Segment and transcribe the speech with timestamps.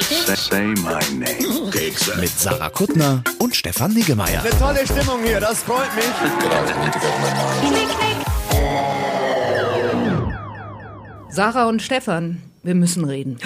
[0.00, 1.70] Say, say my name.
[2.20, 4.40] mit Sarah Kuttner und Stefan Niggemeier.
[4.42, 6.04] Eine tolle Stimmung hier, das freut mich.
[11.28, 13.38] Sarah und Stefan, wir müssen reden.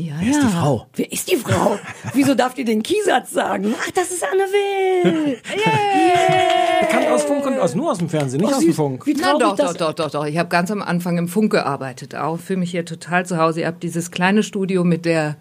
[0.00, 0.86] Ja, Wer ist die Frau?
[0.94, 1.78] Wer ist die Frau?
[2.14, 3.74] Wieso darf die den Kiesatz sagen?
[3.80, 5.38] Ach, das ist Anne Will.
[5.58, 6.86] Yeah.
[6.86, 9.06] Bekannt aus Funk und aus, nur aus dem Fernsehen, nicht Oh, aus dem Funk.
[9.06, 10.24] Wie Na traurig doch, doch, doch, doch, doch.
[10.26, 12.14] Ich habe ganz am Anfang im Funk gearbeitet.
[12.14, 13.60] Auch fühle mich hier total zu Hause.
[13.62, 15.36] Ihr habt dieses kleine Studio mit der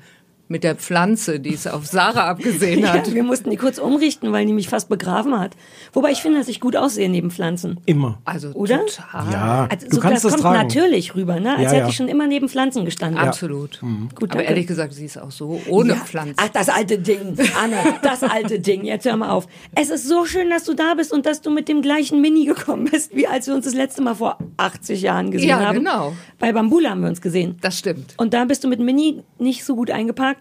[0.49, 3.07] mit der Pflanze, die es auf Sarah abgesehen hat.
[3.07, 5.55] Ja, wir mussten die kurz umrichten, weil die mich fast begraven hat.
[5.93, 7.79] Wobei ich finde, dass ich gut aussehe neben Pflanzen.
[7.85, 8.19] Immer.
[8.25, 8.85] Also Oder?
[8.85, 9.31] total.
[9.31, 10.67] Ja, Also, du so, kannst das das kommt tragen.
[10.67, 11.51] natürlich rüber, ne?
[11.53, 11.87] Als Ja, hätte ja.
[11.89, 13.19] ich schon immer neben Pflanzen gestanden.
[13.19, 13.81] Absolut.
[14.15, 15.95] Gut, Aber ehrlich gesagt, sie ist auch so ohne Ja.
[15.99, 16.35] Pflanze.
[16.37, 17.37] Ach, das alte Ding.
[17.61, 18.85] Anne, das alte Ding.
[18.85, 19.47] Jetzt hör mal auf.
[19.75, 22.45] Es ist so schön, dass du da bist und dass du mit dem gleichen Mini
[22.45, 25.79] gekommen bist, wie als wir uns das letzte Mal vor 80 Jahren gesehen Ja, haben.
[25.79, 26.13] genau.
[26.39, 27.57] Bei Bambula haben wir uns gesehen.
[27.61, 28.13] Das stimmt.
[28.17, 29.89] Und da bist du mit Mini nicht so gut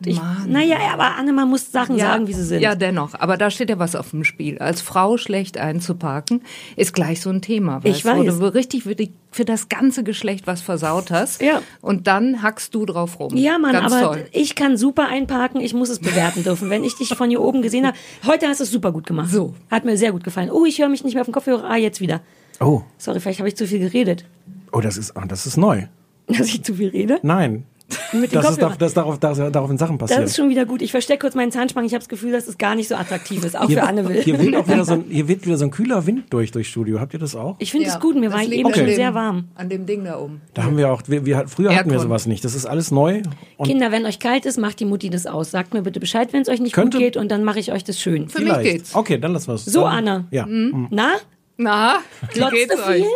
[0.05, 0.47] eingepackt.
[0.47, 2.61] Ich, naja, aber Anne, man muss Sachen sagen, wie sie sind.
[2.61, 3.14] Ja, dennoch.
[3.14, 4.58] Aber da steht ja was auf dem Spiel.
[4.58, 6.42] Als Frau schlecht einzuparken,
[6.77, 7.80] ist gleich so ein Thema.
[7.84, 8.36] Ich weißt, weiß.
[8.36, 11.41] Wo du richtig für, die, für das ganze Geschlecht was versaut hast.
[11.42, 11.62] Ja.
[11.80, 13.36] Und dann hackst du drauf rum.
[13.36, 14.27] Ja, Mann, Ganz aber toll.
[14.33, 16.70] ich kann super einparken, ich muss es bewerten dürfen.
[16.70, 19.30] Wenn ich dich von hier oben gesehen habe, heute hast du es super gut gemacht.
[19.30, 19.55] So.
[19.70, 20.50] Hat mir sehr gut gefallen.
[20.50, 21.64] Oh, ich höre mich nicht mehr auf dem Kopfhörer.
[21.69, 22.20] Ah, jetzt wieder.
[22.61, 24.24] Oh, Sorry, vielleicht habe ich zu viel geredet.
[24.72, 25.83] oh, das ist, oh, das ist neu.
[26.27, 27.20] Dass ich zu viel rede?
[27.22, 27.64] Nein.
[28.12, 28.70] Mit dem Das ist, Kopfhörer.
[28.70, 30.27] doch- das ist darauf, das, darauf in Sachen Das passiert.
[30.29, 30.83] ist schon wieder gut.
[30.83, 31.84] Ich verstecke kurz meinen Zahnspann.
[31.84, 34.09] Ich habe das Gefühl, dass es gar nicht so attraktiv ist, auch hier, für Anne
[34.09, 34.23] Will.
[34.23, 36.69] hier, weht auch wieder so ein, hier weht wieder so ein kühler Wind durch durchs
[36.70, 36.98] Studio.
[36.98, 37.55] Habt ihr das auch?
[37.61, 38.17] Ich finde es Ja, gut.
[38.17, 39.45] Mir das war eben an schon sehr warm.
[39.55, 40.41] An dem Ding da oben.
[40.55, 42.08] Da haben wir auch, wir, wir, früher hatten wir Aircon.
[42.08, 42.45] sowas nicht.
[42.45, 43.23] Das ist alles neu.
[43.57, 45.52] Und Kinder, wenn euch kalt ist, macht die Mutti das aus.
[45.52, 47.73] Sagt mir bitte Bescheid, wenn es euch nicht Könnte- gut geht und dann mache ich
[47.73, 48.29] euch das schön.
[48.29, 48.73] Für mich vielleicht.
[48.73, 48.95] geht's.
[48.95, 49.64] Okay, dann lassen wir es.
[49.64, 50.25] So, Anna.
[50.33, 50.45] Ja.
[50.46, 50.89] Mhm.
[50.91, 51.13] Na?
[51.57, 51.98] Na,
[52.33, 52.96] wie Glotzt geht's du euch?
[53.02, 53.07] viel?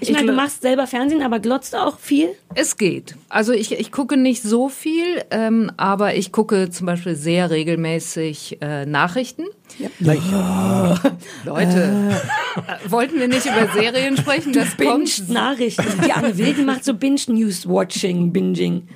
[0.00, 2.28] Ich Ich meine, du machst selber Fernsehen, aber glotzt du auch viel?
[2.54, 3.16] Es geht.
[3.28, 8.58] Also ich, ich gucke nicht so viel, ähm, aber ich gucke zum Beispiel sehr regelmäßig
[8.60, 9.44] äh, Nachrichten.
[9.98, 10.22] Leicht.
[11.44, 12.12] Leute,
[12.56, 14.52] äh, wollten wir nicht über Serien sprechen?
[14.52, 15.28] Das Binge kommt.
[15.28, 15.84] Nachrichten.
[16.04, 18.88] Die Anne Will, die macht so Binge News Watching, Binging.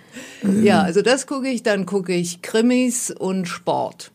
[0.62, 1.62] Ja, also das gucke ich.
[1.62, 4.12] Dann gucke ich Krimis und Sport.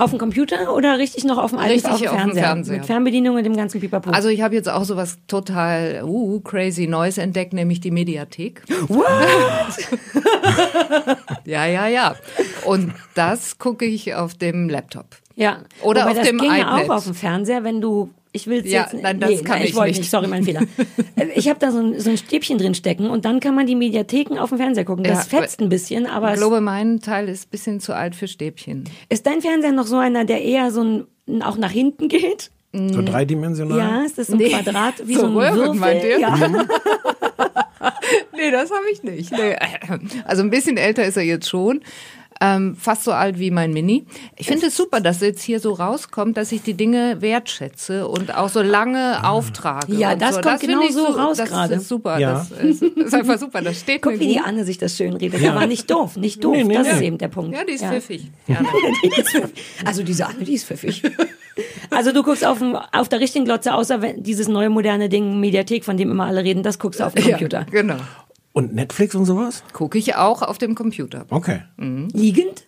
[0.00, 2.42] Auf dem Computer oder richtig noch auf dem alten Richtig auf dem Fernseher?
[2.42, 2.76] Fernseher.
[2.78, 4.10] Mit Fernbedienung und dem ganzen Pipapo.
[4.10, 8.62] Also ich habe jetzt auch sowas total uh, crazy Neues entdeckt, nämlich die Mediathek.
[8.88, 9.04] What?
[11.44, 12.14] Ja, ja, ja.
[12.64, 15.06] Und das gucke ich auf dem Laptop.
[15.36, 15.58] Ja.
[15.82, 16.90] Oder Wobei auf das dem ging ja iPad.
[16.90, 19.98] auch auf dem Fernseher, wenn du ich will Ja, jetzt nein, das kann ich wollte
[19.98, 20.10] nicht.
[20.10, 20.62] Sorry, mein Fehler.
[21.16, 23.66] Äh, Ich habe da so ein, so ein Stäbchen drin stecken und dann kann man
[23.66, 25.04] die Mediatheken auf dem Fernseher gucken.
[25.04, 28.14] Das Ja, fetzt ein bisschen, aber Ich glaube, mein Teil ist ein bisschen zu alt
[28.14, 28.84] für Stäbchen.
[29.08, 30.82] ist dein Fernseher noch so einer, der eher so
[31.28, 32.50] ein, auch nach hinten geht?
[32.72, 33.78] So dreidimensional.
[33.78, 34.50] Ja, ist das so ein Nee.
[34.50, 35.74] Quadrat wie So so, ein Röhren, Würfel?
[35.80, 36.20] meint ihr?
[36.20, 36.38] Ja.
[38.36, 39.32] Nee, das habe ich nicht.
[39.32, 39.56] Nee.
[40.24, 41.80] Also ein bisschen älter ist er jetzt schon.
[42.42, 44.06] Ähm, fast so alt wie mein Mini.
[44.36, 48.34] Ich finde es super, dass jetzt hier so rauskommt, dass ich die Dinge wertschätze und
[48.34, 49.94] auch so lange auftrage.
[49.94, 50.40] Ja, das so.
[50.40, 51.74] kommt finde genau so raus Das gerade.
[51.74, 52.18] ist super.
[52.18, 52.46] Ja.
[52.48, 53.60] Das ist, ist einfach super.
[53.60, 54.40] Das steht Guck, mir wie die.
[54.40, 55.46] Anne sich das schön redet.
[55.46, 56.56] Aber nicht doof, nicht doof.
[56.56, 56.92] Nee, nee, das nee.
[56.94, 57.54] ist eben der Punkt.
[57.54, 58.30] Ja, die ist pfiffig.
[58.46, 59.50] Ja, pfiffig.
[59.84, 61.02] Also diese Anne, die ist pfiffig.
[61.90, 65.40] Also du guckst auf, dem, auf der richtigen Glotze, außer wenn dieses neue moderne Ding,
[65.40, 67.60] Mediathek, von dem immer alle reden, das guckst du auf dem Computer.
[67.60, 67.96] Ja, genau.
[68.52, 69.62] Und Netflix und sowas?
[69.72, 71.26] Gucke ich auch auf dem Computer.
[71.30, 71.62] Okay.
[71.78, 72.66] Liegend?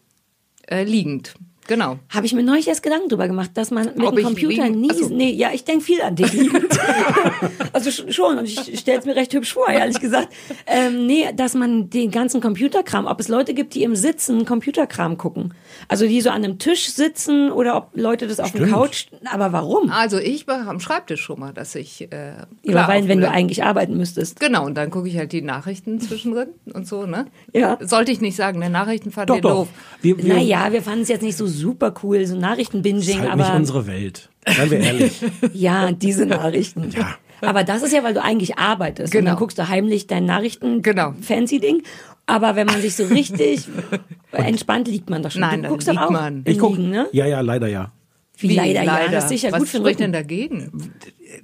[0.69, 1.35] Äh, liegend.
[1.69, 1.99] Genau.
[2.09, 4.89] Habe ich mir neulich erst Gedanken drüber gemacht, dass man mit Ob dem Computer nie.
[4.91, 5.09] Ach so.
[5.09, 6.33] Nee, ja, ich denke viel an dich
[7.73, 10.29] also sch- schon, und ich stelle es mir recht hübsch vor, ehrlich gesagt.
[10.67, 15.19] Ähm, nee, dass man den ganzen Computerkram, ob es Leute gibt, die im Sitzen Computerkram
[15.19, 15.55] gucken.
[15.89, 18.73] Also die so an einem Tisch sitzen oder ob Leute das auf dem Stimmt.
[18.73, 19.07] Couch.
[19.31, 19.91] Aber warum?
[19.91, 22.33] Also ich war am Schreibtisch schon mal, dass ich äh,
[22.65, 24.41] Ja, weil, wenn dem du eigentlich arbeiten müsstest.
[24.41, 27.27] Genau, und dann gucke ich halt die Nachrichten zwischendrin und so, ne?
[27.53, 27.79] Ja.
[27.81, 29.51] Sollte ich nicht sagen, der Nachrichten fand Doch, ihr doch.
[29.51, 29.69] doof.
[30.01, 33.37] Wir, wir, Naja, wir fanden es jetzt nicht so super cool, so ist Nachrichtenbinging, halt
[33.37, 34.31] nicht aber unsere Welt.
[34.47, 35.21] Seien wir ehrlich.
[35.53, 36.91] ja, diese Nachrichten.
[36.91, 37.15] Ja.
[37.41, 39.13] Aber das ist ja, weil du eigentlich arbeitest.
[39.15, 39.31] Und Genau.
[39.33, 41.15] dann guckst du heimlich dein Nachrichten Genau.
[41.21, 41.83] fancy Ding.
[42.27, 43.67] Aber wenn man sich so richtig
[44.33, 45.41] entspannt liegt man doch schon.
[45.41, 46.43] Nein, du dann guckst liegt doch auch man.
[46.47, 47.09] Ich guck, Liegen, ne?
[47.13, 47.93] Ja, ja, leider ja.
[48.39, 49.09] Wie, leider, ja.
[49.09, 50.93] Das ist sicher Was gut für spricht denn dagegen?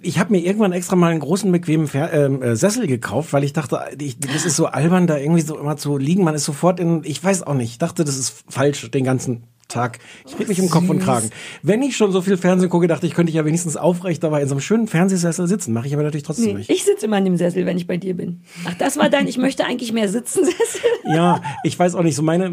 [0.03, 3.45] Ich habe mir irgendwann extra mal einen großen, bequemen Fer ähm, äh, Sessel gekauft, weil
[3.45, 6.25] ich dachte, ich, das ist so albern, da irgendwie so immer zu liegen.
[6.25, 9.45] Man ist sofort in, ich weiß auch nicht, ich dachte, das ist falsch, den ganzen
[9.69, 9.99] Tag.
[10.27, 11.31] Ich rede mich im Kopf und Kragen.
[11.63, 14.41] Wenn ich schon so viel Fernsehen gucke, dachte ich, könnte ich ja wenigstens aufrecht dabei
[14.43, 15.75] in so einem schönen Fernsehsessel sitzen.
[15.75, 16.71] Mache ich aber natürlich trotzdem Nee, nicht.
[16.71, 18.41] ich sitze immer in dem Sessel, wenn ich bei dir bin.
[18.67, 20.81] Ach, das war dein, ich möchte eigentlich mehr sitzen Sessel.
[21.05, 22.51] Ja, ich weiß auch nicht, so meine,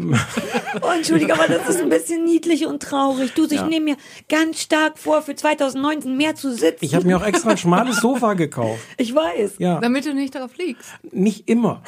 [0.82, 3.32] Oh, Entschuldige, aber das ist ein bisschen niedlich und traurig.
[3.34, 3.96] Du, ich nehme mir
[4.28, 6.84] ganz stark vor, für 2019 mehr zu sitzen.
[6.84, 8.80] ich habe mir auch extra ein schmales Sofa gekauft.
[8.98, 9.54] Ich weiß.
[9.58, 10.90] Ja, Damit du nicht darauf liegst.
[11.12, 11.80] nicht immer.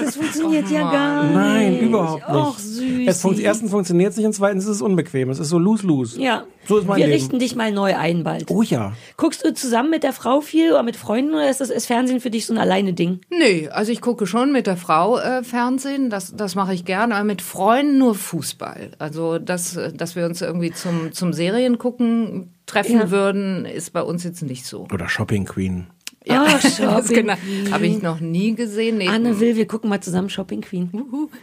[0.00, 1.34] Das funktioniert ja gar nicht.
[1.34, 2.36] Nein, überhaupt nicht.
[2.38, 3.00] Och, süß.
[3.06, 5.30] Es funkt, erstens funktioniert es nicht und zweitens ist es unbequem.
[5.30, 6.20] Es ist so lose-lose.
[6.20, 6.44] Ja.
[6.66, 7.18] So ist mein Wir Leben.
[7.18, 8.50] richten dich mal neu ein bald.
[8.50, 8.92] Oh ja.
[9.16, 12.20] Guckst du zusammen mit der Frau viel oder mit Freunden oder ist das ist Fernsehen
[12.20, 13.20] für dich so ein alleine Ding?
[13.30, 17.14] Nee, also ich gucke schon mit der Frau äh, Fernsehen, das, das mache ich gerne,
[17.14, 18.90] aber mit Freunden nur Fußball.
[18.98, 23.10] Also, dass, dass wir uns irgendwie zum, zum Serien gucken treffen Ja.
[23.12, 24.86] würden, ist bei uns jetzt nicht so.
[24.92, 25.86] Oder Shopping Queen.
[26.28, 27.34] Ja, das Shopping genau.
[27.36, 27.72] Queen.
[27.72, 28.98] Habe ich noch nie gesehen.
[28.98, 29.08] Nee.
[29.08, 30.90] Anne will, wir gucken mal zusammen Shopping Queen.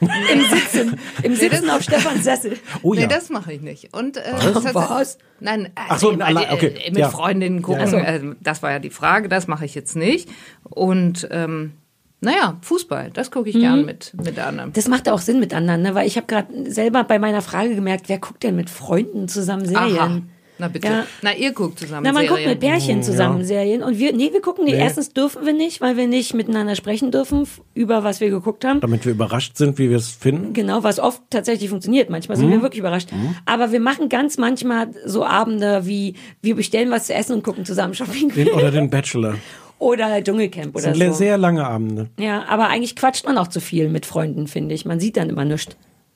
[0.01, 0.99] Im Sitzen.
[1.23, 2.57] Im Sitzen auf Stefans Sessel.
[2.81, 3.01] Oh ja.
[3.01, 3.95] Nee, das mache ich nicht.
[3.95, 4.23] Und äh,
[4.73, 5.17] Was?
[5.39, 7.09] Nein, Ach so, nee, alle- äh, okay, mit ja.
[7.09, 8.03] Freundinnen gucken, Ja, ja.
[8.03, 10.29] äh, das war ja die Frage, das mache ich jetzt nicht.
[10.63, 11.71] Und ähm,
[12.21, 13.55] naja, Fußball, das gucke Mhm.
[13.55, 14.73] ich gern mit, mit anderen.
[14.73, 18.17] Das macht auch Sinn miteinander, weil ich habe gerade selber bei meiner Frage gemerkt, wer
[18.19, 20.29] guckt denn mit Freunden zusammen Serien?
[20.59, 20.87] Na bitte.
[20.87, 21.05] Ja.
[21.23, 22.49] Na, ihr guckt zusammen Na, man guckt Serien.
[22.51, 24.75] mit Pärchen zusammen Serien und wir, nee, wir gucken nicht.
[24.75, 24.81] Nee.
[24.81, 28.79] Erstens dürfen wir nicht, weil wir nicht miteinander sprechen dürfen über was wir geguckt haben.
[28.79, 30.53] Damit wir überrascht sind, wie wir es finden.
[30.53, 32.09] Genau, was oft tatsächlich funktioniert.
[32.11, 32.41] Manchmal Mhm.
[32.41, 33.09] sind wir wirklich überrascht.
[33.45, 37.65] Aber wir machen ganz manchmal so Abende wie, wir bestellen was zu essen und gucken
[37.65, 39.35] zusammen Shopping Den, oder den Bachelor.
[39.79, 41.17] oder Dschungelcamp Das oder sind so.
[41.17, 42.09] sehr lange Abende.
[42.19, 44.85] Ja, aber eigentlich quatscht man auch zu viel mit Freunden, finde ich.
[44.85, 45.75] Man sieht dann immer nichts.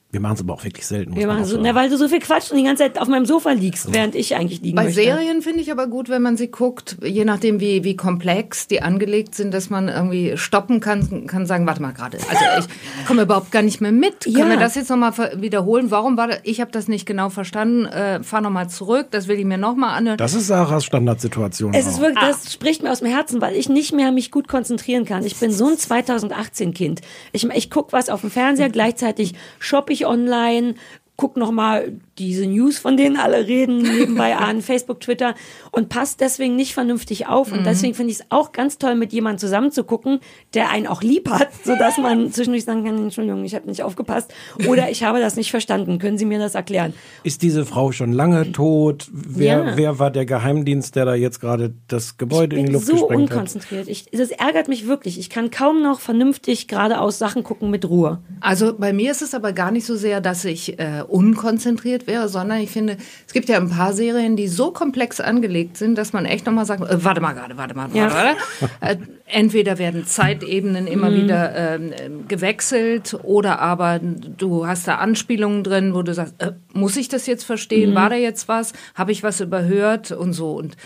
[0.09, 1.17] Wir machen es aber auch wirklich selten.
[1.17, 3.25] Wir machen so, na, weil du so viel quatscht und die ganze Zeit auf meinem
[3.25, 5.01] Sofa liegst, während ich eigentlich liegen Bei möchte.
[5.01, 8.81] Serien finde ich aber gut, wenn man sie guckt, je nachdem wie, wie komplex die
[8.81, 13.23] angelegt sind, dass man irgendwie stoppen kann, kann sagen, warte mal gerade, also ich komme
[13.23, 14.25] überhaupt gar nicht mehr mit.
[14.25, 14.39] Ja.
[14.39, 15.11] Können wir das jetzt nochmal
[15.41, 15.91] wiederholen?
[15.91, 16.39] Warum war das?
[16.43, 17.85] Ich habe das nicht genau verstanden.
[17.85, 20.17] Äh, fahr nochmal zurück, das will ich mir nochmal anhören.
[20.17, 21.73] Das ist Sarahs Standardsituation.
[21.73, 22.03] Es ist auch.
[22.03, 25.25] wirklich, das spricht mir aus dem Herzen, weil ich nicht mehr mich gut konzentrieren kann.
[25.25, 27.01] Ich bin so ein 2018-Kind.
[27.33, 30.75] Ich, ich guck was auf dem Fernseher, gleichzeitig shoppe ich online,
[31.15, 35.35] guck noch mal diese News, von denen alle reden, nebenbei an, Facebook, Twitter
[35.71, 37.51] und passt deswegen nicht vernünftig auf.
[37.51, 40.19] Und deswegen finde ich es auch ganz toll, mit jemandem zusammen zu gucken,
[40.53, 44.33] der einen auch lieb hat, sodass man zwischendurch sagen kann, Entschuldigung, ich habe nicht aufgepasst
[44.67, 45.99] oder ich habe das nicht verstanden.
[45.99, 46.93] Können Sie mir das erklären?
[47.23, 49.07] Ist diese Frau schon lange tot?
[49.11, 49.77] Wer, Ja.
[49.77, 52.93] wer war der Geheimdienst, der da jetzt gerade das Gebäude in die bin Luft so
[52.93, 53.37] gesprengt hat?
[53.37, 53.87] unkonzentriert.
[53.87, 55.19] Ich, das ärgert mich wirklich.
[55.19, 58.19] Ich kann kaum noch vernünftig geradeaus Sachen gucken mit Ruhe.
[58.39, 62.27] Also bei mir ist es aber gar nicht so sehr, dass ich äh, unkonzentriert wäre,
[62.29, 66.13] sondern ich finde, es gibt ja ein paar Serien, die so komplex angelegt sind, dass
[66.13, 68.11] man echt nochmal sagt, äh, warte mal gerade, warte mal, Ja.
[68.13, 68.37] warte.
[68.81, 68.95] Äh,
[69.25, 75.93] entweder werden Zeitebenen immer wieder ähm, ähm, gewechselt oder aber du hast da Anspielungen drin,
[75.93, 77.93] wo du sagst, äh, muss ich das jetzt verstehen?
[77.93, 78.73] War da jetzt was?
[78.95, 80.11] Habe ich was überhört?
[80.11, 80.53] Und so.
[80.53, 80.77] Und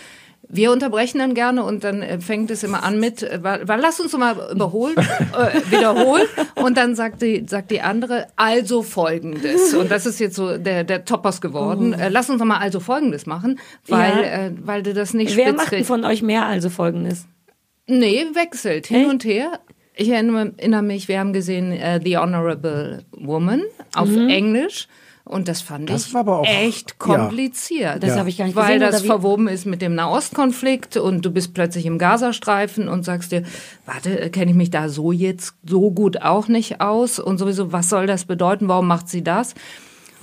[0.54, 3.98] wir unterbrechen dann gerne und dann äh, fängt es immer an mit, äh, wa- lass
[4.00, 6.26] uns mal überholen, äh, wiederholen
[6.56, 9.72] und dann sagt die, sagt die andere, also folgendes.
[9.74, 11.94] Und das ist jetzt so der, der Topos geworden.
[11.94, 13.58] Äh, lass uns doch mal also folgendes machen,
[13.88, 14.22] weil, Ja.
[14.46, 17.24] äh, weil du das nicht Wer macht denn von euch mehr also folgendes?
[17.86, 19.10] Nee, wechselt hin Echt?
[19.10, 19.58] und her.
[19.94, 23.62] Ich erinnere, mich, wir haben gesehen äh, The Honorable Woman
[23.94, 24.86] auf Englisch.
[25.24, 26.96] Und das fand Das ich war aber auch- echt ja.
[26.98, 28.02] kompliziert.
[28.02, 28.16] Das Ja.
[28.18, 28.90] habe ich gar nicht Weil gesehen.
[28.92, 33.44] das verwoben ist mit dem Nahostkonflikt und du bist plötzlich im Gazastreifen und sagst dir,
[33.86, 37.88] warte, kenne ich mich da so jetzt so gut auch nicht aus und sowieso, was
[37.88, 38.66] soll das bedeuten?
[38.68, 39.54] Warum macht sie das?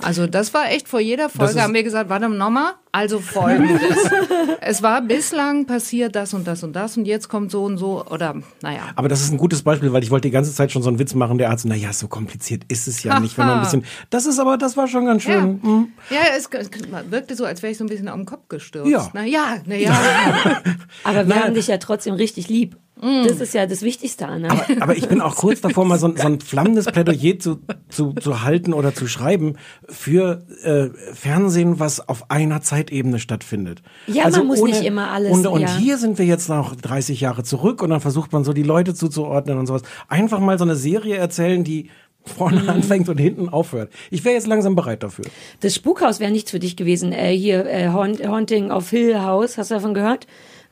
[0.02, 3.80] Also das war echt vor jeder Folge haben wir gesagt, warte nochmal, also folgendes.
[4.60, 8.04] es war bislang passiert das und das und das und jetzt kommt so und so
[8.06, 8.80] oder naja.
[8.96, 10.98] Aber das ist ein gutes Beispiel, weil ich wollte die ganze Zeit schon so einen
[10.98, 13.84] Witz machen, der Arzt, naja, so kompliziert ist es ja nicht, wenn man ein bisschen,
[14.10, 15.62] das ist aber, das war schon ganz Ja, schön.
[15.62, 15.88] hm.
[16.10, 16.70] ja es, es
[17.10, 18.90] wirkte so, als wäre ich so ein bisschen auf den Kopf gestürzt.
[18.90, 19.08] Ja.
[19.12, 19.92] Na ja, na ja.
[21.04, 21.44] Aber wir Nein.
[21.44, 22.76] haben dich ja trotzdem richtig lieb.
[23.02, 23.26] Mm.
[23.26, 24.48] Das ist ja das Wichtigste, Anna.
[24.80, 28.12] Aber ich bin auch kurz davor, mal so, ein- so ein flammendes Plädoyer zu, zu,
[28.12, 29.54] zu halten oder zu schreiben
[29.88, 33.82] für äh, Fernsehen, was auf einer Zeitebene stattfindet.
[34.06, 35.76] Also Ja, man muss nicht immer alles, Und, und ja.
[35.76, 38.94] hier sind wir jetzt noch 30 Jahre zurück und dann versucht man so die Leute
[38.94, 39.82] zuzuordnen und sowas.
[40.08, 41.90] Einfach mal so eine Serie erzählen, die
[42.22, 42.68] vorne Mhm.
[42.68, 43.90] anfängt und hinten aufhört.
[44.10, 45.24] Ich wäre jetzt langsam bereit dafür.
[45.60, 47.12] Das Spukhaus wäre nichts für dich gewesen.
[47.12, 50.26] Äh, hier, äh, Haunt- Haunting of Hill House, hast du davon gehört?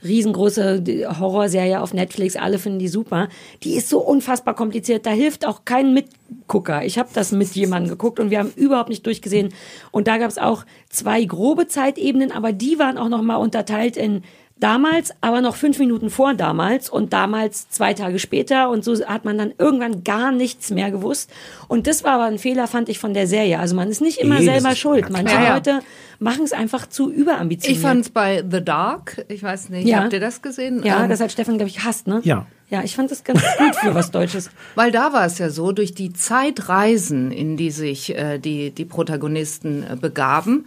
[0.04, 3.28] Riesengroße die Horrorserie auf Netflix, alle finden die super.
[3.62, 6.84] Die ist so unfassbar kompliziert, da hilft auch kein Mitgucker.
[6.84, 9.52] Ich habe das mit jemandem geguckt und wir haben überhaupt nicht durchgesehen.
[9.90, 14.22] Und da gab es auch zwei grobe Zeitebenen, aber die waren auch nochmal unterteilt in
[14.60, 19.24] damals, aber noch fünf Minuten vor damals und damals zwei Tage später und so hat
[19.24, 21.30] man dann irgendwann gar nichts mehr gewusst.
[21.68, 23.58] Und das war aber ein Fehler, fand ich, von der Serie.
[23.58, 25.10] Also man ist nicht immer Nee, selber schuld.
[25.10, 25.34] Manche.
[25.34, 25.54] Ja, ja.
[25.54, 25.80] Leute
[26.18, 27.76] machen es einfach zu überambitioniert.
[27.78, 30.02] Ich fand es bei The Dark, ich weiß nicht, Ja.
[30.02, 30.82] habt ihr das gesehen?
[30.84, 32.20] ja, Ähm, das hat Stefan, glaube ich, hasst, ne?
[32.24, 32.46] Ja.
[32.70, 34.50] Ja, ich fand das ganz gut für was Deutsches.
[34.74, 38.84] Weil da war es ja so, durch die Zeitreisen, in die sich äh, die, die
[38.84, 40.66] Protagonisten äh, begaben,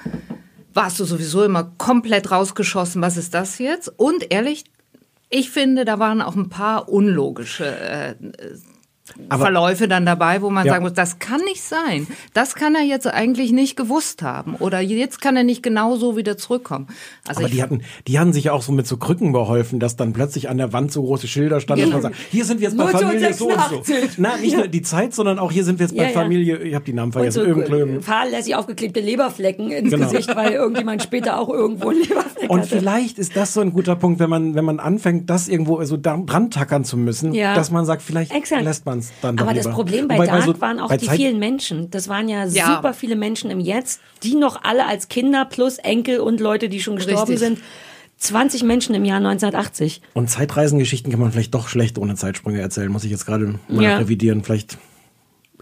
[0.73, 3.91] warst du sowieso immer komplett rausgeschossen, was ist das jetzt?
[3.97, 4.63] Und ehrlich,
[5.29, 8.15] ich finde, da waren auch ein paar unlogische äh,
[9.29, 10.73] Aber- Verläufe dann dabei, wo man Ja.
[10.73, 12.07] sagen muss, das kann nicht sein.
[12.33, 14.55] Das kann er jetzt eigentlich nicht gewusst haben.
[14.59, 16.87] Oder jetzt kann er nicht genau so wieder zurückkommen.
[17.27, 19.95] Also Aber die hatten, die haben sich ja auch so mit so Krücken beholfen, dass
[19.95, 22.67] dann plötzlich an der Wand so große Schilder standen, dass man sagt, hier sind wir
[22.69, 23.57] jetzt bei Familie so und so.
[23.57, 24.17] 1986.
[24.17, 26.13] Na, nicht nur die Zeit, sondern auch hier sind wir jetzt bei Ja, ja.
[26.13, 28.01] Familie, ich habe die Namen Und vergessen, so Ögenklöben.
[28.01, 30.09] fahrlässig aufgeklebte Leberflecken ins Genau.
[30.09, 32.69] Gesicht, weil irgendjemand später auch irgendwo einen Leberfleck Und hatte.
[32.77, 35.97] vielleicht ist das so ein guter Punkt, wenn man, wenn man anfängt, das irgendwo so
[36.01, 37.55] dran tackern zu müssen, Ja.
[37.55, 38.63] dass man sagt, vielleicht Exakt.
[38.63, 39.75] lässt man es dann Aber das lieber.
[39.75, 41.91] Problem bei Wobei Dark so- waren auch bei die Zeit- vielen Menschen.
[41.91, 42.75] Das waren ja, Ja.
[42.77, 46.81] super viele Menschen im Jetzt, die noch alle als Kinder plus Enkel und Leute, die
[46.81, 47.39] schon gestorben Richtig.
[47.39, 47.59] sind.
[48.17, 50.01] 20 Menschen im Jahr 1980.
[50.13, 53.83] Und Zeitreisengeschichten kann man vielleicht doch schlecht ohne Zeitsprünge erzählen, muss ich jetzt gerade mal
[53.83, 53.97] Ja.
[53.97, 54.43] revidieren.
[54.43, 54.77] Vielleicht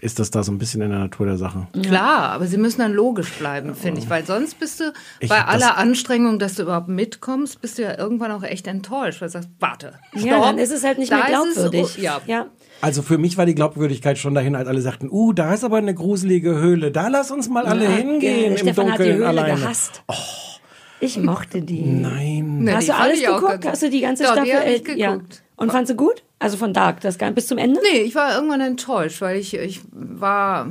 [0.02, 1.68] ist das da so ein bisschen in der Natur der Sache.
[1.82, 5.40] Klar, aber sie müssen dann logisch bleiben, finde ich, weil sonst bist du Ich bei
[5.40, 9.20] hab das- aller Anstrengung, dass du überhaupt mitkommst, bist du ja irgendwann auch echt enttäuscht,
[9.20, 11.54] weil du sagst, warte, stopp, Ja, dann ist es halt nicht da mehr ist es-
[11.70, 11.96] glaubwürdig.
[11.98, 12.20] ja.
[12.26, 12.46] ja.
[12.80, 15.76] Also für mich war die Glaubwürdigkeit schon dahin, als alle sagten, uh, da ist aber
[15.78, 19.16] eine gruselige Höhle, da lass uns mal alle Ja, hingehen im Stefan hat die Dunkeln
[19.18, 19.60] Höhle alleine.
[19.60, 20.02] gehasst.
[21.00, 21.82] Ich mochte die.
[21.82, 22.64] Nein.
[22.64, 23.66] Ne, Hast die du alles geguckt?
[23.66, 24.54] Hast du die ganze Ja, die Staffel?
[24.74, 25.12] hab ich äh, ja.
[25.14, 25.42] geguckt.
[25.56, 26.22] Und fandst du gut?
[26.38, 27.80] Also von Dark, das bis zum Ende?
[27.92, 30.68] Nee, ich war irgendwann enttäuscht, weil ich, ich war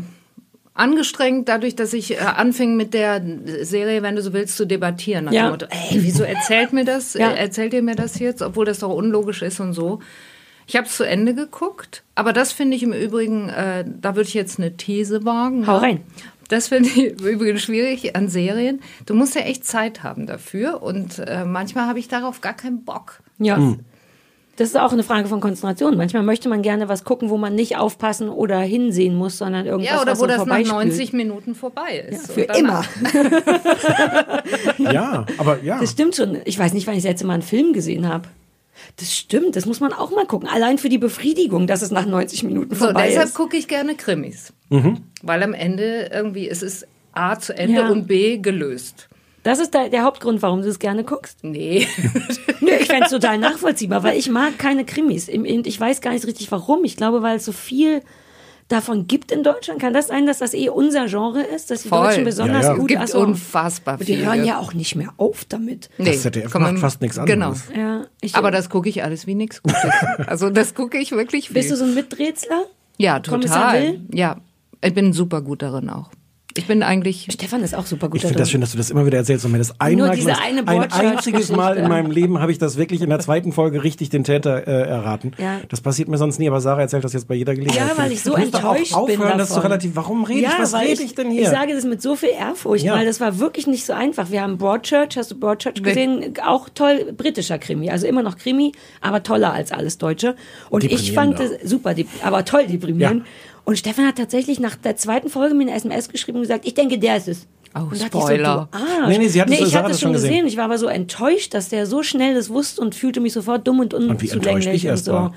[0.73, 3.21] angestrengt dadurch, dass ich äh, anfing mit der
[3.61, 5.25] Serie, wenn du so willst, zu debattieren.
[5.25, 5.43] Nach Ja.
[5.47, 7.13] dem Motto, ey, wieso erzählt mir das?
[7.13, 7.31] Ja.
[7.31, 9.99] Äh, Erzählt ihr mir das jetzt, obwohl das doch unlogisch ist und so.
[10.69, 14.27] Ich habe es zu Ende geguckt, aber das finde ich im Übrigen, äh, da würde
[14.27, 15.65] ich jetzt eine These wagen.
[15.65, 15.77] Hau ja.
[15.79, 16.01] rein.
[16.47, 18.79] Das finde ich im Übrigen schwierig an Serien.
[19.07, 22.85] Du musst ja echt Zeit haben dafür und äh, manchmal habe ich darauf gar keinen
[22.85, 23.19] Bock.
[23.39, 23.57] Ja.
[23.57, 23.79] Hm.
[24.57, 25.97] Das ist auch eine Frage von Konzentration.
[25.97, 29.91] Manchmal möchte man gerne was gucken, wo man nicht aufpassen oder hinsehen muss, sondern irgendwas,
[29.95, 30.85] Ja, oder was wo das nach vorbeispült.
[30.85, 32.31] 90 Minuten vorbei ist.
[32.31, 34.43] Für Und danach- immer.
[34.93, 35.79] Ja, aber ja.
[35.79, 36.37] Das stimmt schon.
[36.45, 38.27] Ich weiß nicht, wann ich das letzte Mal einen Film gesehen habe.
[38.97, 40.47] Das stimmt, das muss man auch mal gucken.
[40.49, 43.35] Allein für die Befriedigung, dass es nach 90 Minuten So, vorbei deshalb ist.
[43.35, 44.53] gucke ich gerne Krimis.
[44.69, 44.97] Mhm.
[45.21, 47.89] Weil am Ende irgendwie es ist A zu Ende Ja.
[47.89, 49.07] und B gelöst.
[49.43, 51.43] Das ist der, der Hauptgrund, warum du es gerne guckst.
[51.43, 51.87] Nee.
[52.59, 55.27] Nö, ich fände es total nachvollziehbar, weil ich mag keine Krimis.
[55.29, 56.83] Im- im- Ich weiß gar nicht richtig warum.
[56.83, 58.01] Ich glaube, weil es so viel
[58.69, 59.81] davon gibt in Deutschland.
[59.81, 62.07] Kann das sein, dass das eh unser Genre ist, dass die Voll.
[62.07, 62.73] Deutschen besonders Ja, ja.
[62.73, 63.19] Es gut gibt ach so.
[63.19, 64.25] unfassbar Und die viel.
[64.25, 65.89] hören ja auch nicht mehr auf damit.
[65.97, 67.47] Nee, Das ZDF kann man- macht fast nichts Genau.
[67.47, 67.63] anderes.
[67.75, 69.83] Ja, ich, Aber das gucke ich alles wie nichts Gutes.
[70.27, 71.55] Also das gucke ich wirklich viel.
[71.55, 72.63] bist du so ein Miträtsler?
[72.97, 73.99] ja, total.
[74.13, 74.37] Ja,
[74.81, 76.09] ich bin super gut darin auch.
[76.59, 78.89] Ich bin eigentlich Stefan ist auch super gut Ich finde das schön, dass du das
[78.89, 82.11] immer wieder erzählst und mir das einmal diese gemacht- eine ein einziges Mal in meinem
[82.11, 85.31] Leben habe ich das wirklich in der zweiten Folge richtig den Täter äh, erraten.
[85.37, 85.61] Ja.
[85.69, 87.89] Das passiert mir sonst nie, aber Sarah erzählt das jetzt bei jeder Gelegenheit.
[87.89, 89.71] Ja, weil ich so Du musst doch auch enttäuscht aufhören, bin dass du davon.
[89.71, 91.43] relativ, warum rede ja, ich, was rede ich denn hier?
[91.43, 92.95] Ich sage das mit so viel Ehrfurcht, Ja.
[92.95, 94.29] weil das war wirklich nicht so einfach.
[94.31, 96.33] Wir haben Broadchurch, hast du Broadchurch gesehen?
[96.45, 97.89] Auch toll, britischer Krimi.
[97.89, 100.35] Also immer noch Krimi, aber toller als alles Deutsche.
[100.69, 103.21] Und ich fand das super, aber toll deprimierend.
[103.23, 103.25] Ja.
[103.69, 106.73] Und Stefan hat tatsächlich nach der zweiten Folge mir eine SMS geschrieben und gesagt, ich
[106.73, 107.47] denke, der ist es.
[107.75, 108.67] Oh, und Spoiler.
[108.71, 109.07] Ich so, du Arsch.
[109.09, 110.29] Nee, nee, sie hat es- nee, ich hatte hat es schon gesehen.
[110.31, 110.47] gesehen.
[110.47, 113.67] Ich war aber so enttäuscht, dass der so schnell das wusste und fühlte mich sofort
[113.67, 115.11] dumm und Und wie enttäuscht unzulänglich ich und erst so.
[115.13, 115.33] war.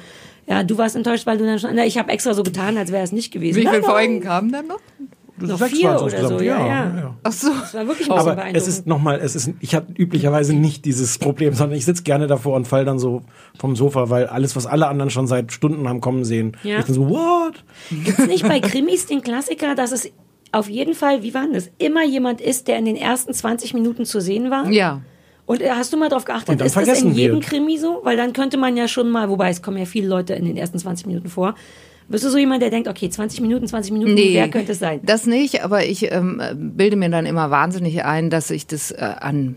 [0.49, 1.71] Ja, du warst enttäuscht, weil du dann schon.
[1.75, 3.61] Na, ich habe extra so getan, als wäre es nicht gewesen.
[3.61, 3.83] Wie viele.
[3.83, 4.81] Folgen kamen dann noch?
[5.49, 7.15] Noch Sechs vier waren's oder so, ja, ja.
[7.23, 7.49] Ach so.
[7.51, 10.85] Das war wirklich ein bisschen Aber es ist nochmal, es ist, ich habe üblicherweise nicht
[10.85, 13.23] dieses Problem, sondern ich sitze gerne davor und fall dann so
[13.59, 16.79] vom Sofa, weil alles, was alle anderen schon seit Stunden haben kommen sehen, Ja.
[16.79, 17.65] ich bin so, what?
[17.91, 20.11] Gibt's nicht bei Krimis den Klassiker, dass es
[20.53, 23.75] auf jeden Fall, wie war denn das, immer jemand ist, der in den ersten 20
[23.75, 24.71] Minuten zu sehen war?
[24.71, 25.01] Ja.
[25.47, 27.47] Und äh, hast du mal drauf geachtet, ist das in jedem wird.
[27.47, 28.01] Krimi so?
[28.05, 30.57] Weil dann könnte man ja schon mal, wobei es kommen ja viele Leute in den
[30.57, 31.55] ersten 20 Minuten vor.
[32.09, 35.01] Bist du so jemand, der denkt, okay, 20 Minuten, 20 Minuten, wer könnte es sein?
[35.03, 39.15] Das nicht, aber ich ähm, bilde mir dann immer wahnsinnig ein, dass ich das äh,
[39.21, 39.57] an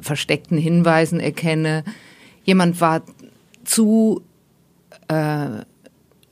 [0.00, 1.84] versteckten Hinweisen erkenne.
[2.44, 3.02] Jemand war
[3.64, 4.22] zu,
[5.08, 5.48] äh,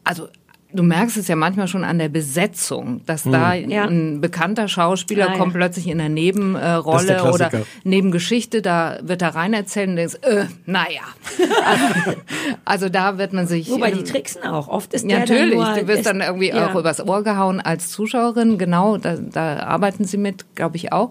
[0.05, 0.29] also
[0.73, 3.85] du merkst es ja manchmal schon an der Besetzung, dass da Ja.
[3.87, 5.39] ein bekannter Schauspieler Ah, ja.
[5.39, 7.63] kommt plötzlich in der Nebenrolle oder Klassiker.
[7.85, 11.03] Nebengeschichte, da wird er rein erzählen und denkst, äh, naja.
[12.65, 13.71] also da wird man sich...
[13.71, 14.69] Wobei ähm, die tricksen auch.
[14.69, 15.59] Oft ist ja, der natürlich.
[15.59, 16.71] dann nur, du wirst dann irgendwie ja.
[16.71, 18.59] auch übers Ohr gehauen als Zuschauerin.
[18.59, 21.11] Genau, da, da arbeiten sie mit, glaube ich auch.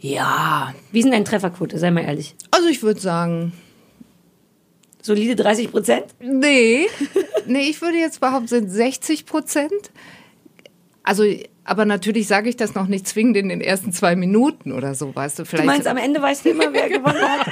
[0.00, 2.34] Ja, Wie ist denn deine Trefferquote, sei mal ehrlich?
[2.52, 3.52] also Also ich würde sagen,
[5.02, 6.04] Solide 30 Prozent?
[6.20, 6.86] nee,
[7.46, 9.72] nee, ich würde jetzt behaupten, sind 60 Prozent.
[11.02, 11.24] Also,
[11.64, 15.14] aber natürlich sage ich das noch nicht zwingend in den ersten zwei Minuten oder so,
[15.14, 15.66] weißt du, Du vielleicht.
[15.66, 17.46] meinst, am Ende weißt du immer, wer gewonnen hat?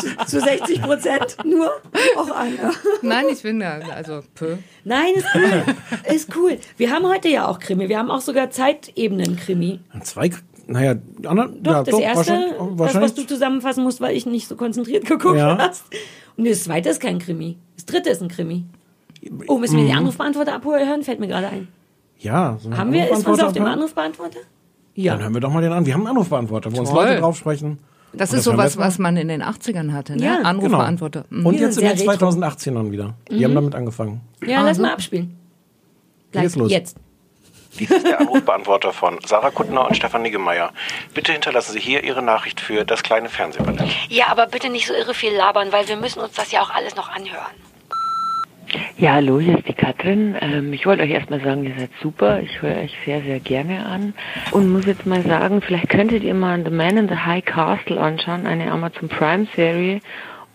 [0.28, 1.72] zu, zu 60 Prozent nur?
[2.16, 2.72] Auch einer.
[3.02, 4.56] Nein, ich finde, also, pö.
[4.84, 5.64] Nein, ist cool.
[6.14, 6.58] Ist cool.
[6.76, 7.88] Wir haben heute ja auch Krimi.
[7.88, 9.80] Wir haben auch sogar Zeitebenen-Krimi.
[10.02, 10.30] Zwei,
[10.70, 14.16] naja, die anderen, Doch, ja, das doch, erste, wahrscheinlich, das, was du zusammenfassen musst, weil
[14.16, 15.58] ich nicht so konzentriert geguckt Ja.
[15.58, 15.84] hast.
[16.36, 17.58] Und das zweite ist kein Krimi.
[17.76, 18.64] Das dritte ist ein Krimi.
[19.48, 21.02] Oh, müssen wir die Anrufbeantworter abhören?
[21.02, 21.68] Fällt mir gerade ein.
[22.18, 22.56] ja.
[22.62, 23.64] So Haben wir, ist uns auf dem?
[23.64, 24.38] Anrufbeantworter?
[24.96, 25.18] Dann Ja.
[25.18, 25.84] hören wir doch mal den an.
[25.86, 27.04] Wir haben einen Anrufbeantworter, wo uns Toll.
[27.04, 27.78] Leute drauf sprechen.
[28.12, 30.24] Das Und ist sowas, was man in den 80ern hatte, ne?
[30.24, 30.48] Ja, Genau.
[30.48, 31.24] Anrufbeantworter.
[31.30, 31.46] Mhm.
[31.46, 32.28] Und jetzt sind in den sehr retro.
[32.28, 33.14] 2018ern wieder.
[33.30, 34.20] Die haben damit angefangen.
[34.44, 35.36] Ja, lass mal abspielen.
[36.32, 36.70] Gleich, Geht's los.
[36.70, 36.96] jetzt.
[37.78, 40.72] Dies ist der Anrufbeantworter von Sarah Kuttner und Stefan Niggemeier.
[41.14, 43.88] Bitte hinterlassen Sie hier Ihre Nachricht für das kleine Fernsehballett.
[44.08, 46.70] Ja, aber bitte nicht so irre viel labern, weil wir müssen uns das ja auch
[46.70, 47.54] alles noch anhören.
[48.96, 50.36] Ja, hallo, hier ist die Katrin.
[50.40, 52.40] Ähm, ich wollte euch erstmal sagen, ihr seid super.
[52.40, 54.14] Ich höre euch sehr, sehr gerne an.
[54.52, 58.00] Und muss jetzt mal sagen, vielleicht könntet ihr mal The Man in the High Castle
[58.00, 60.00] anschauen, eine Amazon Prime Serie.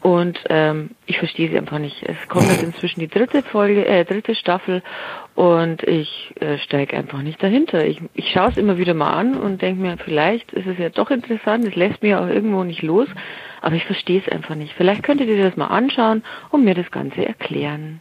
[0.06, 2.04] Und ähm, ich verstehe sie einfach nicht.
[2.04, 4.84] Es kommt jetzt inzwischen die dritte Folge, äh, dritte Staffel
[5.34, 7.84] und ich äh, steige einfach nicht dahinter.
[7.84, 10.90] Ich, ich schaue es immer wieder mal an und denke mir, vielleicht ist es ja
[10.90, 11.66] doch interessant.
[11.66, 13.08] Es lässt mich auch irgendwo nicht los,
[13.64, 14.76] aber ich verstehe es einfach nicht.
[14.78, 18.00] Vielleicht könntet ihr das mal anschauen und mir das Ganze erklären.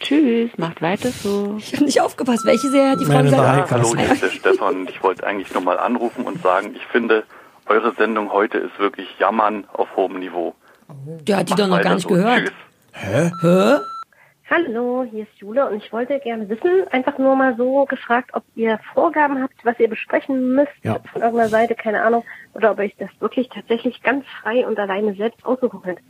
[0.00, 1.56] Tschüss, macht weiter so.
[1.58, 2.44] Ich habe nicht aufgepasst.
[2.44, 3.48] Welche Serie hat die Frau gesagt?
[3.48, 6.84] High Hallo, hier ist der Stefan und ich wollte eigentlich nochmal anrufen und sagen, ich
[6.88, 7.24] finde,
[7.64, 10.54] eure Sendung heute ist wirklich Jammern auf hohem Niveau.
[10.88, 12.14] Der hat die doch noch gar nicht so.
[12.14, 12.44] gehört.
[12.44, 12.52] Tschüss.
[12.92, 13.30] Hä?
[14.50, 18.42] Hallo, hier ist Jule und ich wollte gerne wissen, einfach nur mal so gefragt, ob
[18.54, 20.96] ihr Vorgaben habt, was ihr besprechen müsst Ja.
[21.10, 22.22] von irgendeiner Seite, keine Ahnung,
[22.52, 26.00] oder ob ihr euch das wirklich tatsächlich ganz frei und alleine selbst aussuchen könnt.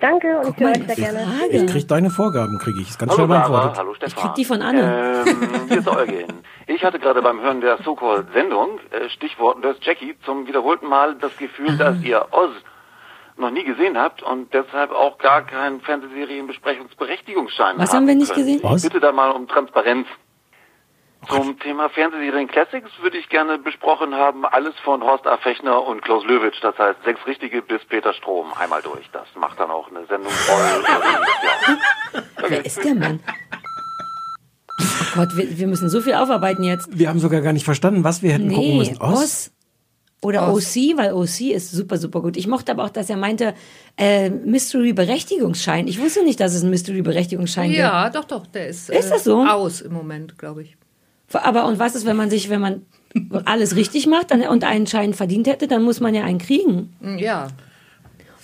[0.00, 1.20] Danke und ich höre euch sehr gerne.
[1.20, 1.50] Frage.
[1.52, 2.88] Ich krieg deine Vorgaben, kriege ich.
[2.88, 3.78] Ist ganz Hallo schnell Sarah, beantwortet.
[3.78, 4.22] hallo Stefan.
[4.24, 5.24] krieg die von Anne.
[5.28, 6.24] Ähm, hier ist Eugen.
[6.66, 11.36] Ich hatte gerade beim Hören der So-Called-Sendung, äh, Stichwort Nurse Jackie, zum wiederholten Mal das
[11.36, 12.50] Gefühl, dass ihr Oz
[13.36, 18.46] noch nie gesehen habt und deshalb auch gar keinen Fernsehserienbesprechungsberechtigungsschein Was haben wir nicht könnt.
[18.46, 18.60] gesehen?
[18.62, 18.84] Was?
[18.84, 20.06] Ich bitte da mal um Transparenz.
[21.28, 25.36] Zum Thema Fernsehserien Classics würde ich gerne besprochen haben, alles von Horst A.
[25.36, 29.08] Fechner und Klaus Löwitsch, das heißt sechs richtige bis Peter Strom, einmal durch.
[29.12, 30.84] Das macht dann auch eine Sendung voll.
[32.14, 32.22] ja.
[32.48, 33.20] Wer ist der Mann?
[34.80, 36.98] Oh Gott, wir, wir müssen so viel aufarbeiten jetzt.
[36.98, 39.00] Wir haben sogar gar nicht verstanden, was wir hätten gucken Nee, müssen.
[39.00, 39.12] Oz?
[39.22, 39.50] Oz.
[40.24, 42.36] Oder OC, weil OC ist super, super gut.
[42.36, 43.54] Ich mochte aber auch, dass er meinte,
[43.96, 45.88] äh, Mystery-Berechtigungsschein.
[45.88, 47.78] Ich wusste nicht, dass es einen Mystery-Berechtigungsschein gibt.
[47.78, 49.44] Ja, doch, doch, der ist, Ist das so?
[49.44, 50.76] aus im Moment, glaube ich.
[51.32, 52.82] Aber und was ist, wenn man sich, wenn man
[53.46, 56.92] alles richtig macht dann, und einen Schein verdient hätte, dann muss man ja einen kriegen.
[57.18, 57.48] Ja.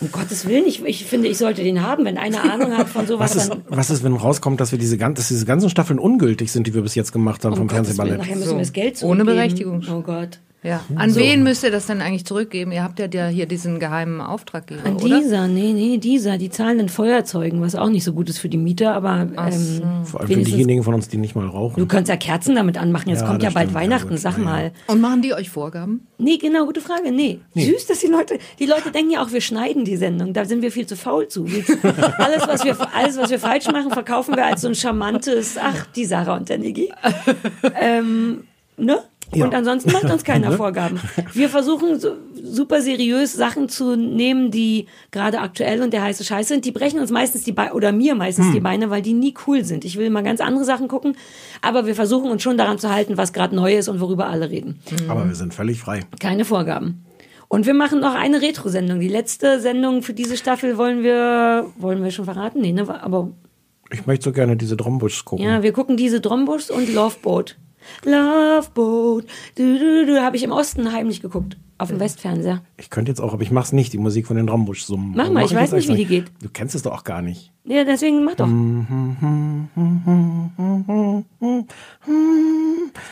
[0.00, 2.04] Um Gottes Willen, ich, ich finde, ich sollte den haben.
[2.04, 3.62] Wenn einer Ahnung hat von sowas, Was ist, dann.
[3.68, 6.74] was ist, wenn rauskommt, dass wir diese, gan- dass diese ganzen Staffeln ungültig sind, die
[6.74, 8.18] wir bis jetzt gemacht haben Um vom Gottes Willen, Fernsehballett?
[8.20, 9.24] nachher müssen So, wir das Geld ohne.
[9.24, 9.84] Berechtigung.
[9.92, 10.38] Oh Gott.
[10.64, 10.80] Ja.
[10.96, 12.72] An wen müsst ihr das denn eigentlich zurückgeben?
[12.72, 15.20] Ihr habt ja der- hier diesen geheimen Auftraggeber, An oder?
[15.20, 18.48] dieser, nee, nee, dieser, die zahlen den Feuerzeugen, was auch nicht so gut ist für
[18.48, 19.82] die Mieter, aber Ach so.
[19.82, 21.78] ähm, Vor allem für diejenigen von uns, die nicht mal rauchen.
[21.78, 23.08] Du kannst ja Kerzen damit anmachen.
[23.08, 24.18] Jetzt Ja, kommt ja bald stimmt, ja, Weihnachten, gut.
[24.18, 24.44] sag Ja, ja.
[24.44, 24.72] mal.
[24.88, 26.06] Und machen die euch Vorgaben?
[26.18, 27.12] Nee, genau, gute Frage.
[27.12, 27.38] Nee.
[27.54, 30.32] Süß, dass die Leute, die Leute denken ja auch, wir schneiden die Sendung.
[30.32, 31.44] Da sind wir viel zu faul zu.
[32.18, 35.86] Alles, was wir, alles, was wir falsch machen, verkaufen wir als so ein charmantes, ach,
[35.94, 36.90] die Sarah und der Niggi.
[37.80, 38.44] ähm,
[38.76, 38.98] ne?
[39.34, 39.44] Ja.
[39.44, 40.56] Und ansonsten macht uns keiner Ne?
[40.56, 40.98] Vorgaben.
[41.34, 42.12] Wir versuchen so,
[42.42, 46.64] super seriös Sachen zu nehmen, die gerade aktuell und der heiße Scheiß sind.
[46.64, 48.52] Die brechen uns meistens die Beine, oder mir meistens Hm.
[48.54, 49.84] die Beine, weil die nie cool sind.
[49.84, 51.16] Ich will mal ganz andere Sachen gucken,
[51.60, 54.48] aber wir versuchen uns schon daran zu halten, was gerade neu ist und worüber alle
[54.50, 54.80] reden.
[55.08, 56.00] Aber wir sind völlig frei.
[56.20, 57.04] Keine Vorgaben.
[57.48, 59.00] Und wir machen noch eine Retro-Sendung.
[59.00, 62.60] Die letzte Sendung für diese Staffel wollen wir, wollen wir schon verraten?
[62.60, 62.86] Nee, ne?
[63.02, 63.30] Aber
[63.90, 65.44] Ich möchte so gerne diese Drombuschs gucken.
[65.46, 67.56] ja, wir gucken diese Drombusch und Loveboat.
[68.04, 69.24] Loveboat.
[69.56, 71.56] Du, du, du, habe ich im Osten heimlich geguckt.
[71.80, 72.60] Auf dem Westfernseher.
[72.76, 75.12] Ich könnte jetzt auch, aber ich mach's nicht, die Musik von den Drombusch summen.
[75.14, 76.24] Mach mal, ich weiß nicht, wie die geht.
[76.42, 77.52] Du kennst es doch auch gar nicht.
[77.64, 78.48] Ja, deswegen mach doch.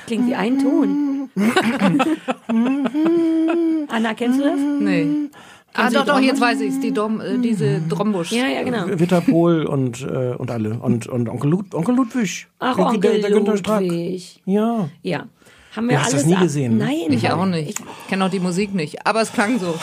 [0.07, 1.31] Klingt wie ein Ton.
[3.89, 4.59] Anna, kennst du das?
[4.81, 5.29] Nee.
[5.77, 6.81] Ah, Sie doch, doch, jetzt weiß ich's.
[6.81, 8.33] Die Dom, äh, diese Drombusch.
[8.33, 8.87] Ja, ja, genau.
[8.89, 10.79] Witterpol und, äh, und alle.
[10.79, 12.47] Und, und Onkel, Lud Onkel Ludwig.
[12.59, 13.83] Ach, Der- Onkel der, der Günther Strack.
[13.83, 14.41] Ludwig.
[14.47, 14.89] Ja.
[15.03, 15.27] Ja.
[15.75, 16.85] Haben wir Du hast alles das nie gesehen, ne?
[16.85, 17.12] Nein.
[17.12, 17.79] Ich auch nicht.
[17.79, 19.07] Ich kenne auch die Musik nicht.
[19.07, 19.75] Aber es klang so.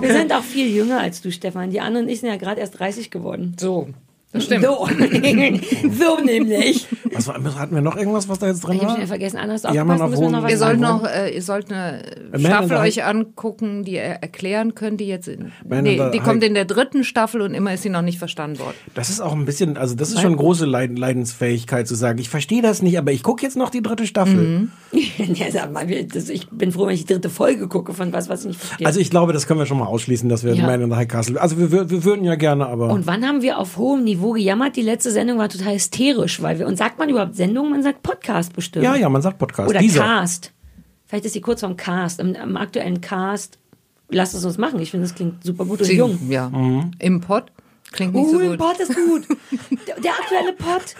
[0.00, 1.70] Wir sind auch viel jünger als du, Stefan.
[1.70, 3.54] Die und ich sind ja gerade erst 30 geworden.
[3.60, 3.88] So.
[4.34, 4.64] Das stimmt.
[4.64, 6.88] So, so nämlich.
[7.12, 8.96] Was war, hatten wir noch irgendwas, was da jetzt drin Ich habe war?
[8.98, 11.70] schon vergessen, anders Ja, aufpassen, auf müssen wir noch Ihr sollt noch, äh, ihr sollt
[11.70, 16.18] eine Man in Staffel euch angucken, die ihr erklären könnt, die jetzt in, nee, die
[16.18, 18.74] kommt in der dritten Staffel und immer ist sie noch nicht verstanden worden.
[18.94, 22.28] Das ist auch ein bisschen, also das ist schon große Leid Leidensfähigkeit zu sagen, ich
[22.28, 24.34] verstehe das nicht, aber ich gucke jetzt noch die dritte Staffel.
[24.34, 24.72] Mhm.
[25.18, 28.12] ja, sag mal, wir- das, ich bin froh, wenn ich die dritte Folge gucke von
[28.12, 28.86] was, was ich nicht verstehe.
[28.86, 30.66] Also ich glaube, das können wir schon mal ausschließen, dass wir Ja.
[30.66, 33.24] Man in the High Castle, also wir, wir, wir würden ja gerne, aber und wann
[33.26, 34.76] haben wir auf hohem Niveau gejammert?
[34.76, 37.70] Die letzte Sendung war total hysterisch, weil wir, und sagt man überhaupt Sendung?
[37.70, 38.84] Man sagt Podcast bestimmt.
[38.84, 39.68] ja, ja, man sagt Podcast.
[39.70, 40.00] Oder Dieser.
[40.02, 40.52] Cast.
[41.06, 42.18] Vielleicht ist die kurz vom Cast.
[42.20, 43.58] Im, im aktuellen Cast.
[44.10, 44.78] Lasst es uns machen.
[44.80, 46.18] Ich finde, das klingt super gut und jung.
[46.28, 46.48] Ja.
[46.50, 46.90] Mhm.
[46.98, 47.44] Im Pod
[47.94, 48.58] klingt nicht Uh, so im gut.
[48.58, 49.26] Pod ist gut.
[49.88, 50.94] Der, der aktuelle Pod.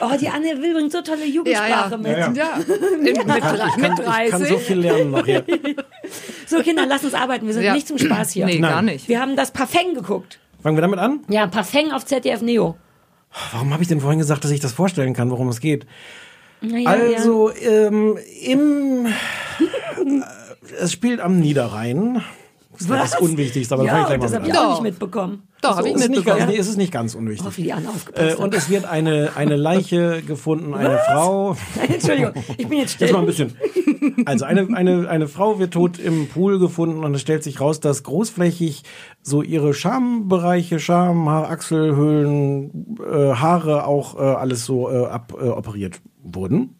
[0.00, 2.06] Oh, die Anne will bringt so tolle Jugendsprache Ja, mit.
[2.16, 2.32] Ja, ja.
[2.32, 2.58] Ja,
[3.00, 5.44] mit, Ich kann, ich, kann, ich kann so viel lernen noch hier.
[6.46, 7.46] So, Kinder, lasst uns arbeiten.
[7.46, 7.74] Wir sind Ja.
[7.74, 8.46] nicht zum Spaß hier.
[8.46, 8.70] Nee, Nein.
[8.70, 9.08] gar nicht.
[9.08, 10.38] Wir haben das Parfeng geguckt.
[10.62, 11.20] Fangen wir damit an?
[11.28, 12.76] Ja, Parfeng auf ZDF Neo.
[13.52, 15.86] Warum habe ich denn vorhin gesagt, dass ich das vorstellen kann, worum es geht?
[16.60, 19.10] Naja, Also ähm, im äh,
[20.80, 22.22] es spielt am Niederrhein.
[22.78, 23.20] Das ist das Was?
[23.20, 25.42] Unwichtigste, aber ja, da und das habe ich auch nicht mitbekommen.
[25.62, 26.38] Doch, habe ich Es ist, nicht mitbekommen.
[26.40, 27.46] ganz, nee, es ist nicht ganz unwichtig.
[27.48, 28.54] Oh, wie die Anne Äh, aufgepasst und hat.
[28.54, 31.56] es wird eine, eine Leiche gefunden, eine Frau.
[31.88, 33.08] Entschuldigung, ich bin jetzt still.
[33.08, 33.56] Jetzt mal ein bisschen.
[34.26, 37.80] Also eine, eine, eine Frau wird tot im Pool gefunden und es stellt sich raus,
[37.80, 38.82] dass großflächig
[39.22, 45.50] so ihre Schambereiche, Scham, Haar, Achselhöhlen, äh, Haare auch äh, alles so äh, aboperiert äh,
[45.58, 46.76] operiert wurden.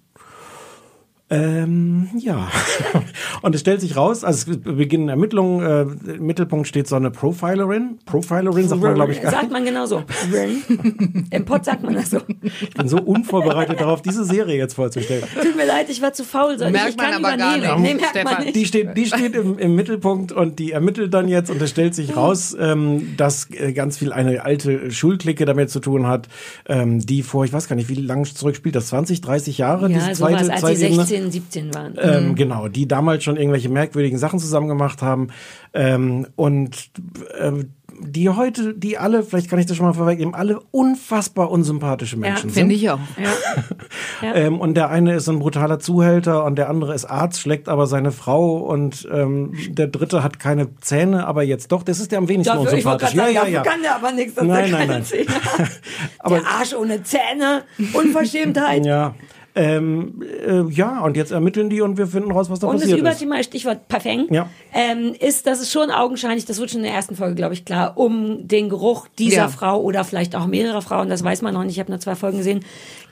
[1.29, 2.49] Ähm, ja.
[3.43, 5.61] Und es stellt sich raus, also es beginnen Ermittlungen,
[6.07, 7.99] äh, im Mittelpunkt steht so eine Profilerin.
[8.07, 10.05] Profilerin sagt man, glaube ich, gar Sagt man genauso.
[11.31, 12.19] Im Pod sagt man das so.
[12.43, 15.25] Ich bin so unvorbereitet darauf, diese Serie jetzt vorzustellen.
[15.43, 16.59] Tut mir leid, ich war zu faul.
[16.59, 16.73] Soll ich?
[16.75, 17.83] Merkt ich kann man aber gar übernehmen.
[17.83, 18.57] nicht, Nee, merkt man nicht.
[18.57, 21.97] Die steht, die steht im, im Mittelpunkt und die ermittelt dann jetzt und es stellt
[21.97, 26.29] sich raus, ähm, dass äh, ganz viel eine alte Schulklicke damit zu tun hat,
[26.69, 29.91] ähm, die vor, ich weiß gar nicht, wie lange zurück spielt das, 20, 30 Jahre,
[29.91, 31.16] Ja, diese so zweite, zweite die Ebene?
[31.23, 31.95] 16, 17 waren.
[32.01, 35.29] Ähm, Genau, die damals schon irgendwelche merkwürdigen Sachen zusammen gemacht haben
[35.75, 36.91] ähm, und
[37.39, 42.19] ähm, die heute, die alle, vielleicht kann ich das schon mal vorwegnehmen, alle unfassbar unsympathische
[42.19, 42.53] Menschen sind.
[42.53, 42.99] Finde ich auch.
[43.21, 43.31] Ja.
[44.35, 47.87] Ähm, und der eine ist ein brutaler Zuhälter und der andere ist Arzt, schlägt aber
[47.87, 51.83] seine Frau und ähm, der dritte hat keine Zähne, aber jetzt doch.
[51.83, 53.15] Das ist der am wenigsten Dafür, ich unsympathisch.
[53.15, 53.71] gerade Ja, sagen, ja, ja.
[53.71, 55.05] kann der aber nichts, dass Nein, der nein, keine nein.
[55.05, 55.71] Zähne hat.
[56.19, 58.87] Aber- der Arsch ohne Zähne, Unverschämtheit.
[58.87, 59.15] Ja.
[59.57, 62.83] Ähm, äh, ja, und jetzt ermitteln die und wir finden raus, was da Und das
[62.83, 63.01] passiert ist.
[63.01, 64.51] Überthema, Stichwort Parfeng, Ja.
[64.75, 67.65] ähm, ist, dass es schon augenscheinlich, das wird schon in der ersten Folge, glaube ich,
[67.65, 69.49] klar, um den Geruch dieser Ja.
[69.49, 72.15] Frau oder vielleicht auch mehrerer Frauen, das weiß man noch nicht, ich habe nur zwei
[72.15, 72.61] Folgen gesehen,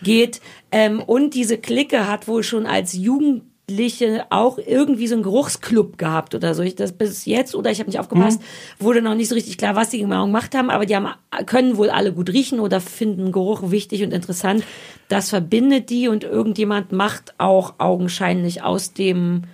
[0.03, 0.41] geht.
[0.71, 3.54] Ähm, und diese Clique hat wohl schon als Jugendliche
[4.31, 6.63] auch irgendwie so einen Geruchsclub gehabt oder so.
[6.63, 8.85] Ich das bis jetzt, oder ich habe nicht aufgepasst, Mhm.
[8.85, 11.09] wurde noch nicht so richtig klar, was die genau gemacht haben, aber die haben,
[11.47, 14.65] können wohl alle gut riechen oder finden Geruch wichtig und interessant.
[15.09, 19.45] Das verbindet die und irgendjemand macht auch augenscheinlich aus dem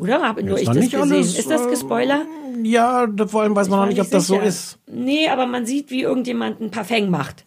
[0.00, 1.12] oder habe nur Ist ich das nicht gesehen?
[1.12, 2.22] alles, ist das äh, gespoiler?
[2.62, 4.46] Ja, vor allem weiß man noch nicht, ob das so sicher.
[4.46, 4.78] ist.
[4.86, 7.44] Nee, aber man sieht, wie irgendjemand ein Parfum macht.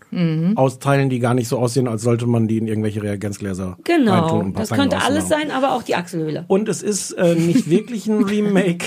[0.56, 4.06] Aus Teilen, die gar nicht so aussehen, als sollte man die in irgendwelche Reagenzgläser reintun,
[4.06, 4.44] Genau.
[4.56, 6.46] Das könnte alles sein, aber auch die Achselhöhle.
[6.48, 8.86] Und es ist äh, nicht wirklich ein Remake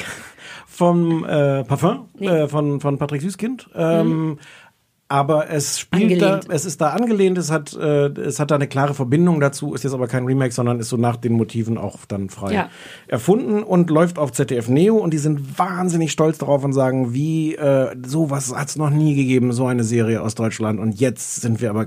[0.67, 3.69] vom äh, Parfum äh, von, von Patrick Süßkind.
[3.75, 4.39] Ähm,
[5.09, 6.47] Aber es spielt da, Angelehnt.
[6.53, 9.85] es ist da angelehnt, es hat, äh, es hat da eine klare Verbindung dazu, ist
[9.85, 12.71] jetzt aber kein Remake, sondern ist so nach den Motiven auch dann frei Ja.
[13.07, 17.55] erfunden und läuft auf ZDF Neo und die sind wahnsinnig stolz darauf und sagen, wie
[17.55, 21.61] äh, sowas hat es noch nie gegeben, so eine Serie aus Deutschland und jetzt sind
[21.61, 21.87] wir aber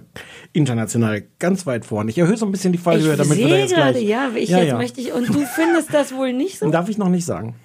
[0.53, 2.11] international ganz weit vorne.
[2.11, 4.07] Ich erhöhe so ein bisschen die Fallhöhe, Ich damit wir da jetzt gerade, gleich...
[4.07, 4.77] ja, ich Ja, jetzt ja.
[4.77, 6.69] möchte ich, und du findest das wohl nicht so?
[6.71, 7.55] Darf ich noch nicht sagen.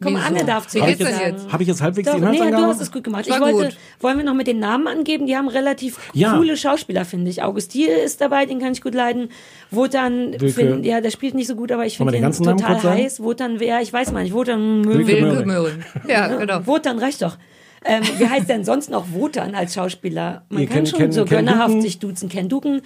[0.00, 0.26] Komm, Wieso?
[0.26, 1.20] Anne darf Wie geht's denn sagen.
[1.32, 1.52] jetzt?
[1.52, 2.62] Habe ich jetzt halbwegs Doch, die nee, Inhaltsangabe?
[2.62, 3.26] du hast es gut gemacht.
[3.26, 3.76] Ich wollte, gut.
[4.00, 5.26] wollen wir noch mit den Namen angeben?
[5.26, 6.36] Die haben relativ Ja.
[6.36, 7.42] coole Schauspieler, finde ich.
[7.42, 9.30] Augustil ist dabei, den kann ich gut leiden.
[9.72, 13.20] Wotan, find, ja, der spielt nicht so gut, aber ich finde den ihn total heiß.
[13.22, 15.78] Wotan, wer, ich weiß mal nicht, Wotan, Wilke Wilke.
[16.06, 16.66] Ja, genau.
[16.66, 17.36] Wotan reicht doch.
[17.84, 20.44] Ähm, wie heißt denn sonst noch Wotan als Schauspieler?
[20.48, 21.82] Man Ihr kann kennt- schon kennt- so Ken gönnerhaft Duken?
[21.82, 22.28] sich duzen.
[22.28, 22.82] Ken Duken.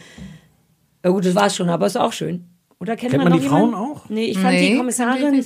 [1.05, 2.45] Ja gut, das war's schon, aber ist auch schön.
[2.79, 3.93] Oder kennt, Kennt man, man noch die Frauen jemanden?
[3.97, 4.09] auch?
[4.09, 5.45] Nee, ich fand Nee, die kennt Kommissarin die.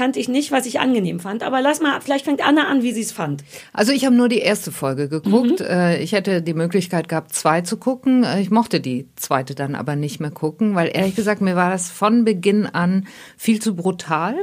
[0.00, 1.42] Kannte ich nicht, was ich angenehm fand.
[1.42, 3.44] Aber lass mal, vielleicht fängt Anna an, wie sie es fand.
[3.74, 5.60] Also ich habe nur die erste Folge geguckt.
[5.60, 8.24] Äh, Ich hätte die Möglichkeit gehabt, zwei zu gucken.
[8.24, 11.68] Äh, Ich mochte die zweite dann aber nicht mehr gucken, weil ehrlich gesagt, mir war
[11.68, 14.36] das von Beginn an viel zu brutal.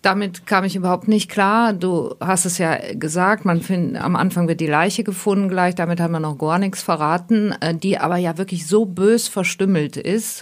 [0.00, 1.74] Damit kam ich überhaupt nicht klar.
[1.74, 6.00] Du hast es ja gesagt, man find, am Anfang wird die Leiche gefunden gleich, damit
[6.00, 10.40] haben wir noch gar nichts verraten, äh, die aber ja wirklich so bös verstümmelt ist.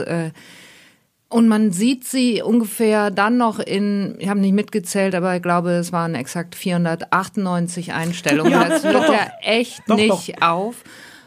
[1.31, 5.73] Und man sieht sie ungefähr dann noch in, ich habe nicht mitgezählt, aber ich glaube,
[5.73, 8.53] es waren exakt 498 Einstellungen.
[8.53, 10.43] Ja, das hört ja echt Doch, nicht doch.
[10.43, 10.85] auf.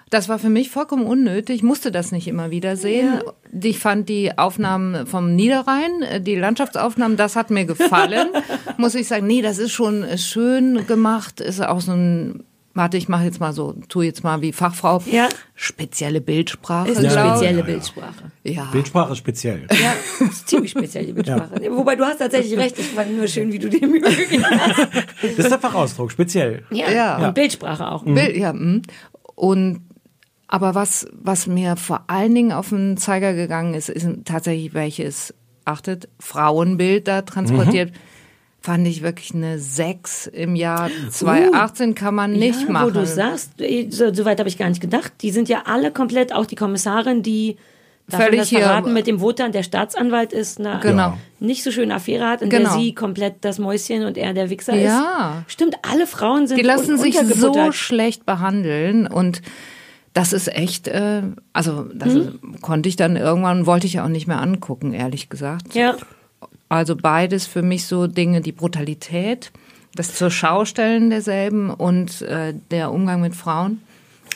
[0.09, 1.57] Das war für mich vollkommen unnötig.
[1.57, 3.21] Ich musste das nicht immer wieder sehen.
[3.63, 8.27] Ich fand die Aufnahmen vom Niederrhein, äh, die Landschaftsaufnahmen, das hat mir gefallen.
[8.77, 11.39] Muss ich sagen, nee, das ist schon schön gemacht.
[11.39, 15.01] Ist auch so ein, warte, ich mache jetzt mal so, tu jetzt mal wie Fachfrau.
[15.05, 15.29] Ja.
[15.55, 16.89] Spezielle Bildsprache.
[16.89, 17.13] Ist eine ich.
[17.13, 18.31] spezielle Bildsprache.
[18.43, 18.69] Ja.
[18.71, 19.67] Bildsprache speziell.
[19.71, 19.93] Ja,
[20.25, 21.61] ist ziemlich speziell die Bildsprache.
[21.71, 24.87] Wobei du hast tatsächlich recht, ich fand nur schön, wie du dir Mühe gegeben hast.
[25.21, 26.63] Das ist der Fachausdruck, speziell.
[26.71, 27.27] Ja, Ja.
[27.27, 28.03] und Bildsprache auch.
[28.03, 28.81] Bild, ja, mm.
[29.35, 29.81] und
[30.47, 35.33] aber was was mir vor allen Dingen auf den Zeiger gegangen ist, ist tatsächlich welches
[35.63, 37.93] achtet Frauenbild da transportiert.
[38.63, 42.85] Fand ich wirklich eine 6 im Jahr 2018 kann man nicht ja, machen.
[42.87, 45.11] Wo du sagst, eh, so, so weit habe ich gar nicht gedacht.
[45.21, 47.57] Die sind ja alle komplett, auch die Kommissarin, die
[48.07, 51.17] darf Völlig das hier- verraten mit dem Wotan, der Staatsanwalt ist, eine Genau.
[51.39, 52.69] nicht so schöne Affäre hat, in Genau.
[52.69, 55.43] der sie komplett das Mäuschen und er der Wichser Ja.
[55.47, 55.53] ist.
[55.53, 59.41] Stimmt, alle Frauen sind die lassen sich so schlecht behandeln und
[60.13, 61.21] das ist echt, äh,
[61.53, 62.57] also das Mhm.
[62.61, 65.73] konnte ich dann irgendwann, wollte ich auch nicht mehr angucken, ehrlich gesagt.
[65.73, 65.95] Ja.
[66.71, 69.51] Also beides für mich so Dinge, die Brutalität,
[69.93, 73.81] das zur Schaustellen derselben und äh, der Umgang mit Frauen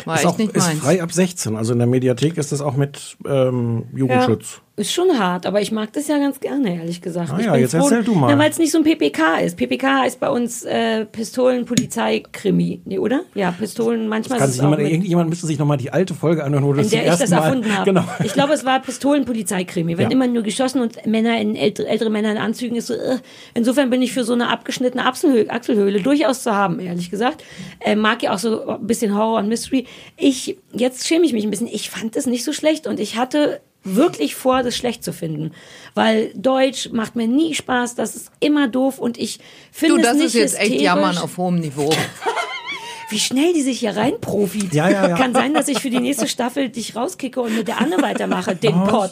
[0.04, 0.80] war ist echt auch, nicht ist meins.
[0.82, 1.56] frei ab 16.
[1.56, 4.60] Also in der Mediathek ist das auch mit ähm, Jugendschutz.
[4.78, 7.32] Ist schon hart, aber ich mag das ja ganz gerne, ehrlich gesagt.
[7.32, 8.38] Ah ich ja, bin jetzt erzähl du mal.
[8.38, 9.56] Weil es nicht so ein PPK ist.
[9.56, 13.22] PPK heißt bei uns äh, Pistolen-Polizei-Krimi, nee, oder?
[13.36, 15.92] Ja, Pistolen, manchmal Kann ist sich es auch jemand, mit, irgendjemand müsste sich nochmal die
[15.92, 17.86] alte Folge anhören, wo du das in zum der ich das Mal, erfunden habe.
[17.86, 18.04] Genau.
[18.26, 19.98] Ich glaube, es war Pistolen-Polizei-Krimi.
[19.98, 20.12] Wenn Ja.
[20.12, 23.20] immer nur geschossen und Männer in ältere, ältere Männer in Anzügen ist so, äh,
[23.54, 27.46] insofern bin ich für so eine abgeschnittene Achselhöhle, Achselhöhle durchaus zu haben, ehrlich gesagt.
[27.80, 29.86] Äh, mag ja auch so ein bisschen Horror und Mystery.
[30.18, 31.68] Ich, jetzt schäme ich mich ein bisschen.
[31.68, 35.52] Ich fand es nicht so schlecht und ich hatte wirklich vor, das schlecht zu finden.
[35.94, 39.40] Weil Deutsch macht mir nie Spaß, das ist immer doof und ich
[39.72, 40.82] finde Du, das es nicht ist jetzt echt.
[40.82, 41.90] Jammern auf hohem Niveau.
[43.10, 44.74] Wie schnell die sich hier reinprofit.
[44.74, 45.16] Ja, ja, ja.
[45.16, 48.56] Kann sein, dass ich für die nächste Staffel dich rauskicke und mit der Anne weitermache,
[48.56, 48.90] den Was?
[48.90, 49.12] Pod.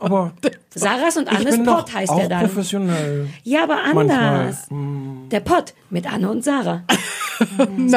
[0.00, 0.32] Aber
[0.74, 2.40] Sarahs und Annes doch heißt auch er dann.
[2.48, 3.28] professionell.
[3.44, 4.10] Ja, aber Manchmal.
[4.18, 4.66] anders.
[5.30, 6.82] Der Pod mit Anne und Sarah.
[7.76, 7.88] Nein.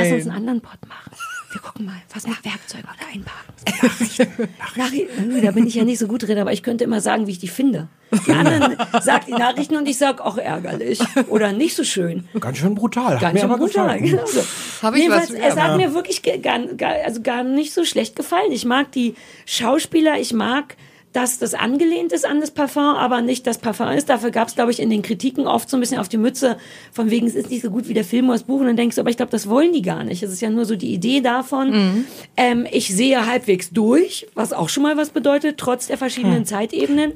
[0.02, 1.07] Lass uns einen anderen Pod machen.
[1.50, 3.52] Wir gucken mal, was mit Werkzeugen oder einpacken.
[3.82, 4.48] Nachrichten.
[4.76, 5.42] Nachrichten.
[5.42, 7.38] Da bin ich ja nicht so gut drin, aber ich könnte immer sagen, wie ich
[7.38, 7.88] die finde.
[8.26, 11.00] Die anderen sagt die Nachrichten und ich sag, auch ärgerlich.
[11.28, 12.28] Oder nicht so schön.
[12.38, 13.18] Ganz schön brutal.
[13.18, 13.98] Ganz schön brutal.
[13.98, 14.42] Genau so.
[14.82, 18.14] Hab ich Jedenfalls, was- es hat mir wirklich gar, gar, also gar nicht so schlecht
[18.14, 18.52] gefallen.
[18.52, 19.14] Ich mag die
[19.46, 20.76] Schauspieler, ich mag
[21.12, 24.08] dass das angelehnt ist an das Parfum, aber nicht das Parfum ist.
[24.08, 26.58] Dafür gab es, glaube ich, in den Kritiken oft so ein bisschen auf die Mütze,
[26.92, 28.60] von wegen, es ist nicht so gut wie der Film oder das Buch.
[28.60, 30.22] Und dann denkst du, aber ich glaube, das wollen die gar nicht.
[30.22, 31.70] Es ist ja nur so die Idee davon.
[31.70, 32.04] Mhm.
[32.36, 37.14] Ähm, ich sehe halbwegs durch, was auch schon mal was bedeutet, trotz der verschiedenen Zeitebenen.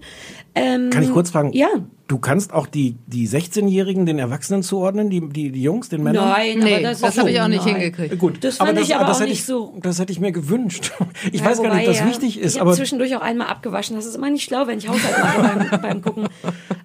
[0.55, 1.53] Ähm, Kann ich kurz fragen?
[1.53, 1.69] Ja.
[2.09, 6.29] Du kannst auch die, die 16-Jährigen den Erwachsenen zuordnen, die, die, die Jungs, den Männern?
[6.29, 7.77] Nein, Nee, aber das, das habe so- ich auch nicht nein.
[7.77, 8.19] hingekriegt.
[8.19, 10.31] Gut, Das fand ich aber das auch hätte nicht ich, so- Das hätte ich mir
[10.33, 10.93] gewünscht.
[11.33, 13.17] Ich Ja, weiß gar nicht, wobei, ob das ja, wichtig ist, Ich habe aber, zwischendurch
[13.17, 13.97] auch einmal abgewaschen.
[13.97, 16.29] Das ist immer nicht schlau, wenn ich Haushalt mache beim, beim Gucken.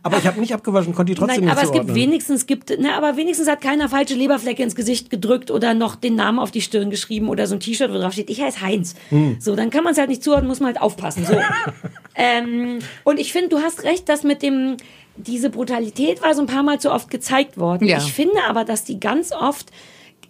[0.03, 1.95] aber ich habe nicht abgewaschen, konnte die trotzdem Nein, nicht aber es gibt zuordnen.
[1.95, 6.15] wenigstens gibt, ne, aber wenigstens hat keiner falsche Leberflecke ins Gesicht gedrückt oder noch den
[6.15, 8.95] Namen auf die Stirn geschrieben oder so ein T-Shirt, wo drauf steht, ich heiße Heinz.
[9.09, 9.37] Hm.
[9.39, 11.25] So, dann kann man es halt nicht zuordnen, muss man halt aufpassen.
[11.25, 11.33] So.
[12.15, 14.77] ähm, und ich finde, du hast recht, dass mit dem
[15.17, 17.87] diese Brutalität war so ein paar Mal zu oft gezeigt worden.
[17.87, 17.97] Ja.
[17.97, 19.71] Ich finde aber, dass die ganz oft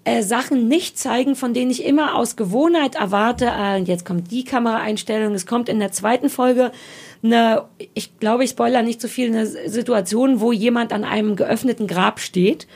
[0.04, 4.46] äh, Sachen nicht zeigen, von denen ich immer aus Gewohnheit erwarte, äh, jetzt kommt die
[4.46, 6.72] Kameraeinstellung, es kommt in der zweiten Folge
[7.22, 11.88] eine, ich glaube, ich spoiler nicht zu viel, eine Situation, wo jemand an einem geöffneten
[11.88, 12.68] Grab steht.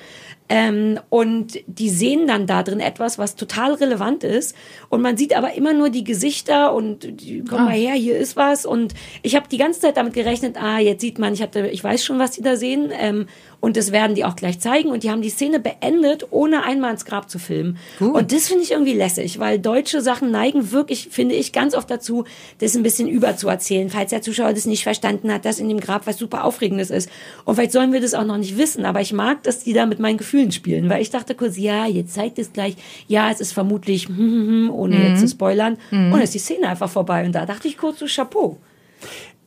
[0.53, 4.53] Ähm, und die sehen dann da drin etwas, was total relevant ist.
[4.89, 8.35] Und man sieht aber immer nur die Gesichter und die, komm mal her, hier ist
[8.35, 8.65] was.
[8.65, 11.81] Und ich habe die ganze Zeit damit gerechnet, ah, jetzt sieht man, ich hatte, ich
[11.81, 12.91] weiß schon, was die da sehen.
[12.91, 13.27] Ähm,
[13.61, 14.89] und das werden die auch gleich zeigen.
[14.89, 17.77] Und die haben die Szene beendet, ohne einmal ins Grab zu filmen.
[17.99, 21.89] Und das finde ich irgendwie lässig, weil deutsche Sachen neigen wirklich, finde ich, ganz oft
[21.89, 22.25] dazu,
[22.57, 23.89] das ein bisschen überzuerzählen.
[23.89, 27.09] Falls der Zuschauer das nicht verstanden hat, dass in dem Grab was super Aufregendes ist.
[27.45, 29.85] Und vielleicht sollen wir das auch noch nicht wissen, aber ich mag, dass die da
[29.85, 32.75] mit meinen Gefühlen spielen, weil ich dachte kurz, ja, jetzt zeigt es gleich,
[33.07, 35.03] ja, es ist vermutlich, hm, hm, hm, ohne Mhm.
[35.05, 35.77] jetzt zu spoilern.
[35.91, 37.25] Und dann ist die Szene einfach vorbei.
[37.25, 38.57] Und da dachte ich kurz so, Chapeau.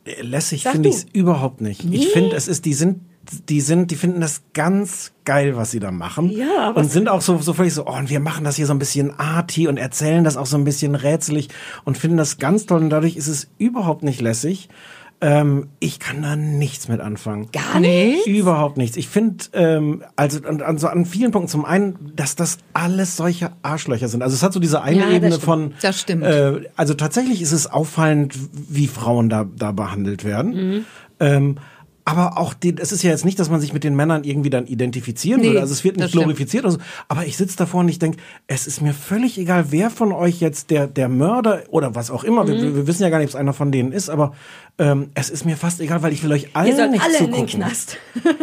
[0.04, 1.84] Äh, Lässig finde ich es überhaupt nicht.
[1.84, 1.96] Nee?
[1.96, 3.00] Ich finde, es ist, die sind,
[3.48, 6.30] die sind, die finden das ganz geil, was sie da machen.
[6.30, 8.66] Ja, aber Und sind auch so, so völlig so, oh, und wir machen das hier
[8.66, 11.48] so ein bisschen arty und erzählen das auch so ein bisschen rätselig
[11.84, 14.68] und finden das ganz toll und dadurch ist es überhaupt nicht lässig.
[15.20, 17.48] Ähm, ich kann da nichts mit anfangen.
[17.52, 18.26] Gar nicht?
[18.26, 18.96] Überhaupt nichts.
[18.96, 23.16] Ich finde, ähm, also an, an, so an vielen Punkten zum einen, dass das alles
[23.16, 24.22] solche Arschlöcher sind.
[24.22, 25.72] Also es hat so diese eine Ja, Ebene von.
[25.80, 26.24] Das stimmt.
[26.24, 30.52] Äh, also tatsächlich ist es auffallend, wie Frauen da, da behandelt werden.
[30.54, 30.84] Mhm.
[31.20, 31.56] Ähm,
[32.06, 34.50] aber auch die, es ist ja jetzt nicht, dass man sich mit den Männern irgendwie
[34.50, 35.60] dann identifizieren Nee, würde.
[35.60, 36.78] Also es wird nicht glorifiziert so.
[37.08, 40.40] Aber ich sitze davor und ich denke, es ist mir völlig egal, wer von euch
[40.40, 42.46] jetzt der, der Mörder oder was auch immer.
[42.46, 42.76] Wir, Mhm.
[42.76, 44.34] wir wissen ja gar nicht, ob es einer von denen ist, aber
[44.78, 47.16] ähm, es ist mir fast egal, weil ich will euch alle Ihr sollt nicht alle
[47.18, 47.60] in den zugucken.
[47.60, 47.96] Knast.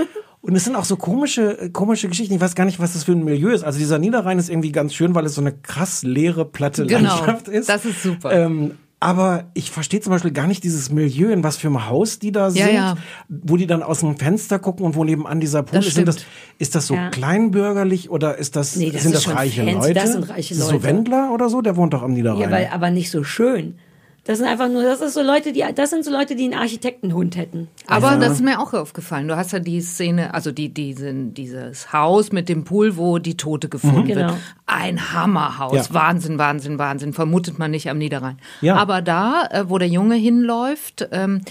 [0.44, 2.34] Und es sind auch so komische, äh, komische Geschichten.
[2.34, 3.64] Ich weiß gar nicht, was das für ein Milieu ist.
[3.64, 7.16] Also dieser Niederrhein ist irgendwie ganz schön, weil es so eine krass leere, platte Genau,
[7.16, 7.70] Landschaft ist.
[7.70, 8.32] das ist super.
[8.32, 8.72] Ähm,
[9.02, 12.32] aber ich verstehe zum Beispiel gar nicht dieses Milieu, in was für einem Haus die
[12.32, 12.98] da Ja, sind, ja.
[13.28, 16.08] wo die dann aus dem Fenster gucken und wo nebenan dieser Pool Das ist.
[16.08, 16.18] Das,
[16.60, 17.10] ist das so Ja.
[17.10, 19.94] kleinbürgerlich oder ist das, Nee, das sind das reiche fancy, Leute?
[19.96, 20.84] das sind reiche das So Leute.
[20.84, 22.42] Wendler oder so, der wohnt doch am Niederrhein.
[22.42, 23.76] Ja, weil, aber nicht so schön.
[24.24, 26.54] Das sind einfach nur, das ist so Leute, die, das sind so Leute, die einen
[26.54, 27.70] Architektenhund hätten.
[27.88, 29.28] Aber das ist mir auch aufgefallen.
[29.28, 33.36] Du hast ja die Szene, also die, diesen, dieses Haus mit dem Pool, wo die
[33.36, 34.08] Tote gefunden Mhm.
[34.10, 34.18] wird.
[34.20, 34.38] Genau.
[34.68, 35.74] Ein Hammerhaus.
[35.90, 35.94] Ja.
[35.96, 37.14] Wahnsinn, Wahnsinn, Wahnsinn.
[37.14, 38.38] Vermutet man nicht am Niederrhein.
[38.62, 38.76] Ja.
[38.76, 41.42] Aber da, äh, wo der Junge hinläuft, ähm,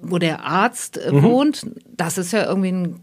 [0.00, 1.22] wo der Arzt äh, Mhm.
[1.22, 3.00] wohnt, das ist ja irgendwie ein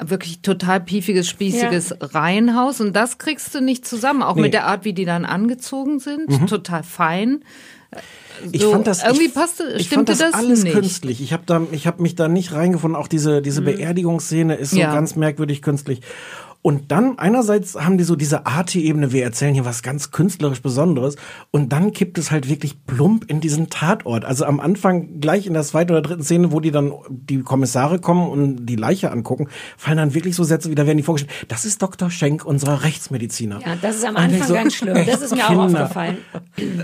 [0.00, 4.42] wirklich total piefiges, spießiges Reihenhaus und das kriegst du nicht zusammen, auch Nee.
[4.42, 6.46] mit der Art, wie die dann angezogen sind, Mhm.
[6.48, 7.44] total fein.
[8.50, 10.72] Ich So, fand das irgendwie ich, passte, ich stimmte fand das, das alles nicht.
[10.74, 11.20] künstlich.
[11.22, 13.00] Ich habe da, ich habe mich da nicht reingefunden.
[13.00, 14.92] Auch diese diese Beerdigungsszene ist so Ja.
[14.92, 16.00] ganz merkwürdig künstlich.
[16.66, 21.16] Und dann einerseits haben die so diese Arti-Ebene, wir erzählen hier was ganz künstlerisch Besonderes.
[21.50, 24.24] Und dann kippt es halt wirklich plump in diesen Tatort.
[24.24, 27.98] Also am Anfang, gleich in der zweiten oder dritten Szene, wo die dann die Kommissare
[27.98, 31.44] kommen und die Leiche angucken, fallen dann wirklich so Sätze wie, da werden die vorgestellt,
[31.48, 32.10] das ist Dr.
[32.10, 33.60] Schenk, unser Rechtsmediziner.
[33.60, 34.96] Ja, das ist am Anfang so, ganz schlimm.
[35.04, 35.82] Das ist mir auch Kinder.
[35.82, 36.16] aufgefallen.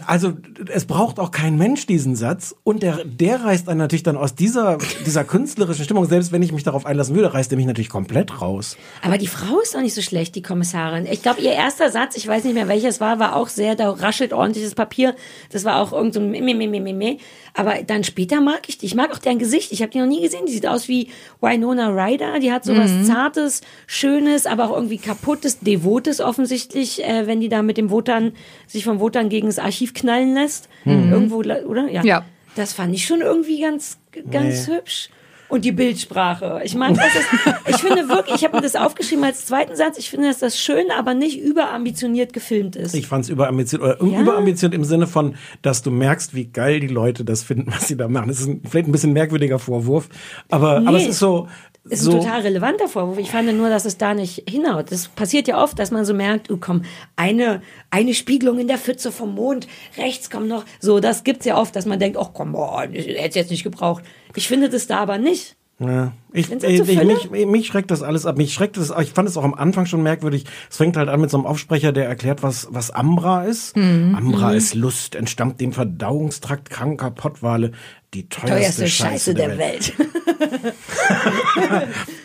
[0.07, 0.35] Also
[0.71, 4.35] es braucht auch kein Mensch diesen Satz und der, der reißt einen natürlich dann aus
[4.35, 7.89] dieser, dieser künstlerischen Stimmung, selbst wenn ich mich darauf einlassen würde, reißt er mich natürlich
[7.89, 8.77] komplett raus.
[9.01, 11.07] Aber die Frau ist doch nicht so schlecht, die Kommissarin.
[11.11, 13.91] Ich glaube, ihr erster Satz, ich weiß nicht mehr welches war, war auch sehr, da
[13.91, 15.15] raschelt ordentliches Papier.
[15.51, 17.17] Das war auch irgend so ein Meh, Meh, Meh, Meh, Meh.
[17.55, 18.87] Aber dann später mag ich die.
[18.87, 19.73] Ich mag auch deren Gesicht.
[19.73, 20.47] Ich habe die noch nie gesehen.
[20.47, 21.09] Die sieht aus wie
[21.41, 22.39] Winona Ryder.
[22.39, 23.05] Die hat so was Mhm.
[23.05, 28.33] Zartes, Schönes, aber auch irgendwie kaputtes, Devotes offensichtlich, äh, wenn die da mit dem Wotan,
[28.67, 30.69] sich vom Wotan gegen das Archiv knallen lässt.
[30.85, 31.13] Mhm.
[31.13, 31.89] Irgendwo, oder?
[31.91, 32.03] Ja.
[32.05, 32.25] Ja.
[32.57, 33.99] Das fand ich schon irgendwie ganz,
[34.31, 34.75] ganz Nee.
[34.77, 35.09] hübsch.
[35.51, 36.61] Und die Bildsprache.
[36.65, 37.27] Ich meine, das ist,
[37.69, 40.59] ich finde wirklich, ich habe mir das aufgeschrieben als zweiten Satz, ich finde, dass das
[40.59, 42.95] schön, aber nicht überambitioniert gefilmt ist.
[42.95, 44.21] Ich fand es überambitioniert, oder Ja.
[44.21, 47.97] überambitioniert im Sinne von, dass du merkst, wie geil die Leute das finden, was sie
[47.97, 48.29] da machen.
[48.29, 50.09] Das ist ein, vielleicht ein bisschen merkwürdiger Vorwurf,
[50.49, 51.09] aber, aber es Nee.
[51.11, 51.49] ist so,
[51.85, 53.19] ist so ein total relevanter Vorwurf.
[53.19, 54.93] Ich fand nur, dass es da nicht hinhaut.
[54.93, 56.83] Das passiert ja oft, dass man so merkt, oh komm,
[57.17, 59.67] eine, eine Spiegelung in der Pfütze vom Mond,
[59.97, 63.07] rechts kommt noch, so, das gibt's ja oft, dass man denkt, ach komm, boah, ich
[63.07, 64.05] hätte es jetzt nicht gebraucht.
[64.35, 65.57] Ich finde das da aber nicht.
[65.81, 68.37] Ja, ich, ich, ich, mich, mich schreckt das alles ab.
[68.37, 70.45] Mich schreckt das, ich fand es auch am Anfang schon merkwürdig.
[70.71, 73.75] Es fängt halt an mit so einem Aufsprecher, der erklärt, was, was Ambra ist.
[73.77, 74.15] Mhm.
[74.15, 74.57] Ambra Mhm.
[74.59, 77.73] ist Lust, entstammt dem Verdauungstrakt kranker Pottwale.
[78.13, 79.95] Die teuerste, Teuerste Scheiße der Welt.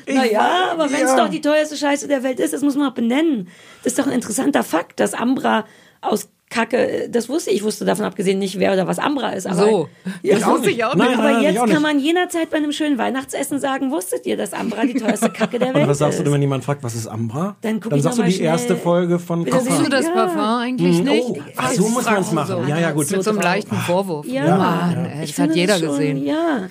[0.08, 1.18] Ich naja, aber wenn es ja.
[1.18, 3.48] doch die teuerste Scheiße der Welt ist, das muss man auch benennen.
[3.84, 5.66] Das ist doch ein interessanter Fakt, dass Ambra
[6.02, 9.46] aus Kacke, das wusste ich, ich wusste davon abgesehen nicht, wer oder was Ambra ist.
[9.46, 9.90] Aber, So.
[10.24, 11.06] ja, Das wusste ich auch nicht.
[11.06, 11.82] Nein, aber nein, jetzt kann nicht.
[11.82, 15.74] man jederzeit bei einem schönen Weihnachtsessen sagen, wusstet ihr, dass Ambra die teuerste Kacke der
[15.74, 16.26] Welt Und was sagst du ist?
[16.28, 17.56] denn, wenn jemand fragt, was ist Ambra?
[17.62, 18.78] Dann guck Dann ich sagst du die erste schnell.
[18.80, 19.62] Folge von Kocher.
[19.64, 20.12] Siehst du das Ja.
[20.14, 21.04] Parfum eigentlich Mhm.
[21.06, 21.24] nicht?
[21.30, 22.68] Oh, ach, so muss man es machen.
[22.68, 23.12] Ja, ja, gut.
[23.12, 24.26] Mit so einem leichten Vorwurf.
[24.28, 25.22] Ja, Ja, Mann, ja.
[25.22, 26.26] das hat jeder schon, gesehen.
[26.26, 26.68] Ja.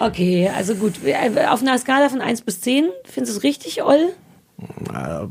[0.00, 0.94] Okay, also gut.
[1.48, 4.08] Auf einer Skala von 1 bis 10, findest du es richtig, Oll?
[4.92, 5.26] Äh,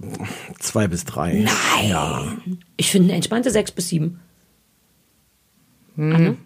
[0.60, 1.46] zwei bis drei.
[1.46, 1.90] Nein.
[1.90, 2.24] Ja.
[2.78, 4.20] Ich finde eine entspannte 6 bis 7.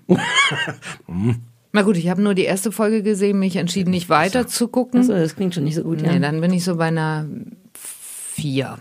[1.72, 5.02] Na gut, ich habe nur die erste Folge gesehen, mich entschieden, nicht weiter zu gucken.
[5.02, 6.12] Achso, das klingt schon nicht so gut, ja.
[6.12, 7.28] Nee, dann bin ich so bei einer
[7.74, 8.78] vier,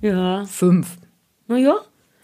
[0.00, 0.44] ja.
[0.44, 0.98] fünf.
[1.48, 1.76] Naja.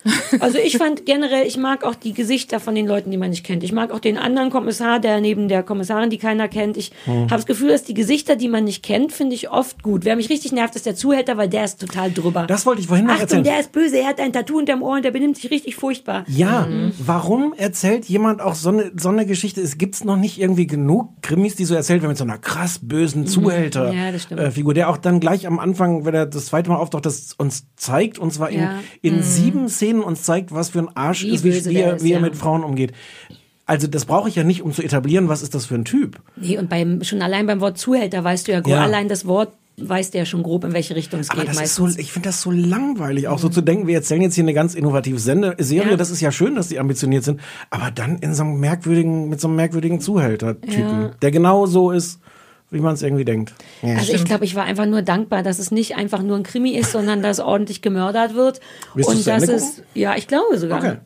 [0.40, 3.44] Also ich fand generell, ich mag auch die Gesichter von den Leuten, die man nicht
[3.44, 3.62] kennt.
[3.64, 6.76] Ich mag auch den anderen Kommissar, der neben der Kommissarin, die keiner kennt.
[6.76, 7.22] Ich Hm.
[7.24, 10.04] habe das Gefühl, dass die Gesichter, die man nicht kennt, finde ich oft gut.
[10.04, 12.46] Wer mich richtig nervt, ist der Zuhälter, weil der ist total drüber.
[12.46, 13.44] Das wollte ich vorhin noch Achtung, erzählen.
[13.44, 16.24] der ist böse, er hat ein Tattoo unterm Ohr und der benimmt sich richtig furchtbar.
[16.28, 19.60] Ja, warum erzählt jemand auch so eine, so eine Geschichte?
[19.60, 22.80] Es gibt's noch nicht irgendwie genug Krimis, die so erzählt werden mit so einer krass
[22.82, 24.40] bösen Zuhälter Ja, das stimmt.
[24.40, 27.66] äh, der auch dann gleich am Anfang, wenn er das zweite Mal auftaucht, das uns
[27.76, 28.78] zeigt, und zwar in, Ja.
[29.02, 32.04] in sieben Szenen uns zeigt, was für ein Arsch Wie ist, wie, wie, er, ist,
[32.04, 32.20] wie er ja.
[32.20, 32.92] mit Frauen umgeht.
[33.66, 36.20] Also das brauche ich ja nicht, um zu etablieren, was ist das für ein Typ.
[36.36, 38.82] Nee, und beim, schon allein beim Wort Zuhälter weißt du ja, Ja.
[38.82, 41.60] allein das Wort weißt du ja schon grob, in welche Richtung es Aber geht das
[41.60, 42.00] ist so, meistens.
[42.02, 44.74] ich finde das so langweilig, auch so zu denken, wir erzählen jetzt hier eine ganz
[44.74, 45.96] innovative Sende Serie, Ja.
[45.96, 49.38] das ist ja schön, dass die ambitioniert sind, aber dann in so einem merkwürdigen, mit
[49.40, 51.10] so einem merkwürdigen Zuhälter-Typen, Ja.
[51.20, 52.20] der genau so ist,
[52.70, 53.54] wie man es irgendwie denkt.
[53.82, 53.96] Ja.
[53.96, 56.72] Also ich glaube, ich war einfach nur dankbar, dass es nicht einfach nur ein Krimi
[56.72, 58.60] ist, sondern dass ordentlich gemördert wird.
[58.94, 60.78] Willst und dass es, ja, ich glaube sogar.
[60.78, 60.96] Okay.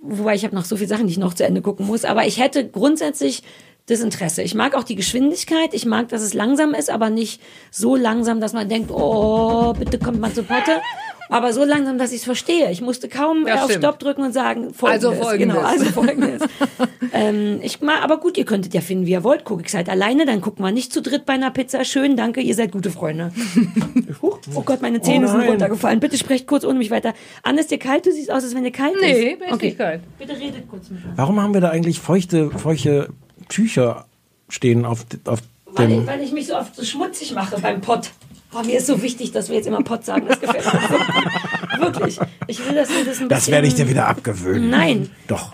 [0.00, 2.04] Wobei ich habe noch so viele Sachen, die ich noch zu Ende gucken muss.
[2.04, 3.42] Aber ich hätte grundsätzlich
[3.86, 4.42] das Interesse.
[4.42, 5.72] Ich mag auch die Geschwindigkeit.
[5.72, 7.40] Ich mag, dass es langsam ist, aber nicht
[7.70, 10.80] so langsam, dass man denkt, oh, bitte kommt mal zu Potte.
[11.28, 12.70] Aber so langsam, dass ich es verstehe.
[12.70, 13.72] Ich musste kaum Ja, auf.
[13.72, 15.08] Stopp drücken und sagen, folgendes.
[15.10, 15.56] Also folgendes.
[15.56, 16.42] Genau, also folgendes.
[17.12, 19.44] ähm, ich mag, aber gut, ihr könntet ja finden, wie ihr wollt.
[19.44, 21.84] Gucke ich halt alleine, dann gucken wir nicht zu dritt bei einer Pizza.
[21.84, 23.32] Schön, danke, ihr seid gute Freunde.
[24.22, 26.00] Huch, oh Gott, meine Zähne Oh sind runtergefallen.
[26.00, 27.14] Bitte sprecht kurz ohne mich weiter.
[27.42, 28.06] Anne, ist dir kalt?
[28.06, 29.40] Du siehst aus, als wenn dir kalt Nee, ist.
[29.40, 30.00] mir ist nicht kalt.
[30.18, 31.12] Bitte redet kurz mit mir.
[31.16, 33.10] Warum haben wir da eigentlich feuchte, feuchte
[33.48, 34.06] Tücher
[34.48, 36.00] stehen auf, auf Weil, dem...
[36.00, 38.10] ich, weil ich mich so oft so schmutzig mache beim Pott.
[38.54, 40.26] Oh, mir ist so wichtig, dass wir jetzt immer Pott sagen.
[40.26, 41.82] Das gefällt mir so.
[41.82, 42.18] Wirklich.
[42.46, 43.28] Ich will, dass wir das ein bisschen...
[43.28, 44.70] Das werde ich dir wieder abgewöhnen.
[44.70, 45.10] Nein.
[45.26, 45.52] Doch.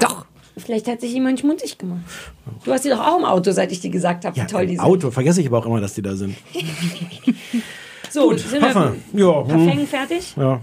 [0.00, 0.26] Doch.
[0.56, 2.00] Vielleicht hat sich jemand schmutzig gemacht.
[2.64, 4.66] Du hast die doch auch im Auto, seit ich dir gesagt habe, wie Ja, toll
[4.66, 4.84] die sind.
[4.84, 6.36] Auto, vergesse ich aber auch immer, dass die da sind.
[8.10, 10.34] So, sind Papa, wir ja, hm, Verfängen fertig?
[10.36, 10.60] ja.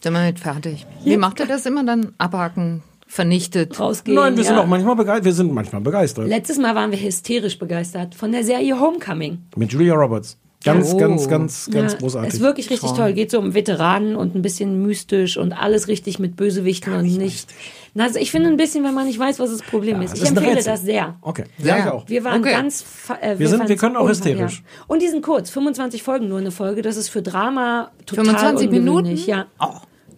[0.00, 0.86] Sind wir mit fertig.
[1.04, 2.12] Wie macht ihr das immer dann?
[2.18, 3.78] Abhaken, vernichtet.
[3.78, 4.16] Rausgehen.
[4.16, 4.62] Nein, wir sind ja.
[4.62, 5.24] auch manchmal begeistert.
[5.24, 6.26] Wir sind manchmal begeistert.
[6.26, 9.38] Letztes Mal waren wir hysterisch begeistert von der Serie Homecoming.
[9.56, 10.36] Mit Julia Roberts.
[10.64, 10.96] Ganz, Oh.
[10.96, 12.34] ganz, ganz, ganz ja, großartig.
[12.34, 13.12] Ist wirklich richtig toll.
[13.12, 17.48] Geht so um Veteranen und ein bisschen mystisch und alles richtig mit Bösewichten und nicht.
[17.94, 20.10] Na, Also ich finde ein bisschen, wenn man nicht weiß, was das Problem ist.
[20.12, 21.16] das Ich ist empfehle das sehr.
[21.22, 21.76] Okay, Ja.
[21.78, 22.08] ja, ich auch.
[22.08, 22.50] Wir waren Okay.
[22.52, 22.84] ganz.
[23.20, 24.62] Äh, Wir sind- wir können auch hysterisch.
[24.64, 24.84] Ja.
[24.88, 26.82] Und die sind kurz, 25 Folgen nur eine Folge.
[26.82, 29.30] Das ist für Drama total 25 ungewöhnlich, Minuten?
[29.30, 29.46] Ja.
[29.60, 29.68] Oh,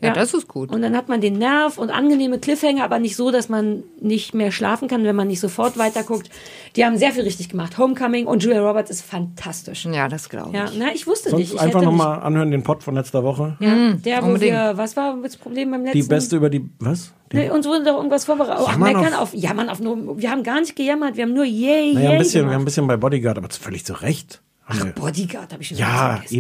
[0.00, 0.70] ja, das ist gut.
[0.70, 4.32] Und dann hat man den Nerv und angenehme Cliffhanger, aber nicht so, dass man nicht
[4.34, 6.30] mehr schlafen kann, wenn man nicht sofort weiterguckt.
[6.76, 7.78] Die haben sehr viel richtig gemacht.
[7.78, 9.84] Homecoming und Julia Roberts ist fantastisch.
[9.86, 10.54] Ja, das glaube ich.
[10.54, 11.48] Ja, na, ich wusste nicht.
[11.48, 13.56] Sonst Ich einfach nochmal anhören den Pod von letzter Woche.
[13.58, 14.52] Nicht, ja, der, wo unbedingt.
[14.52, 16.00] wir, was war das Problem beim letzten?
[16.00, 17.12] Die beste über die, was?
[17.32, 18.64] Die, Nee, uns wurde doch irgendwas vorbereitet.
[18.66, 21.34] Ach, Jammern meckern auf- auf, jammern auf nur, wir haben gar nicht gejammert, wir haben
[21.34, 22.54] nur yay, naja, yay ein bisschen, wir gemacht.
[22.54, 24.40] haben ein bisschen bei Bodyguard, aber völlig zu Recht.
[24.70, 26.30] Wir- Bodyguard habe ich schon ja, ganz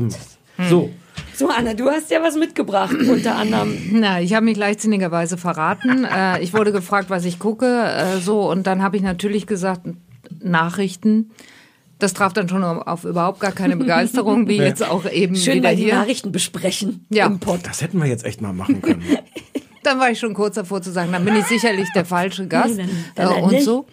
[0.58, 0.68] eben.
[0.68, 0.90] So,
[1.34, 3.76] So, Anna, du hast ja was mitgebracht, unter anderem.
[3.92, 6.04] Na, ich habe mich leichtsinnigerweise verraten.
[6.12, 9.82] äh, ich wurde gefragt, was ich gucke, äh, so und dann habe ich natürlich gesagt
[10.42, 11.30] Nachrichten.
[12.00, 15.70] Das traf dann schon auf überhaupt gar keine Begeisterung, wie jetzt auch eben Schön, wieder
[15.70, 15.94] weil die hier.
[15.94, 17.26] Nachrichten besprechen Ja.
[17.26, 17.60] im Pod.
[17.64, 19.02] das hätten wir jetzt echt mal machen können.
[19.82, 22.76] Dann war ich schon kurz davor zu sagen, dann bin ich sicherlich der falsche Gast
[22.76, 23.86] Nee, dann- dann äh, und so.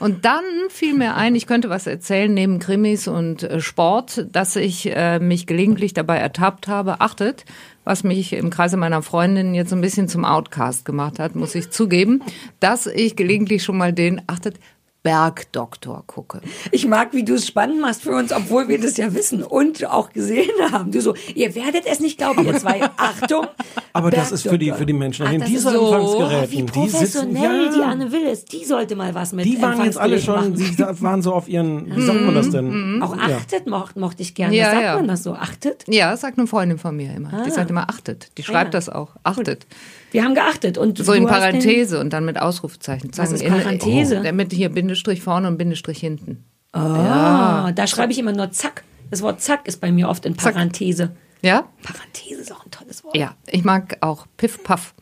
[0.00, 4.56] Und dann fiel mir ein, ich könnte was erzählen neben Krimis und äh, Sport, dass
[4.56, 7.00] ich äh, mich gelegentlich dabei ertappt habe.
[7.00, 7.44] Achtet,
[7.84, 11.54] was mich im Kreise meiner Freundin jetzt so ein bisschen zum Outcast gemacht hat, muss
[11.54, 12.22] ich zugeben,
[12.60, 14.56] dass ich gelegentlich schon mal den, achtet,
[15.02, 16.40] Bergdoktor gucke.
[16.70, 19.84] Ich mag, wie du es spannend machst für uns, obwohl wir das ja wissen und
[19.86, 20.92] auch gesehen haben.
[20.92, 22.82] Du so, ihr werdet es nicht glauben, ihr zwei.
[22.96, 23.46] Achtung.
[23.92, 26.50] Aber das ist für die, für die Menschen an den dieser so, Empfangsgeräten.
[26.50, 28.52] Wie die sitzen, professionell ja, die Anne Will ist.
[28.52, 31.96] Die sollte mal was mit die waren jetzt alle schon, sie waren so auf ihren,
[31.96, 32.98] wie sagt man das denn?
[32.98, 33.02] machen.
[33.02, 33.36] Auch Ja.
[33.36, 34.54] achtet mocht, mochte ich gerne.
[34.54, 34.96] Ja, sagt ja.
[34.96, 35.34] man das so?
[35.34, 35.84] Achtet?
[35.88, 37.32] Ja, sagt eine Freundin von mir immer.
[37.32, 37.42] Ah.
[37.44, 38.30] Die sagt immer, achtet.
[38.38, 38.78] Die schreibt ja.
[38.78, 39.16] das auch.
[39.24, 39.66] Achtet.
[40.12, 40.78] Wir haben geachtet.
[40.78, 43.10] Und So in Parenthese und dann mit Ausrufezeichen.
[43.16, 44.18] Was Sagen ist in- Parenthese?
[44.20, 46.44] Oh, damit hier Bindestrich vorne und Bindestrich hinten.
[46.72, 48.84] Ah, da schreibe ich immer nur Zack.
[49.10, 50.54] Das Wort Zack ist bei mir oft in Zack.
[50.54, 51.14] Parenthese.
[51.42, 51.64] Ja?
[51.82, 53.16] Parenthese ist auch ein tolles Wort.
[53.16, 53.34] Ja.
[53.46, 54.94] Ich mag auch Piff Puff.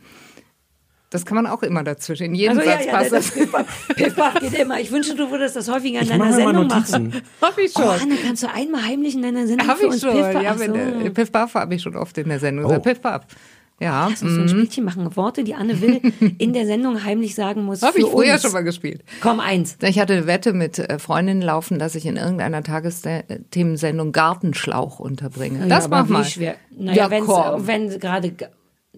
[1.10, 2.26] Das kann man auch immer dazwischen.
[2.26, 3.30] In jedem Also ja, Satz ja, passt das.
[3.32, 4.78] Piff-Puff Piff-Puff geht immer.
[4.78, 7.12] Ich wünsche, du würdest das häufiger in Ich deiner Sendung machen.
[7.42, 8.00] Hab ich Oh, schon.
[8.02, 10.12] Anne, kannst du einmal heimlich in deiner Sendung Hab für ich uns schon.
[10.12, 10.42] Piff-Puff?
[10.42, 11.10] Ja, Ach wenn, so.
[11.10, 12.64] Piff Puff habe ich schon oft in der Sendung.
[12.66, 12.68] Oh.
[12.68, 12.84] gesagt.
[12.84, 13.20] Piff Puff.
[13.80, 14.08] Ja.
[14.08, 15.16] Lass uns so ein Spielchen machen.
[15.16, 16.00] Worte, die Anne will,
[16.38, 17.80] in der Sendung heimlich sagen muss.
[17.82, 18.42] Habe ich früher uns.
[18.42, 19.02] schon mal gespielt.
[19.22, 19.78] Komm, eins.
[19.82, 25.66] Ich hatte eine Wette mit äh, Freundinnen laufen, dass ich in irgendeiner Tagesthemensendung Gartenschlauch unterbringe.
[25.66, 26.24] das ja, mach aber mal.
[26.24, 26.56] Schwer.
[26.76, 27.66] Naja, Ja, wenn's, komm.
[27.66, 28.32] wenn gerade.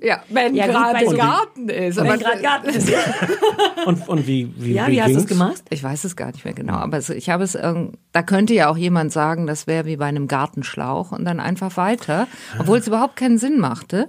[0.03, 1.97] Ja, wenn Ja, gerade so- Garten ist.
[1.97, 2.91] Wenn Aber gerade Garten ist.
[3.87, 5.62] Und, und wie, wie, Ja, wie, wie hast du es gemacht?
[5.70, 8.68] Ich weiß es gar nicht mehr genau, aber ich habe es irgend, da könnte ja
[8.70, 12.28] auch jemand sagen, das wäre wie bei einem Gartenschlauch und dann einfach weiter,
[12.61, 14.09] obwohl es überhaupt keinen Sinn machte.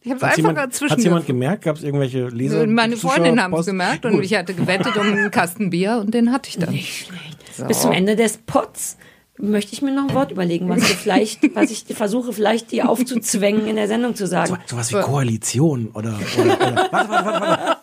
[0.00, 0.92] Ich habe es einfach jemand, dazwischen.
[0.92, 1.64] hat's jemand gemerkt?
[1.64, 2.66] Gab es irgendwelche Leser?
[2.66, 4.24] Meine Freundin haben es gemerkt und Gut.
[4.24, 6.78] ich hatte gewettet um einen Kasten Bier und den hatte ich dann.
[7.52, 7.64] So.
[7.64, 8.96] Bis zum Ende des Pots
[9.38, 12.88] möchte ich mir noch ein Wort überlegen, was, du vielleicht, was ich versuche, vielleicht dir
[12.88, 14.58] aufzuzwängen, in der Sendung zu sagen.
[14.66, 17.78] Sowas wie Koalition oder, oder, oder warte, warte, warte, warte.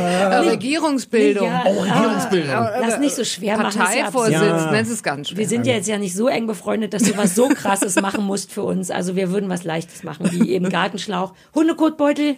[0.00, 1.46] Äh, Regierungsbildung.
[1.46, 2.50] Ja, Oh, Regierungsbildung.
[2.54, 3.78] ah, Lass nicht so schwer machen.
[3.78, 4.72] Parteivorsitz, Ja.
[4.72, 5.38] das ist ganz schwer.
[5.38, 8.24] Wir sind ja jetzt ja nicht so eng befreundet, dass du was so krasses machen
[8.24, 8.90] musst für uns.
[8.90, 12.36] Also wir würden was Leichtes machen, wie eben Gartenschlauch, Hundekotbeutel,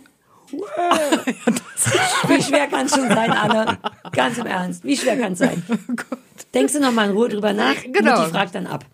[2.28, 3.78] Wie schwer kann es schon sein, Anne?
[4.12, 4.84] Ganz im Ernst.
[4.84, 5.62] Wie schwer kann es sein?
[6.54, 7.74] Denkst du noch mal in Ruhe drüber nach?
[7.92, 8.18] Genau.
[8.18, 8.84] Mutti fragt dann ab.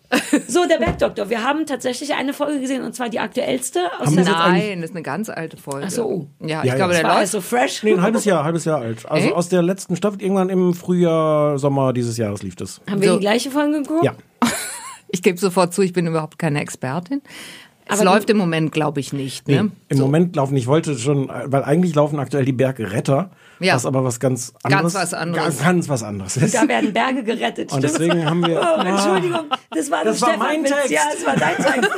[0.47, 1.29] So, der Bergdoktor.
[1.29, 3.79] Wir haben tatsächlich eine Folge gesehen und zwar die aktuellste.
[3.99, 5.85] Aus Haben wir der Nein, das ist eine ganz alte Folge.
[5.87, 6.27] Ach so, oh.
[6.39, 6.75] Ja, Ja, ich ja.
[6.75, 7.83] glaube, das der war also fresh.
[7.83, 9.05] Nee, ein halbes Jahr, halbes Jahr alt.
[9.09, 9.35] Also Echt?
[9.35, 12.81] aus der letzten Staffel, irgendwann im Frühjahr, Sommer dieses Jahres lief das.
[12.89, 13.15] Haben wir So.
[13.15, 14.03] die gleiche Folge geguckt?
[14.05, 14.13] Ja.
[15.15, 17.21] Ich gebe sofort zu, ich bin überhaupt keine Expertin.
[17.85, 19.47] Es Aber läuft im Moment, glaube ich, nicht.
[19.47, 19.71] Nee, Ne?
[19.89, 23.75] Im Moment laufen, ich wollte schon, weil eigentlich laufen aktuell die Bergretter, Ja.
[23.75, 25.57] was aber was ganz Ganz anderes, was anderes.
[25.59, 26.55] Ga- Ganz was anderes ist.
[26.55, 27.71] Da werden Berge gerettet.
[27.73, 30.71] Und deswegen haben wir- Oh, Entschuldigung, das war Das doch war Stefan mein Witz.
[30.71, 30.91] Text.
[30.91, 31.91] Ja, das war dein Text.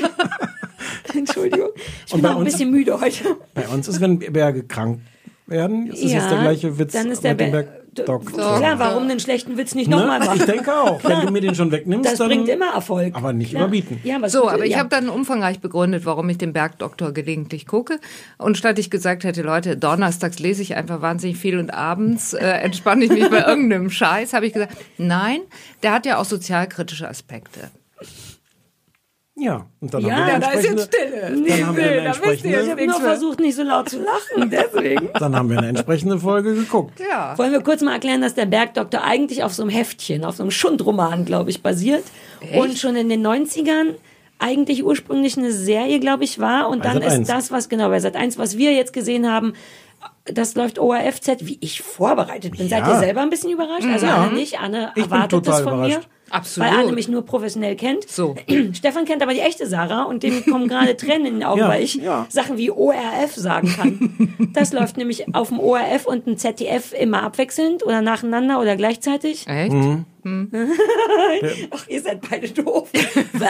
[1.15, 1.69] Entschuldigung.
[2.07, 3.37] Ich Und bin auch ein bisschen müde heute.
[3.53, 4.99] Bei uns ist, wenn Berge krank
[5.47, 8.57] werden, ist es Ja, jetzt der gleiche Witz dann ist der mit Bergdoktor.
[8.57, 9.95] Klar, warum den schlechten Witz nicht Ne?
[9.95, 10.39] nochmal machen?
[10.39, 11.03] Ich denke auch.
[11.03, 13.15] Wenn du mir den schon wegnimmst, Das dann, bringt immer Erfolg.
[13.15, 13.63] aber nicht Klar.
[13.63, 13.99] überbieten.
[14.03, 14.79] Ja, was So, aber ich ja.
[14.79, 17.99] habe dann umfangreich begründet, warum ich den Bergdoktor gelegentlich gucke.
[18.37, 22.45] Und statt ich gesagt hätte, Leute, donnerstags lese ich einfach wahnsinnig viel und abends äh,
[22.45, 25.39] entspanne ich mich bei irgendeinem Scheiß, habe ich gesagt, nein,
[25.83, 27.71] der hat ja auch sozialkritische Aspekte.
[29.37, 31.21] Ja, und dann Ja, haben wir da ist entsprechende, jetzt Stille.
[31.57, 33.97] Dann haben wir eine da ihr, ich entsprechende, habe nur versucht, nicht so laut zu
[34.01, 35.09] lachen, deswegen.
[35.19, 36.99] dann haben wir eine entsprechende Folge geguckt.
[37.01, 37.37] Ja.
[37.37, 40.43] Wollen wir kurz mal erklären, dass der Bergdoktor eigentlich auf so einem Heftchen, auf so
[40.43, 42.03] einem Schundroman, glaube ich, basiert.
[42.57, 43.95] Und schon in den 90ern
[44.39, 46.69] eigentlich ursprünglich eine Serie, glaube ich, war.
[46.69, 47.11] Und Bei dann Sat.
[47.11, 47.19] 1.
[47.21, 49.53] ist das, was genau bei Sat 1, was wir jetzt gesehen haben,
[50.25, 52.69] das läuft ORFZ, wie ich vorbereitet bin.
[52.69, 52.93] Seid Ja.
[52.93, 53.85] ihr selber ein bisschen überrascht?
[53.91, 54.15] Also Ja.
[54.23, 54.59] Anne nicht.
[54.59, 55.99] Anne Ich bin erwartet das von mir.
[56.29, 56.69] Absolut.
[56.69, 58.09] Weil Anne mich nur professionell kennt.
[58.09, 58.35] So.
[58.73, 61.69] Stefan kennt aber die echte Sarah und dem kommen gerade Tränen in den Augen, Ja,
[61.69, 62.25] weil ich ja.
[62.29, 64.11] Sachen wie ORF sagen kann.
[64.53, 69.45] Das läuft nämlich auf dem ORF und dem ZDF immer abwechselnd oder nacheinander oder gleichzeitig.
[69.47, 69.75] Echt?
[71.71, 72.89] Ach, ihr seid beide doof.
[73.33, 73.49] Was?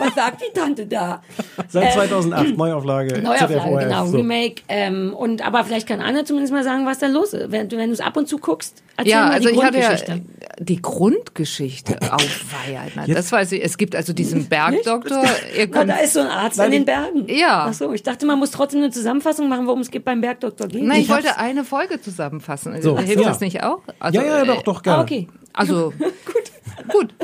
[0.00, 1.22] Was sagt die Tante da?
[1.68, 3.22] Seit 2008, Neuauflage.
[3.22, 4.16] Neuauflage, ZDF, genau, so.
[4.16, 4.62] Remake.
[4.68, 7.52] Ähm, und aber vielleicht kann Anne zumindest mal sagen, was da los ist.
[7.52, 9.62] Wenn, du- wenn du es ab und zu guckst, erzähl Ja, mal also die ich
[9.62, 10.22] hatte ja Grundgeschichte.
[10.58, 12.90] die Grundgeschichte aufweiern.
[13.06, 13.64] Das weiß ich.
[13.64, 15.22] Es gibt also diesen Bergdoktor.
[15.56, 17.26] Ihr Na, kommt, da ist so ein Arzt in den Bergen.
[17.28, 17.66] Ja.
[17.68, 20.66] Ach so, ich dachte, man muss trotzdem eine Zusammenfassung machen, worum es geht beim Bergdoktor
[20.66, 20.82] geht.
[20.82, 22.80] Nein, ich, Ich wollte eine Folge zusammenfassen.
[22.82, 23.28] So, Hilft ja.
[23.28, 23.78] das nicht auch?
[24.00, 24.98] Also, Ja, ja, doch, doch, gerne.
[24.98, 25.28] Ah, okay.
[25.52, 26.88] Also gut.
[26.88, 27.14] Gut.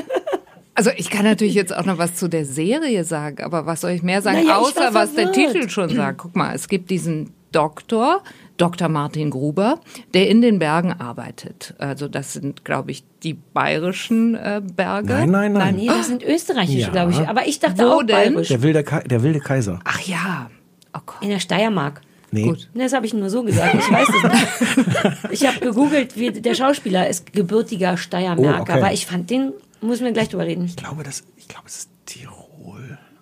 [0.75, 3.91] Also ich kann natürlich jetzt auch noch was zu der Serie sagen, aber was soll
[3.91, 5.31] ich mehr sagen, Naja, außer was der.
[5.33, 6.19] Titel schon sagt.
[6.19, 8.23] Guck mal, es gibt diesen Doktor,
[8.57, 8.87] Dr.
[8.87, 9.79] Martin Gruber,
[10.13, 11.73] der in den Bergen arbeitet.
[11.79, 15.13] Also das sind, glaube ich, die bayerischen äh, Berge.
[15.13, 15.75] Nein, nein, nein.
[15.75, 16.89] Nee, das sind österreichische, Ja.
[16.89, 17.19] glaube ich.
[17.27, 18.15] Aber ich dachte Wo auch denn?
[18.33, 18.47] bayerisch.
[18.49, 19.79] Der wilde, der wilde Kaiser.
[19.83, 20.49] Ach ja.
[20.95, 21.17] Oh Gott.
[21.21, 22.01] In der Steiermark.
[22.31, 22.43] Nee.
[22.43, 22.69] Gut.
[22.73, 23.75] Ne, Das habe ich nur so gesagt.
[23.75, 25.31] Ich weiß es nicht.
[25.31, 28.71] Ich habe gegoogelt, wie, der Schauspieler ist gebürtiger Steiermarker, Oh, okay.
[28.73, 30.65] aber ich fand den, muss mir gleich drüber reden.
[30.65, 32.38] Ich glaube, das, ich glaube, es ist Tirol.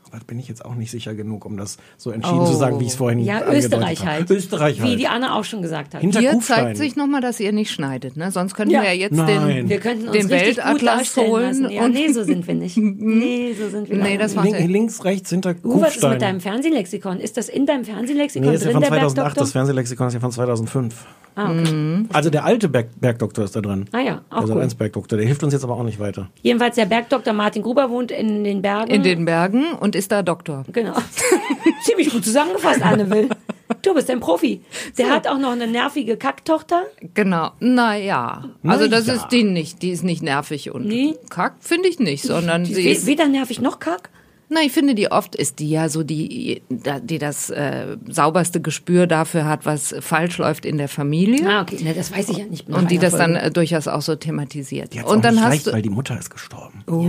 [0.09, 2.45] Aber da bin ich jetzt auch nicht sicher genug, um das so entschieden Oh.
[2.45, 4.11] zu sagen, wie ich es vorhin Ja, Österreich habe.
[4.11, 4.29] halt.
[4.31, 4.91] Österreich halt.
[4.91, 6.01] Wie die Anne auch schon gesagt hat.
[6.01, 6.57] Hinter Hier Kufstein.
[6.65, 8.15] zeigt sich nochmal, dass ihr nicht schneidet.
[8.17, 8.31] Ne?
[8.31, 8.81] Sonst könnten Ja.
[8.83, 9.47] wir ja jetzt Nein.
[9.47, 11.43] den, Wir könnten uns den richtig gut Weltatlas holen.
[11.63, 11.69] lassen.
[11.71, 12.77] Ja, und nee, so sind wir nicht.
[13.07, 14.43] Nee, so sind wir Nee, das nicht.
[14.51, 16.11] macht Link, links, rechts, hinter Uh, was ist Kufstein.
[16.11, 17.19] mit deinem Fernsehlexikon?
[17.19, 19.15] Ist das in deinem Fernsehlexikon Nee, das ist ja drin, von der 2008.
[19.15, 19.43] Bergdoktor?
[19.43, 21.05] Das Fernsehlexikon ist ja von 2005.
[21.35, 22.05] Ah, okay.
[22.13, 23.85] Also der alte Berg, Bergdoktor ist da drin.
[23.91, 25.19] Ah ja, auch Also Bergdoktor.
[25.19, 26.29] Der hilft uns jetzt aber auch nicht weiter.
[26.41, 28.89] Jedenfalls der Bergdoktor Martin Gruber wohnt in den Bergen.
[28.89, 30.63] in den Bergen und ist da Doktor.
[30.71, 30.93] Genau.
[31.83, 33.29] Ziemlich gut zusammengefasst, Anne Will.
[33.81, 34.61] Du bist ein Profi.
[34.97, 36.83] Der hat auch noch eine nervige Kacktochter.
[37.13, 37.51] Genau.
[37.59, 38.45] Naja.
[38.63, 39.13] Also Na das ja.
[39.15, 39.81] ist die nicht.
[39.81, 41.15] Die ist nicht nervig und Nee.
[41.29, 44.09] kack, finde ich nicht, sondern Die sie ist weder nervig noch kack.
[44.49, 49.05] Na, ich finde, die oft ist die ja so die, die das äh, sauberste Gespür
[49.05, 51.45] dafür hat, was falsch läuft in der Familie.
[51.49, 51.83] Ah, okay.
[51.83, 52.69] Ne, das weiß ich ja nicht.
[52.69, 53.47] nach Und die das dann Folge.
[53.47, 54.93] äh, durchaus auch so thematisiert.
[54.93, 56.81] Die Und auch dann nicht hast leicht, du weil die Mutter ist gestorben.
[56.87, 57.03] Oh.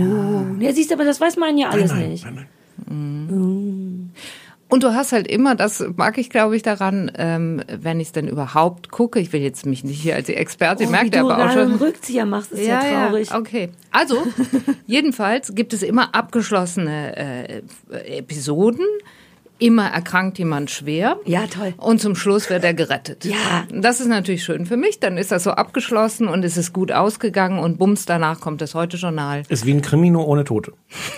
[0.61, 2.25] Ja, siehst du, aber das weiß man ja alles nein, nicht.
[2.25, 2.47] nein, nein.
[2.87, 8.11] Und du hast halt immer, das mag ich glaube ich daran, ähm, wenn ich es
[8.11, 11.33] denn überhaupt gucke, ich will jetzt mich nicht hier als die Expertin, Oh, merkt aber
[11.33, 11.87] auch gerade einen schon.
[11.87, 13.33] Rückzieher machst, ist ja, traurig.
[13.33, 13.69] okay.
[13.91, 14.21] Also,
[14.85, 17.61] jedenfalls gibt es immer abgeschlossene äh,
[18.17, 18.85] Episoden.
[19.59, 21.17] Immer erkrankt jemand schwer.
[21.25, 21.73] Ja, toll.
[21.77, 23.25] Und zum Schluss wird er gerettet.
[23.25, 23.65] Ja.
[23.69, 25.01] Das ist natürlich schön für mich.
[25.01, 28.73] Dann ist das so abgeschlossen und es ist gut ausgegangen und bums, danach kommt das
[28.73, 29.43] Heute-Journal.
[29.49, 30.71] Ist wie ein Krimi nur ohne Tote.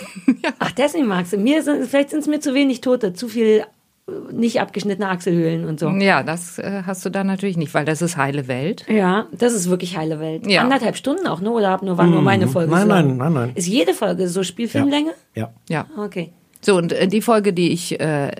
[0.58, 1.36] Ach, deswegen magst du.
[1.36, 3.64] Mir sind, vielleicht sind es mir zu wenig Tote, zu viel
[4.08, 5.88] äh, nicht abgeschnittene Achselhöhlen und so.
[5.90, 8.84] Ja, das äh, hast du da natürlich nicht, weil das ist heile Welt.
[8.88, 10.48] Ja, das ist wirklich heile Welt.
[10.48, 10.62] Ja.
[10.62, 11.52] Anderthalb Stunden auch, ne?
[11.52, 13.52] Oder hab nur, war nur meine Folge Nein, so nein, nein, nein.
[13.54, 15.12] Ist jede Folge so Spielfilmlänge?
[15.36, 15.52] Ja.
[15.68, 15.86] Ja.
[15.96, 16.32] Okay.
[16.64, 18.30] So, und äh, die Folge, die ich äh,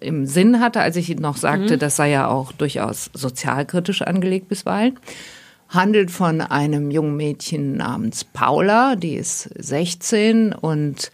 [0.00, 1.78] im Sinn hatte, als ich noch sagte, Mhm.
[1.78, 4.98] das sei ja auch durchaus sozialkritisch angelegt bisweilen,
[5.68, 11.10] handelt von einem jungen Mädchen namens Paula, die ist 16 und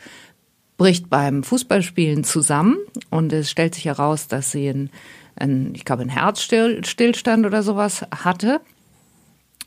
[0.77, 2.77] bricht beim Fußballspielen zusammen
[3.11, 4.91] und es stellt sich heraus, dass sie ein
[5.37, 8.61] ein, ich glaube, einen Herzstillstand oder sowas hatte.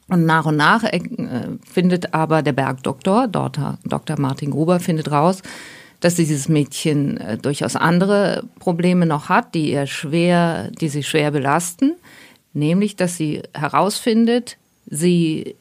[0.07, 0.99] Und nach und nach äh,
[1.67, 3.79] findet aber der Bergdoktor, Dr.
[3.83, 4.19] Dr.
[4.19, 5.41] Martin Gruber, findet raus,
[6.05, 11.31] dass dieses Mädchen äh, durchaus andere Probleme noch hat, die ihr schwer, die sie schwer
[11.31, 11.95] belasten.
[12.53, 15.55] Nämlich, dass sie herausfindet, sie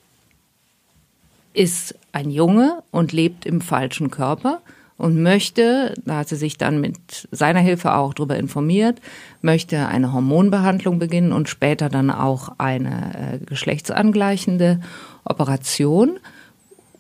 [1.55, 4.61] ist ein Junge und lebt im falschen Körper
[4.99, 9.01] und möchte, da hat sie sich dann mit seiner Hilfe auch darüber informiert,
[9.41, 14.81] möchte eine Hormonbehandlung beginnen und später dann auch eine äh, geschlechtsangleichende
[15.25, 16.19] Operation.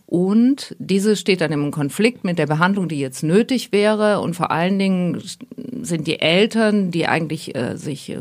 [0.06, 4.20] Und diese steht dann im Konflikt mit der Behandlung, die jetzt nötig wäre.
[4.20, 5.22] Und vor allen Dingen
[5.80, 8.18] sind die Eltern, die eigentlich äh, sich äh,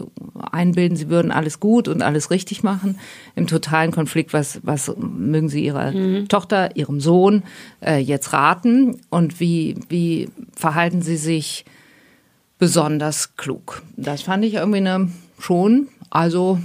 [0.51, 2.99] einbilden, sie würden alles gut und alles richtig machen,
[3.35, 4.33] im totalen Konflikt.
[4.33, 6.29] Was, was mögen sie ihrer mhm.
[6.29, 7.43] Tochter, ihrem Sohn
[7.81, 9.01] äh, jetzt raten?
[9.09, 11.65] Und wie, wie verhalten sie sich
[12.59, 13.81] besonders klug?
[13.97, 16.59] Das fand ich irgendwie eine schon, also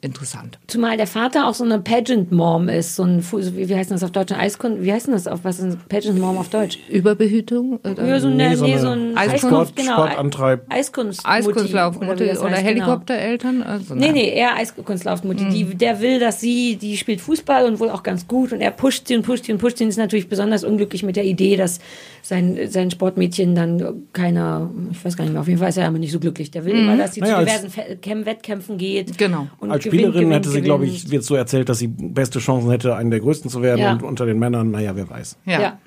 [0.00, 0.58] interessant.
[0.68, 4.32] Zumal der Vater auch so eine Pageant-Mom ist, so ein, wie heißt das auf Deutsch?
[4.32, 6.78] Eiskund, wie heißt das auf, was ist Pageant-Mom auf Deutsch?
[6.88, 7.78] Überbehütung?
[7.78, 8.06] Oder?
[8.06, 10.66] Ja, so, eine, nee, so, nee, so ein Eiskunst, genau, Sportantreib.
[10.68, 13.58] Eiskunst Eiskunstlaufmutti oder, oder Helikoptereltern?
[13.58, 13.70] Genau.
[13.70, 15.44] Also, nee, nee, eher Eiskunstlaufmutti.
[15.44, 15.50] Mhm.
[15.50, 18.70] Die, der will, dass sie, die spielt Fußball und wohl auch ganz gut und er
[18.70, 21.24] pusht sie und pusht sie und pusht sie und ist natürlich besonders unglücklich mit der
[21.24, 21.80] Idee, dass
[22.22, 25.88] sein, sein Sportmädchen dann keiner, ich weiß gar nicht mehr, auf jeden Fall ist er
[25.88, 26.52] aber nicht so glücklich.
[26.52, 26.80] Der will mhm.
[26.80, 29.18] immer, dass sie naja, zu diversen Wettkämpfen geht.
[29.18, 29.48] Genau.
[29.58, 33.10] Und Spielerin hätte sie, glaube ich, wird so erzählt, dass sie beste Chancen hätte, einen
[33.10, 33.80] der größten zu werden.
[33.80, 33.92] Ja.
[33.92, 35.36] Und unter den Männern, naja, wer weiß.
[35.44, 35.60] Ja.
[35.60, 35.78] ja.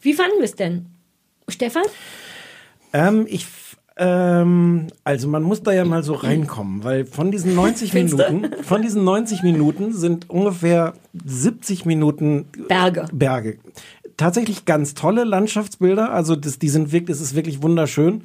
[0.00, 0.86] Wie fanden wir es denn?
[1.48, 1.84] Stefan?
[2.92, 3.46] Ähm, ich
[3.96, 8.82] ähm, also man muss da ja mal so reinkommen, weil von diesen 90 Minuten, von
[8.82, 10.94] diesen 90 Minuten sind ungefähr
[11.24, 13.06] 70 Minuten Berge.
[13.12, 13.58] Berge.
[14.16, 18.24] Tatsächlich ganz tolle Landschaftsbilder, also das, die sind wirklich, das ist wirklich wunderschön.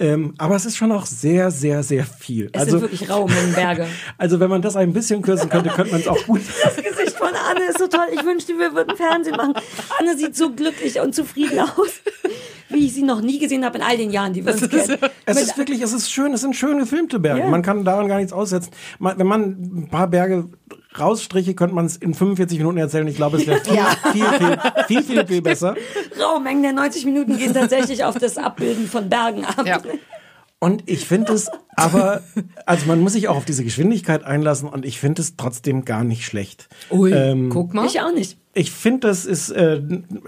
[0.00, 2.50] Ähm, aber es ist schon auch sehr, sehr, sehr viel.
[2.52, 3.86] Es also, sind wirklich Raummengenberge.
[4.16, 6.40] Also wenn man das ein bisschen kürzen könnte, könnte man es auch gut.
[6.62, 8.06] Das Gesicht von Anne ist so toll.
[8.12, 9.54] Ich wünschte, wir würden Fernsehen machen.
[9.98, 12.00] Anne sieht so glücklich und zufrieden aus,
[12.68, 14.98] wie ich sie noch nie gesehen habe in all den Jahren, die wir uns kennen.
[15.24, 17.40] Es ist wirklich, es ist schön, es sind schön gefilmte Berge.
[17.40, 17.48] Ja.
[17.48, 18.70] Man kann daran gar nichts aussetzen.
[18.98, 20.48] Wenn man ein paar Berge
[20.98, 23.06] rausstriche, könnte man es in 45 Minuten erzählen.
[23.08, 23.96] Ich glaube, es wäre viel, ja.
[24.12, 25.76] viel, viel, viel, viel, viel, besser.
[26.20, 29.66] Raumengen der 90 Minuten gehen tatsächlich auf das Abbilden von Bergen ab.
[29.66, 29.80] Ja.
[30.60, 32.22] Und ich finde es aber,
[32.66, 36.02] also man muss sich auch auf diese Geschwindigkeit einlassen und ich finde es trotzdem gar
[36.02, 36.68] nicht schlecht.
[36.90, 37.86] Ui, ähm, guck mal.
[37.86, 38.36] Ich auch nicht.
[38.54, 39.80] Ich finde, das ist, äh,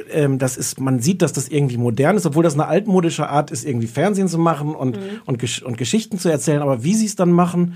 [0.09, 3.51] äh, das ist, man sieht, dass das irgendwie modern ist, obwohl das eine altmodische Art
[3.51, 5.21] ist, irgendwie Fernsehen zu machen und, mhm.
[5.27, 6.63] und, Gesch und Geschichten zu erzählen.
[6.63, 7.75] Aber wie sie es dann machen,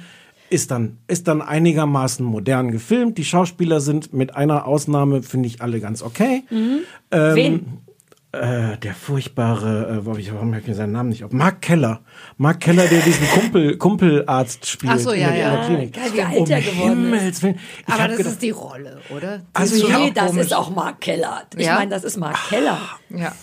[0.50, 3.18] ist dann, ist dann einigermaßen modern gefilmt.
[3.18, 6.44] Die Schauspieler sind mit einer Ausnahme, finde ich, alle ganz okay.
[6.50, 6.80] Mhm.
[7.10, 7.84] Ähm, Wen?
[8.32, 11.30] Äh, der furchtbare, äh, warum habe ich mir seinen Namen nicht auf?
[11.30, 12.00] Mark Keller.
[12.36, 14.92] Mark Keller, der diesen Kumpel, Kumpelarzt spielt.
[14.92, 15.50] Ach so, ja, in ja.
[15.50, 15.92] der Klinik.
[15.92, 17.60] Geil, wie alt er geworden Himmels Willen.
[17.86, 19.38] Ich Aber das gedacht, ist die Rolle, oder?
[19.38, 20.46] Die also nee, das komisch.
[20.46, 21.42] ist auch Mark Keller.
[21.56, 21.76] Ich ja?
[21.76, 22.78] meine, das ist Mark Keller.
[23.10, 23.32] Ja.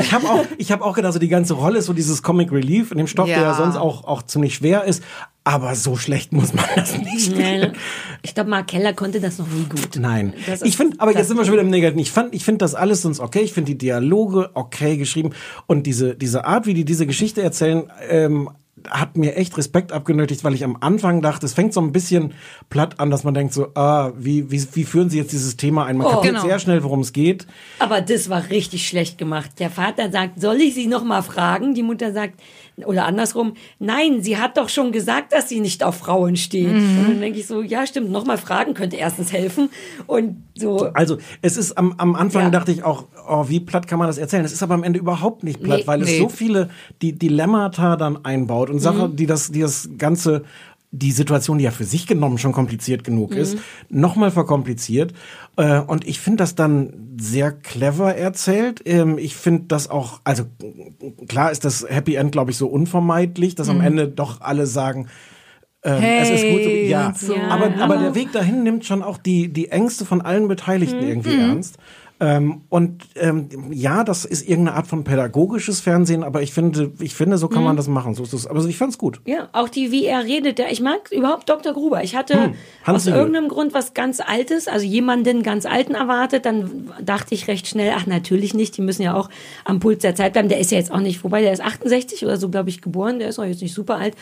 [0.00, 2.52] Ich habe auch, ich habe auch gedacht, so die ganze Rolle ist so dieses Comic
[2.52, 3.38] Relief in dem Stoff, ja.
[3.38, 5.02] der ja sonst auch, auch ziemlich schwer ist.
[5.48, 7.72] Aber so schlecht muss man das nicht spielen.
[8.20, 9.96] Ich glaube, Mark Keller konnte das noch nie gut.
[9.98, 10.34] Nein.
[10.62, 12.00] ich finde, aber jetzt sind wir schon wieder im Negativen.
[12.00, 13.40] Ich fand, ich finde das alles sonst okay.
[13.40, 15.30] Ich finde die Dialoge okay geschrieben
[15.66, 18.50] und diese diese Art, wie die diese Geschichte erzählen, ähm,
[18.88, 22.34] hat mir echt Respekt abgenötigt, weil ich am Anfang dachte, es fängt so ein bisschen
[22.70, 25.86] platt an, dass man denkt so, ah, wie, wie, wie führen sie jetzt dieses Thema
[25.86, 25.96] ein?
[25.96, 26.46] Man oh, kapiert genau.
[26.46, 27.46] sehr schnell, worum es geht.
[27.78, 29.52] Aber das war richtig schlecht gemacht.
[29.58, 31.74] Der Vater sagt, soll ich sie noch mal fragen?
[31.74, 32.40] Die Mutter sagt,
[32.86, 36.72] oder andersrum, nein, sie hat doch schon gesagt, dass sie nicht auf Frauen steht.
[36.72, 36.98] Mhm.
[36.98, 39.70] Und dann denke ich so, ja, stimmt, nochmal fragen könnte erstens helfen.
[40.06, 40.90] Und so.
[40.94, 42.50] Also, es ist am, am Anfang ja.
[42.50, 44.44] dachte ich auch, oh, wie platt kann man das erzählen?
[44.44, 46.12] Es ist aber am Ende überhaupt nicht platt, nee, weil nee.
[46.12, 46.70] es so viele
[47.02, 49.16] die Dilemmata dann einbaut und Sachen, mhm.
[49.16, 50.44] die das, die das Ganze
[50.90, 53.36] die Situation, die ja für sich genommen schon kompliziert genug mhm.
[53.36, 53.58] ist,
[53.90, 55.12] nochmal verkompliziert.
[55.56, 58.80] Äh, und ich finde das dann sehr clever erzählt.
[58.86, 60.44] Ähm, ich finde das auch, also
[61.28, 63.74] klar ist das Happy End, glaube ich, so unvermeidlich, dass mhm.
[63.74, 65.08] am Ende doch alle sagen,
[65.84, 67.14] ähm, hey, es ist gut so, ja.
[67.14, 67.36] So.
[67.36, 71.08] Aber, aber der Weg dahin nimmt schon auch die, die Ängste von allen Beteiligten mhm.
[71.08, 71.50] irgendwie mhm.
[71.50, 71.78] ernst.
[72.20, 77.14] Ähm, und ähm, ja, das ist irgendeine Art von pädagogisches Fernsehen, aber ich finde, ich
[77.14, 77.66] finde, so kann mhm.
[77.66, 78.14] man das machen.
[78.14, 78.46] So ist es.
[78.46, 79.20] Aber ich fand's gut.
[79.24, 80.58] Ja, auch die, wie er redet.
[80.70, 81.72] Ich mag überhaupt Dr.
[81.72, 82.02] Gruber.
[82.02, 82.54] Ich hatte hm,
[82.86, 86.44] aus irgendeinem Grund was ganz Altes, also jemanden ganz Alten erwartet.
[86.44, 88.76] Dann dachte ich recht schnell, ach natürlich nicht.
[88.76, 89.30] Die müssen ja auch
[89.64, 90.48] am Puls der Zeit bleiben.
[90.48, 91.42] Der ist ja jetzt auch nicht vorbei.
[91.42, 93.20] Der ist 68 oder so, glaube ich, geboren.
[93.20, 94.14] Der ist auch jetzt nicht super alt.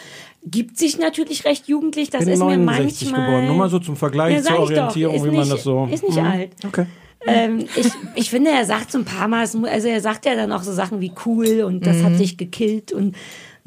[0.44, 2.11] Gibt sich natürlich recht jugendlich.
[2.11, 3.24] Das Bin ist mir manchmal.
[3.24, 3.47] geboren.
[3.47, 5.88] Nur mal so zum Vergleich ja, zur Orientierung, wie man das so.
[5.90, 6.26] Ist nicht hm.
[6.26, 6.51] alt.
[6.66, 6.84] Okay.
[7.27, 10.53] Ähm, ich, ich finde, er sagt so ein paar Mal, also er sagt ja dann
[10.53, 12.05] auch so Sachen wie cool und das mhm.
[12.05, 13.16] hat dich gekillt und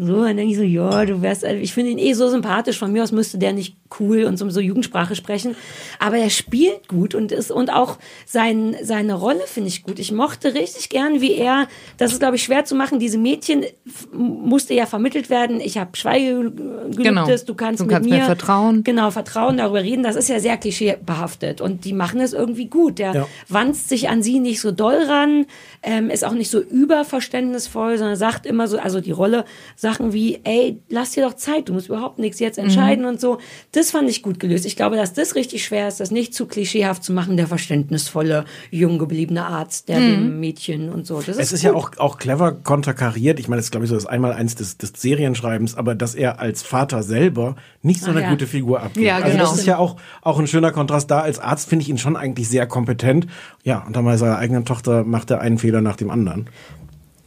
[0.01, 2.79] So, dann denke ich so, ja, du wärst, also ich finde ihn eh so sympathisch.
[2.79, 5.57] Von mir aus müsste der nicht cool und so, so Jugendsprache sprechen.
[5.99, 9.99] Aber er spielt gut und ist, und auch sein, seine Rolle finde ich gut.
[9.99, 13.65] Ich mochte richtig gern, wie er, das ist glaube ich schwer zu machen, diese Mädchen
[14.13, 15.59] musste ja vermittelt werden.
[15.59, 17.27] Ich habe Schweigegelübdes, Genau.
[17.27, 18.85] du kannst Du mit kannst mir, mir vertrauen.
[18.85, 20.03] Genau, Vertrauen darüber reden.
[20.03, 22.99] Das ist ja sehr klischeebehaftet und die machen es irgendwie gut.
[22.99, 23.27] Der Ja.
[23.49, 25.45] wanzt sich an sie nicht so doll ran,
[25.83, 29.43] ähm, ist auch nicht so überverständnisvoll, sondern sagt immer so, also die Rolle,
[29.89, 33.39] Sachen wie, ey, lass dir doch Zeit, du musst überhaupt nichts jetzt entscheiden und so.
[33.71, 34.65] Das fand ich gut gelöst.
[34.65, 38.45] Ich glaube, dass das richtig schwer ist, das nicht zu klischeehaft zu machen, der verständnisvolle,
[38.71, 41.17] jung gebliebene Arzt, der dem Mädchen und so.
[41.17, 41.71] Das ist Es ist gut.
[41.71, 43.39] ja auch, auch clever konterkariert.
[43.39, 46.39] Ich meine, das ist, glaube ich, so das Einmaleins des, des Serienschreibens, aber dass er
[46.39, 48.29] als Vater selber nicht so Ah, eine ja.
[48.29, 49.05] gute Figur abgibt.
[49.05, 49.43] Ja, Also genau.
[49.49, 51.19] das ist ja auch, auch ein schöner Kontrast da.
[51.21, 53.27] Als Arzt finde ich ihn schon eigentlich sehr kompetent.
[53.63, 56.47] Ja, und dann bei seiner eigenen Tochter macht er einen Fehler nach dem anderen.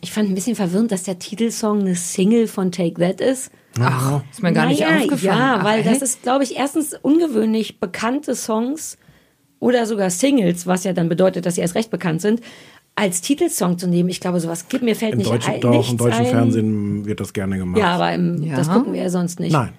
[0.04, 3.50] Ich fand ein bisschen verwirrend, dass der Titelsong eine Single von Take That ist.
[3.80, 5.38] Ach, ist mir gar nicht Naja, aufgefallen.
[5.38, 6.02] Ja, Ach, weil das echt?
[6.02, 8.98] ist, glaube ich, erstens ungewöhnlich bekannte Songs
[9.60, 12.40] oder sogar Singles, was ja dann bedeutet, dass sie erst recht bekannt sind,
[12.96, 14.08] als Titelsong zu nehmen.
[14.10, 15.60] Ich glaube, sowas gibt mir fällt Im nicht deutschen, ein.
[15.60, 16.30] doch, im deutschen ein.
[16.30, 17.80] Fernsehen wird das gerne gemacht.
[17.80, 18.56] Ja, aber im, Ja.
[18.56, 19.52] das gucken wir ja sonst nicht.
[19.52, 19.70] Nein.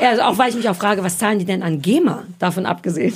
[0.00, 2.66] Ja, also auch weil ich mich auch frage, was zahlen die denn an GEMA, davon
[2.66, 3.14] abgesehen.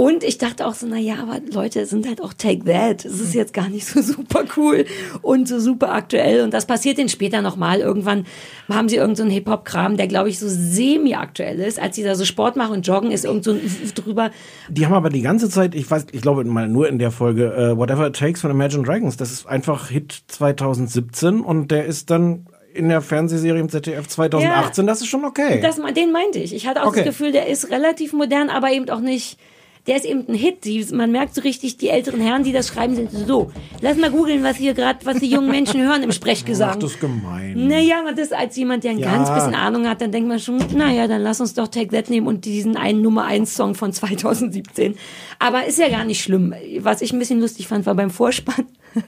[0.00, 3.04] Und ich dachte auch so, na ja, aber Leute, es sind halt auch Take That.
[3.04, 4.86] Es ist jetzt gar nicht so super cool
[5.20, 6.42] und so super aktuell.
[6.42, 7.80] Und das passiert dann später nochmal.
[7.80, 8.24] Irgendwann
[8.70, 11.78] haben sie irgendeinen so einen Hip-Hop-Kram, der, glaube ich, so semi-aktuell ist.
[11.78, 13.60] Als sie da so Sport machen und joggen, ist irgend so ein
[13.94, 14.30] drüber.
[14.70, 17.52] Die haben aber die ganze Zeit, ich weiß, ich glaube mal nur in der Folge
[17.52, 22.08] äh, Whatever It Takes von Imagine Dragons, das ist einfach Hit 2017 und der ist
[22.08, 25.60] dann in der Fernsehserie im ZDF 2018, das ist schon okay.
[25.60, 26.54] Das, den meinte ich.
[26.54, 27.00] Ich hatte auch Okay.
[27.00, 29.38] das Gefühl, der ist relativ modern, aber eben auch nicht.
[29.86, 30.64] Der ist eben ein Hit.
[30.64, 33.50] Die, man merkt so richtig, die älteren Herren, die das schreiben, sind so.
[33.80, 36.78] Lass mal googeln, was hier gerade, was die jungen Menschen hören im Ach, Sprechgesang.
[36.78, 37.66] das ist gemein.
[37.68, 39.10] Naja, aber das als jemand, der ein Ja.
[39.14, 42.10] ganz bisschen Ahnung hat, dann denkt man schon, naja, dann lass uns doch Take That
[42.10, 44.94] nehmen und diesen einen Nummer 1 Song von 2017.
[45.38, 46.54] Aber ist ja gar nicht schlimm.
[46.80, 48.66] Was ich ein bisschen lustig fand, war beim Vorspann,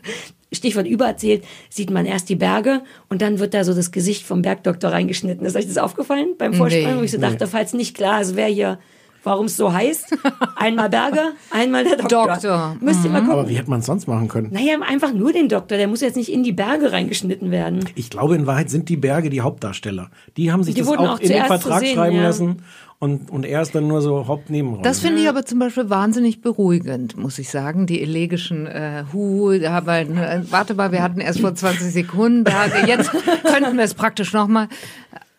[0.52, 4.42] Stichwort übererzählt, sieht man erst die Berge und dann wird da so das Gesicht vom
[4.42, 5.46] Bergdoktor reingeschnitten.
[5.46, 6.94] Ist euch das aufgefallen beim Vorspann?
[6.94, 6.98] Nee.
[6.98, 8.78] wo ich so dachte, falls nicht klar ist, wer hier,
[9.24, 10.16] warum es so heißt.
[10.56, 12.26] Einmal Berge, einmal der Doktor.
[12.28, 12.76] Doktor.
[12.80, 13.32] Müsst ihr mal gucken.
[13.38, 14.48] Aber wie hätte man es sonst machen können?
[14.52, 15.78] Naja, einfach nur den Doktor.
[15.78, 17.84] Der muss jetzt nicht in die Berge reingeschnitten werden.
[17.94, 20.10] Ich glaube, in Wahrheit sind die Berge die Hauptdarsteller.
[20.36, 22.22] Die haben sich Die das auch, auch in den Vertrag sehen, schreiben ja.
[22.22, 22.62] lassen
[23.02, 24.84] und, und er ist dann nur so Hauptnebenrolle.
[24.84, 27.88] Das finde ich aber zum Beispiel wahnsinnig beruhigend, muss ich sagen.
[27.88, 32.86] Die elegischen äh, Hu, wir, äh, warte mal, wir hatten erst vor 20 Sekunden Berge,
[32.86, 33.10] jetzt
[33.42, 34.68] könnten wir es praktisch nochmal.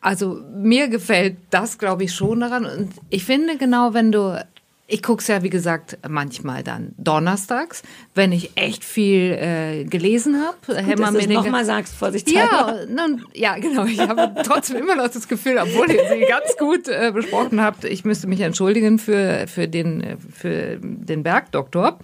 [0.04, 2.66] Also mir gefällt das, glaube ich, schon daran.
[2.66, 4.38] Und ich finde genau, wenn du,
[4.86, 7.84] ich guck's ja, wie gesagt, manchmal dann donnerstags,
[8.14, 10.58] wenn ich echt viel äh, gelesen habe.
[10.86, 12.82] Dass du es nochmal sagst, vorsichtshalber.
[12.82, 13.86] Ja, nun, ja, genau.
[13.86, 17.86] Ich habe trotzdem immer noch das Gefühl, obwohl ihr sie ganz gut äh, besprochen habt,
[17.86, 21.98] ich müsste mich entschuldigen für, für, den, für den Bergdoktor.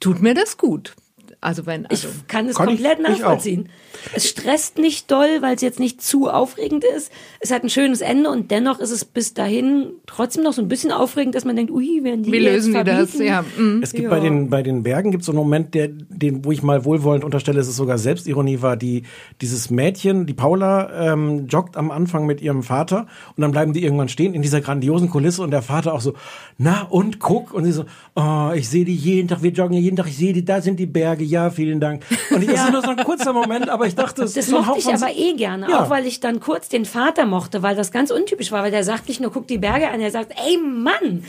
[0.00, 0.94] Tut mir das gut.
[1.42, 3.68] Also wenn Ich also, kann es Kann ich- komplett ich nachvollziehen.
[4.14, 7.10] Es stresst nicht doll, weil es jetzt nicht zu aufregend ist.
[7.40, 10.68] Es hat ein schönes Ende und dennoch ist es bis dahin trotzdem noch so ein
[10.68, 13.18] bisschen aufregend, dass man denkt, ui, werden die wie jetzt lösen die das?
[13.18, 13.82] Ja, mm.
[13.82, 14.10] Es gibt Ja.
[14.10, 17.24] bei den bei den Bergen gibt so einen Moment, der den wo ich mal wohlwollend
[17.24, 18.76] unterstelle, dass es sogar Selbstironie war.
[18.76, 19.02] Die
[19.40, 23.82] dieses Mädchen, die Paula, ähm, joggt am Anfang mit ihrem Vater und dann bleiben die
[23.82, 26.14] irgendwann stehen in dieser grandiosen Kulisse und der Vater auch so,
[26.58, 27.84] na und guck und sie so,
[28.14, 30.60] oh, ich sehe die jeden Tag, wir joggen ja jeden Tag, ich sehe die, da
[30.60, 32.02] sind die Berge, ja, vielen Dank.
[32.30, 34.50] Und ich, das ist nur so ein kurzer Moment, aber ich dachte, das, Das ist
[34.50, 35.84] so mochte ich aber eh gerne, Ja.
[35.84, 38.84] auch weil ich dann kurz den Vater mochte, weil das ganz untypisch war, weil der
[38.84, 41.24] sagt nicht nur, guck die Berge an, er sagt, ey Mann,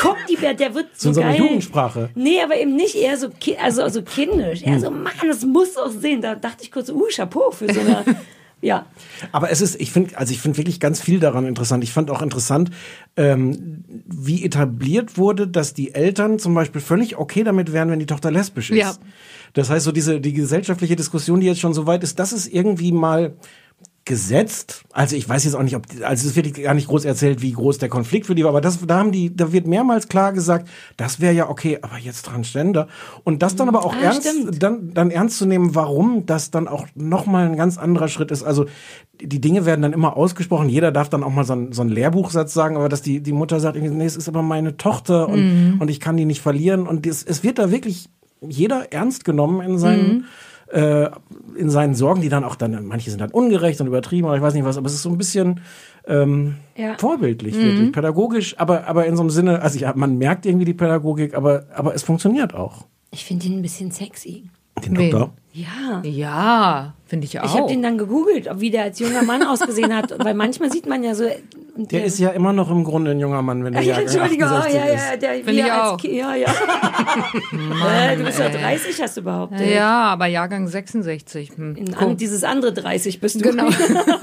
[0.00, 1.36] guck die Berge, der wird so so geil.
[1.38, 2.10] Jugendsprache.
[2.14, 4.62] Nee, aber eben nicht eher so, ki- also, also kindisch.
[4.62, 6.22] Er so, Mann, das muss auch sehen.
[6.22, 8.04] Da dachte ich kurz, uh, Chapeau für so eine,
[8.60, 8.86] ja.
[9.32, 11.84] Aber es ist, ich finde, also ich finde wirklich ganz viel daran interessant.
[11.84, 12.70] Ich fand auch interessant,
[13.16, 18.06] ähm, wie etabliert wurde, dass die Eltern zum Beispiel völlig okay damit wären, wenn die
[18.06, 18.78] Tochter lesbisch ist.
[18.78, 18.92] Ja.
[19.54, 22.46] Das heißt, so diese die gesellschaftliche Diskussion, die jetzt schon so weit ist, das ist
[22.52, 23.34] irgendwie mal
[24.04, 24.84] gesetzt.
[24.90, 27.52] Also ich weiß jetzt auch nicht, ob also es wird gar nicht groß erzählt, wie
[27.52, 30.32] groß der Konflikt für die war, aber das da haben die da wird mehrmals klar
[30.32, 32.88] gesagt, das wäre ja okay, aber jetzt Transgender
[33.24, 34.62] und das dann aber auch Ah, ernst stimmt.
[34.62, 38.30] dann dann ernst zu nehmen, warum das dann auch noch mal ein ganz anderer Schritt
[38.30, 38.42] ist.
[38.42, 38.64] Also
[39.20, 41.90] die Dinge werden dann immer ausgesprochen, jeder darf dann auch mal so, ein, so einen
[41.90, 45.76] Lehrbuchsatz sagen, aber dass die die Mutter sagt, nee, es ist aber meine Tochter und
[45.80, 48.08] und ich kann die nicht verlieren und es, es wird da wirklich
[48.40, 50.26] jeder ernst genommen in seinen
[50.70, 51.08] äh,
[51.56, 54.42] in seinen Sorgen, die dann auch dann, manche sind dann ungerecht und übertrieben oder ich
[54.42, 55.60] weiß nicht was, aber es ist so ein bisschen
[56.06, 56.96] ähm, Ja.
[56.98, 60.74] vorbildlich, wirklich, pädagogisch, aber, aber in so einem Sinne, also ja, man merkt irgendwie die
[60.74, 62.84] Pädagogik, aber, aber es funktioniert auch.
[63.10, 64.44] Ich finde ihn ein bisschen sexy.
[64.80, 65.10] Den Wen?
[65.10, 65.34] Doktor?
[65.52, 66.02] Ja.
[66.04, 67.44] Ja, finde ich auch.
[67.44, 70.86] Ich habe den dann gegoogelt, wie der als junger Mann ausgesehen hat, weil manchmal sieht
[70.86, 71.24] man ja so.
[71.76, 74.48] Der ist ja immer noch im Grunde ein junger Mann, wenn der Ja, Jahrgang Entschuldigung,
[74.50, 75.10] oh, 68 ja, ist.
[75.10, 76.04] ja, der Find ich er als auch.
[76.04, 76.48] Ja, ja.
[78.12, 79.68] äh, du bist ja 30, hast du behauptet.
[79.68, 81.50] ja, aber Jahrgang 66.
[81.56, 81.76] Hm.
[81.96, 83.50] An, dieses andere 30 bist du.
[83.50, 83.68] Genau.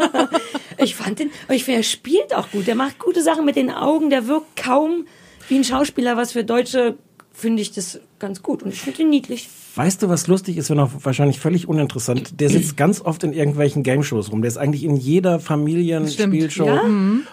[0.78, 2.68] ich fand den, aber ich finde, er spielt auch gut.
[2.68, 4.10] Der macht gute Sachen mit den Augen.
[4.10, 5.06] Der wirkt kaum
[5.49, 6.95] wie ein Schauspieler, was für Deutsche
[7.34, 8.64] finde ich das ganz gut.
[8.64, 9.49] Und ich finde ihn niedlich.
[9.76, 12.39] Weißt du, was lustig ist, wenn auch wahrscheinlich völlig uninteressant?
[12.39, 14.41] Der sitzt ganz oft in irgendwelchen Game-Shows rum.
[14.41, 16.65] Der ist eigentlich in jeder Familienspielshow.
[16.67, 16.82] Ja?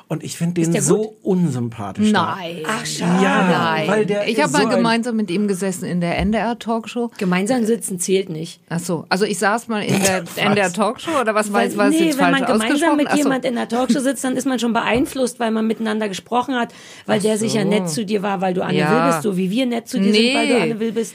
[0.09, 2.13] Und ich finde den so unsympathisch.
[2.13, 2.35] da.
[2.37, 2.57] Nein.
[2.67, 3.23] Ach, schade.
[3.23, 3.89] Ja, Nein.
[3.89, 6.59] weil der ich ist habe mal so ein- gemeinsam mit ihm gesessen in der NDR
[6.59, 7.11] Talkshow.
[7.19, 8.61] Gemeinsam sitzen zählt nicht.
[8.69, 12.07] Ach so, also ich saß mal in der NDR Talkshow oder was weiß was nee,
[12.07, 13.19] jetzt wenn falsch man gemeinsam mit Ach so.
[13.19, 16.75] jemand in der Talkshow sitzt, dann ist man schon beeinflusst, weil man miteinander gesprochen hat,
[17.07, 18.91] weil der sicher nett zu dir war, weil du Anne Ja.
[19.07, 20.61] Will bist, so wie wir nett zu dir sind, weil du Nee.
[20.61, 21.15] Anne Will bist.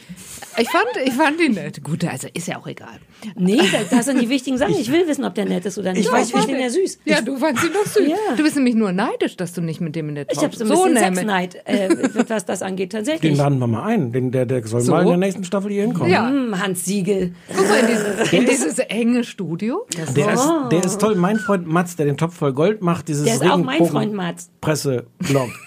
[0.59, 1.83] Ich fand, ich fand ihn nett.
[1.83, 2.97] Gut, also ist ja auch egal.
[3.35, 3.59] Nee,
[3.91, 4.73] das, sind die wichtigen Sachen.
[4.75, 6.05] Ich will wissen, ob der nett ist oder nicht.
[6.05, 6.99] Ich weiß, ich finde ihn ja süß.
[7.05, 8.07] Ja, du fandst ihn doch süß.
[8.07, 8.35] Ja.
[8.35, 10.67] Du bist nämlich nur neidisch, dass du nicht mit dem in der Ich Talkshow habe
[10.67, 11.19] so ein bisschen nämlich.
[11.19, 13.37] Sexneid, äh, was das angeht, Den tatsächlich.
[13.37, 14.11] laden wir mal ein.
[14.11, 14.93] Den, der, der soll So?
[14.93, 16.11] mal in der nächsten Staffel hier hinkommen.
[16.11, 16.27] Ja.
[16.27, 17.33] Hm, Hans Siegel.
[17.55, 19.85] Guck mal, in dieses, in dieses enge Studio.
[19.95, 21.15] Das Der, ist, der ist toll.
[21.15, 24.13] Mein Freund Mats, der den Topf voll Gold macht, dieses Der ist auch mein Freund
[24.13, 24.49] Mats.
[24.61, 25.49] Presseblog.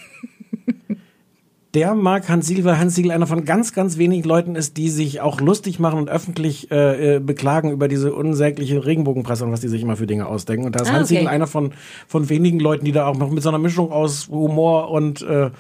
[1.73, 4.91] Der mag Hans Siegel, weil Hans Siegel einer von ganz, ganz wenigen Leuten ist, die
[4.91, 9.61] sich auch lustig machen und öffentlich äh, äh, beklagen über diese unsägliche Regenbogenpresse und was
[9.61, 10.66] die sich immer für Dinge ausdenken.
[10.66, 11.18] Und da ist Ah, Hans okay.
[11.21, 11.73] Siegel einer von,
[12.09, 15.51] von wenigen Leuten, die da auch noch mit so einer Mischung aus Humor und, äh,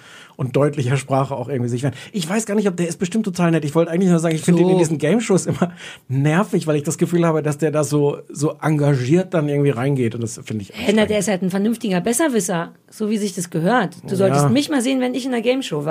[0.40, 1.94] und deutlicher Sprache auch irgendwie sich werden.
[2.12, 3.62] Ich weiß gar nicht, ob der ist bestimmt total nett.
[3.66, 4.66] Ich wollte eigentlich nur sagen, ich finde So.
[4.66, 5.72] ihn in diesen Game-Shows immer
[6.08, 10.14] nervig, weil ich das Gefühl habe, dass der da so, so engagiert dann irgendwie reingeht.
[10.14, 13.50] Und das finde ich Henner, der ist halt ein vernünftiger Besserwisser, so wie sich das
[13.50, 13.96] gehört.
[14.08, 14.48] Du solltest Ja.
[14.48, 15.84] mich mal sehen, wenn ich in der Gameshow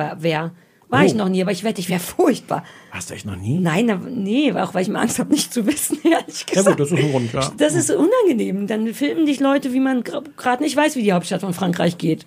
[0.90, 1.00] war.
[1.00, 1.18] War ich Oh.
[1.18, 2.64] noch nie, aber ich wette, ich wäre furchtbar.
[2.92, 3.60] Hast du echt noch nie?
[3.60, 6.68] Nein, aber- nee, auch weil ich mir Angst habe, nicht zu wissen, ehrlich Ja gesagt.
[6.78, 7.52] gut, das ist ein Grund, ja.
[7.58, 8.66] Das ist unangenehm.
[8.68, 12.26] Dann filmen dich Leute, wie man gerade nicht weiß, wie die Hauptstadt von Frankreich geht.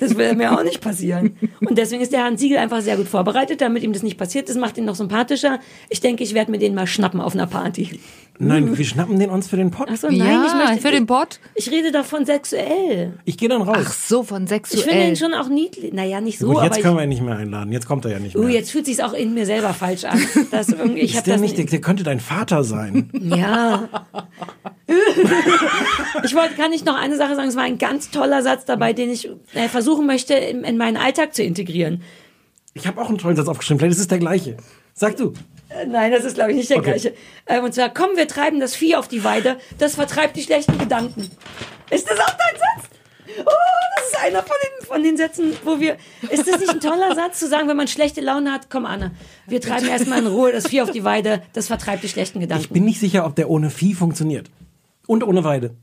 [0.00, 1.36] Das will mir auch nicht passieren.
[1.60, 4.48] Und deswegen ist der Hans Siegel einfach sehr gut vorbereitet, damit ihm das nicht passiert.
[4.48, 5.60] Das macht ihn noch sympathischer.
[5.88, 8.00] Ich denke, ich werde mir den mal schnappen auf einer Party.
[8.38, 9.88] Nein, wir schnappen den uns für den Pod.
[9.92, 11.38] Ach so, nein, Ja, ich möchte für den Bot.
[11.54, 13.12] Ich rede davon sexuell.
[13.24, 13.76] Ich gehe dann raus.
[13.78, 14.82] Ach so, von Ich sexuell.
[14.82, 15.92] finde ihn schon auch niedlich.
[15.92, 17.70] Naja, nicht so, Gut, aber jetzt ich, können wir ihn nicht mehr einladen.
[17.72, 18.44] Jetzt kommt er ja nicht mehr.
[18.44, 20.20] uh, jetzt fühlt sich auch in mir selber falsch an.
[20.50, 23.10] Dass irgendwie, ich ist der das nicht, der, der könnte dein Vater sein.
[23.12, 23.88] Ja.
[26.24, 27.48] ich wollte, kann ich noch eine Sache sagen?
[27.48, 30.96] Es war ein ganz toller Satz dabei, den ich äh, versuchen möchte, in, in meinen
[30.96, 32.02] Alltag zu integrieren.
[32.74, 33.78] Ich habe auch einen tollen Satz aufgeschrieben.
[33.78, 34.56] Vielleicht ist es der gleiche.
[34.94, 35.32] Sag du.
[35.80, 36.90] Äh, Nein, das ist, glaube ich, nicht der Okay.
[36.90, 37.14] gleiche.
[37.46, 40.78] Äh, und zwar, komm, wir treiben das Vieh auf die Weide, das vertreibt die schlechten
[40.78, 41.30] Gedanken.
[41.90, 42.88] Ist das auch dein Satz?
[43.46, 43.50] Oh,
[43.96, 45.96] das ist einer von den, von den Sätzen, wo wir.
[46.30, 49.12] Ist das nicht ein toller Satz, zu sagen, wenn man schlechte Laune hat, komm, Anne,
[49.46, 52.64] wir treiben erstmal in Ruhe das Vieh auf die Weide, das vertreibt die schlechten Gedanken.
[52.64, 54.50] Ich bin nicht sicher, ob der ohne Vieh funktioniert.
[55.06, 55.74] Und ohne Weide.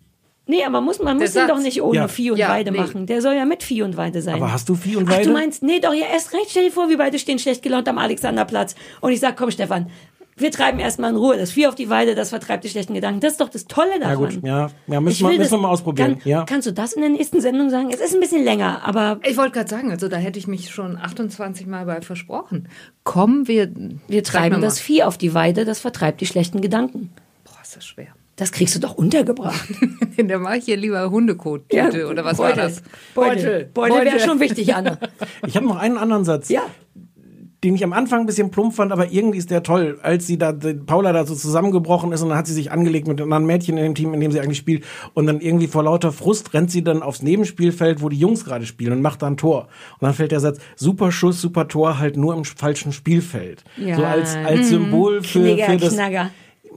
[0.50, 2.08] Nee, aber muss, man muss den doch nicht ohne Ja.
[2.08, 2.80] Vieh und Ja, Weide nee.
[2.80, 3.06] machen.
[3.06, 4.34] Der soll ja mit Vieh und Weide sein.
[4.34, 5.28] Aber hast du Vieh und Ach, Weide?
[5.28, 6.48] du meinst, nee, doch, ja, erst recht.
[6.50, 8.74] Stell dir vor, wir beide stehen schlecht gelaunt am Alexanderplatz.
[9.00, 9.92] Und ich sag, komm, Stefan,
[10.38, 11.38] wir treiben erstmal in Ruhe.
[11.38, 13.20] Das Vieh auf die Weide, das vertreibt die schlechten Gedanken.
[13.20, 14.18] Das ist doch das Tolle Ja daran.
[14.18, 16.18] gut, ja, ja müssen, wir, müssen wir mal ausprobieren.
[16.20, 16.46] Kann, ja.
[16.46, 17.90] Kannst du das in der nächsten Sendung sagen?
[17.94, 20.72] Es ist ein bisschen länger, aber Ich wollte gerade sagen, also da hätte ich mich
[20.72, 22.70] schon 28 Mal bei versprochen.
[23.04, 23.70] Komm, wir,
[24.08, 27.12] wir treiben das Vieh auf die Weide, das vertreibt die schlechten Gedanken.
[27.44, 28.08] Boah, ist das schwer.
[28.40, 29.68] Das kriegst du doch untergebracht.
[30.22, 32.82] Da mache ich hier lieber Hundekot-Tüte oder was war das?
[33.16, 33.70] Beutel.
[33.74, 34.98] Beutel wäre schon wichtig, Anne.
[35.48, 36.50] Ich habe noch einen anderen Satz.
[36.50, 36.64] Ja.
[37.64, 40.38] den ich am Anfang ein bisschen plump fand, aber irgendwie ist der toll, als sie
[40.38, 40.52] da,
[40.86, 43.78] Paula da so zusammengebrochen ist und dann hat sie sich angelegt mit einem anderen Mädchen
[43.78, 44.84] in dem Team, in dem sie eigentlich spielt
[45.14, 48.66] und dann irgendwie vor lauter Frust rennt sie dann aufs Nebenspielfeld, wo die Jungs gerade
[48.66, 49.68] spielen und macht da ein Tor.
[50.00, 53.64] Und dann fällt der Satz, super Schuss, super Tor, halt nur im falschen Spielfeld.
[53.78, 53.96] Ja.
[53.98, 54.64] So als, als Mhm.
[54.66, 55.94] Symbol für, Knigger, für das.
[55.94, 56.30] Knagger.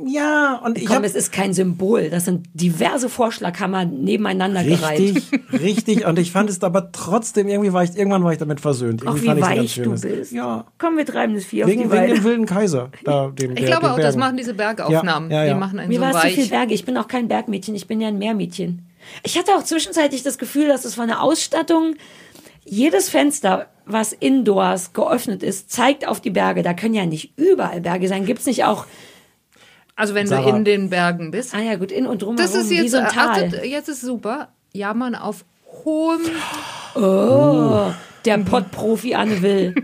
[0.06, 2.08] Ja, und ich Komm, hab- es ist kein Symbol.
[2.10, 4.98] Das sind diverse Vorschlaghammer nebeneinander gereiht.
[4.98, 6.06] Richtig, richtig.
[6.06, 9.02] Und ich fand es aber trotzdem, irgendwie war ich, irgendwann war ich damit versöhnt.
[9.02, 10.32] Irgendwie wie ein ganz weich du bist.
[10.32, 10.64] Ja.
[10.78, 12.90] Komm, wir treiben das Vieh auf Wegen, die wegen dem wilden Kaiser.
[13.04, 14.18] Da, dem, Ich der, glaube auch, das Bergen.
[14.20, 15.30] machen diese Bergaufnahmen.
[15.30, 15.54] Ja, ja, ja.
[15.54, 16.74] Die machen einen Mir so war es zu viel Berge.
[16.74, 17.74] Ich bin auch kein Bergmädchen.
[17.74, 18.86] Ich bin ja ein Meermädchen.
[19.24, 21.94] Ich hatte auch zwischenzeitlich das Gefühl, dass es von der Ausstattung
[22.64, 26.62] jedes Fenster, was indoors geöffnet ist, zeigt auf die Berge.
[26.62, 28.24] Da können ja nicht überall Berge sein.
[28.24, 28.86] Gibt's nicht auch?
[29.96, 30.50] Also wenn Sarah.
[30.50, 31.54] du in den Bergen bist.
[31.54, 32.36] Ah ja, gut, in und drumherum.
[32.36, 33.28] Das ist wie jetzt, so ein Tal.
[33.44, 34.48] achtet, jetzt ist super.
[34.72, 35.44] Jammern auf
[35.84, 36.20] hohem.
[36.94, 37.90] Oh,
[38.24, 39.74] der Pottprofi Anne Will.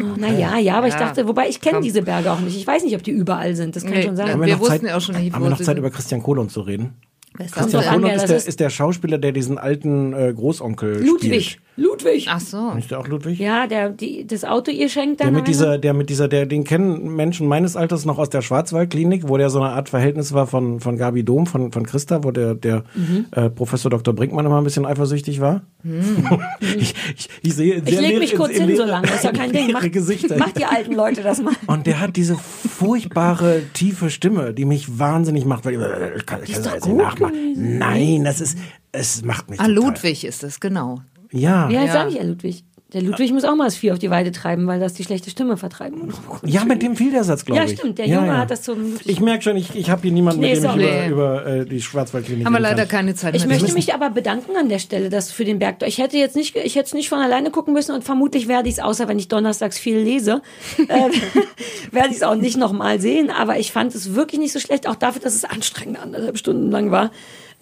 [0.00, 1.00] Oh, naja, ja, aber ich Ja.
[1.00, 2.56] dachte, wobei ich kenne diese Berge auch nicht.
[2.56, 3.74] Ich weiß nicht, ob die überall sind.
[3.74, 4.30] Das kann Nee, schon sein.
[4.30, 6.22] Haben Wir noch wussten Zeit, ja auch schon nicht, Haben wir noch Zeit, über Christian
[6.22, 6.94] Kohlund zu reden?
[7.50, 8.46] Christian Kohlund ist.
[8.48, 11.50] ist der Schauspieler, der diesen alten äh, Großonkel Ludwig.
[11.52, 11.58] spielt.
[11.76, 12.26] Ludwig.
[12.30, 12.70] Ach so.
[12.78, 13.38] Ist der auch Ludwig?
[13.38, 15.34] Ja, der die, das Auto ihr schenkt Der dann.
[15.34, 18.42] mit am dieser, der mit dieser, der, den kennen Menschen meines Alters noch aus der
[18.42, 22.22] Schwarzwaldklinik, wo der so eine Art Verhältnis war von, von Gabi Dom, von, von Christa,
[22.24, 23.26] wo der, der Mhm.
[23.30, 24.14] äh, Professor Dr.
[24.14, 25.62] Brinkmann immer ein bisschen eifersüchtig war.
[26.60, 29.52] ich, ich, ich sehe Ich leg mich kurz hin, leere- so lange, ist ja kein
[29.52, 29.72] Ding.
[29.72, 30.36] Macht, Gesichter.
[30.38, 31.54] macht die alten Leute das mal.
[31.66, 32.36] Und der hat diese
[32.82, 36.96] furchtbare, tiefe Stimme, die mich wahnsinnig macht, weil äh, ich kann, ich kann das nicht
[36.96, 37.78] nachmachen.
[37.78, 38.58] Nein, das ist,
[38.92, 41.00] es macht mich Ah, total- Ludwig ist es, genau.
[41.32, 41.68] Ja.
[41.68, 41.86] Ja, Ja.
[41.86, 41.92] ja.
[41.92, 42.64] sag ich ja, Ludwig.
[42.92, 45.30] Der Ludwig muss auch mal das Vieh auf die Weide treiben, weil das die schlechte
[45.30, 46.14] Stimme vertreiben muss.
[46.44, 47.78] Ja, mit dem fiel der Satz, glaube Ja, ich.
[47.78, 47.96] stimmt.
[47.98, 48.96] Der Junge hat das zum.
[49.06, 51.46] Ich merke schon, ich, ich habe hier niemanden, Nee, mit dem ich auch über, über
[51.46, 53.06] äh, die Schwarzwaldklinik Haben wir leider kann.
[53.06, 53.56] keine Zeit Ich mehr.
[53.58, 55.76] möchte mich aber bedanken an der Stelle, dass für den Berg.
[55.86, 58.68] Ich hätte jetzt nicht, ich hätte es nicht von alleine gucken müssen und vermutlich werde
[58.68, 60.42] ich es, außer wenn ich donnerstags viel lese,
[60.88, 61.08] äh,
[61.92, 63.30] werde ich es auch nicht nochmal sehen.
[63.30, 66.70] Aber ich fand es wirklich nicht so schlecht, auch dafür, dass es anstrengend anderthalb Stunden
[66.70, 67.10] lang war.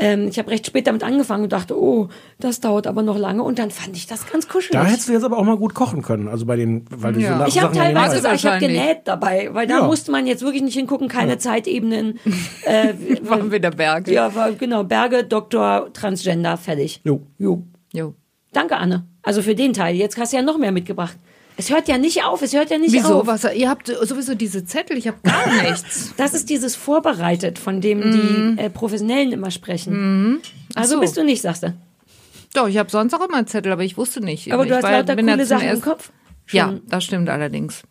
[0.01, 3.43] Ähm, ich habe recht spät damit angefangen und dachte, oh, das dauert aber noch lange.
[3.43, 4.73] Und dann fand ich das ganz kuschelig.
[4.73, 7.21] Da hättest du jetzt aber auch mal gut kochen können, also bei den, weil du
[7.21, 7.39] Ja.
[7.39, 9.87] so ich habe ja teilweise sogar, ich habe genäht dabei, weil da Ja.
[9.87, 12.19] musste man jetzt wirklich nicht hingucken, keine Zeitebenen.
[12.65, 14.13] Äh, Waren wieder Berge.
[14.13, 17.01] ja, war, genau, Berge, Doktor, Transgender, fertig.
[17.05, 17.21] Jo.
[17.39, 17.63] Jo.
[17.93, 18.15] Jo.
[18.53, 19.05] Danke, Anne.
[19.23, 19.97] Also für den Teil.
[19.97, 21.17] Jetzt hast du ja noch mehr mitgebracht.
[21.61, 23.21] Es hört ja nicht auf, es hört ja nicht Wieso?
[23.21, 23.27] auf.
[23.27, 26.15] Was, ihr habt sowieso diese Zettel, ich habe gar nichts.
[26.17, 28.01] Das ist dieses vorbereitet, von dem
[28.57, 30.41] die äh, Professionellen immer sprechen.
[30.75, 31.01] Also so.
[31.03, 31.75] bist du nicht, sagst du.
[32.55, 34.51] Doch, ich habe sonst auch immer Zettel, aber ich wusste nicht.
[34.55, 36.11] Aber ich du hast war- lauter ja coole Sachen im Kopf.
[36.49, 36.81] Ja, Schon.
[36.89, 37.83] das stimmt allerdings.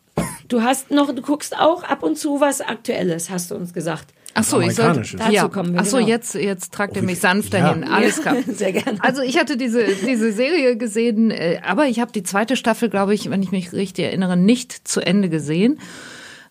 [0.48, 4.08] Du hast noch, du guckst auch ab und zu was Aktuelles, hast du uns gesagt.
[4.36, 5.18] Ach so, ich sollte.
[5.18, 5.48] Dazu ja.
[5.48, 6.10] kommen wir, Ach so, genau.
[6.10, 7.62] jetzt, jetzt tragt ihr wie- mich sanft ja.
[7.62, 7.84] dahin.
[7.84, 8.36] Alles klar.
[8.48, 9.04] Sehr gerne.
[9.04, 13.14] Also ich hatte diese, diese Serie gesehen, äh, aber ich habe die zweite Staffel, glaube
[13.14, 15.80] ich, wenn ich mich richtig erinnere, nicht zu Ende gesehen.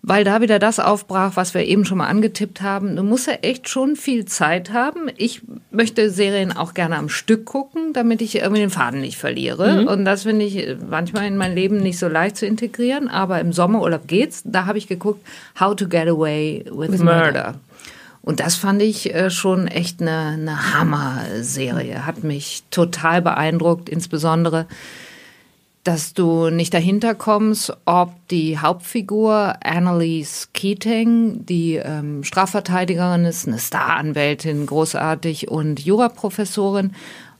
[0.01, 2.95] Weil da wieder das aufbrach, was wir eben schon mal angetippt haben.
[2.95, 5.11] Du musst ja echt schon viel Zeit haben.
[5.17, 9.89] Ich möchte Serien auch gerne am Stück gucken, damit ich irgendwie den Faden nicht verliere.
[9.89, 13.09] Und das finde ich äh, manchmal in mein Leben nicht so leicht zu integrieren.
[13.09, 14.43] Aber im Sommerurlaub geht's.
[14.45, 15.27] Da habe ich geguckt,
[15.59, 17.57] How to Get Away with, Murder.
[18.23, 22.05] Und das fand ich äh, schon echt eine, eine Hammer-Serie.
[22.05, 24.67] Hat mich total beeindruckt, insbesondere,
[25.85, 33.59] dass du nicht dahinter kommst, ob die Hauptfigur Annalise Keating, die ähm, Strafverteidigerin ist, eine
[33.59, 36.93] Staranwältin, großartig und Juraprofessorin,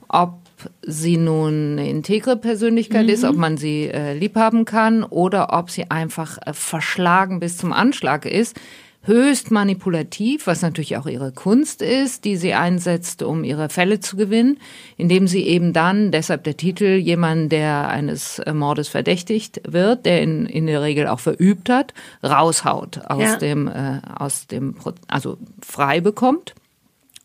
[0.07, 0.39] ob
[0.81, 5.91] sie nun eine integre Persönlichkeit ist, ob man sie äh, liebhaben kann oder ob sie
[5.91, 8.59] einfach äh, verschlagen bis zum Anschlag ist
[9.03, 14.17] höchst manipulativ, was natürlich auch ihre Kunst ist, die sie einsetzt, um ihre Fälle zu
[14.17, 14.59] gewinnen,
[14.97, 20.45] indem sie eben dann, deshalb der Titel, jemanden, der eines Mordes verdächtigt wird, der in,
[20.45, 21.93] in der Regel auch verübt hat,
[22.23, 23.35] raushaut aus Ja.
[23.37, 24.75] dem, äh, aus dem,
[25.07, 26.53] also frei bekommt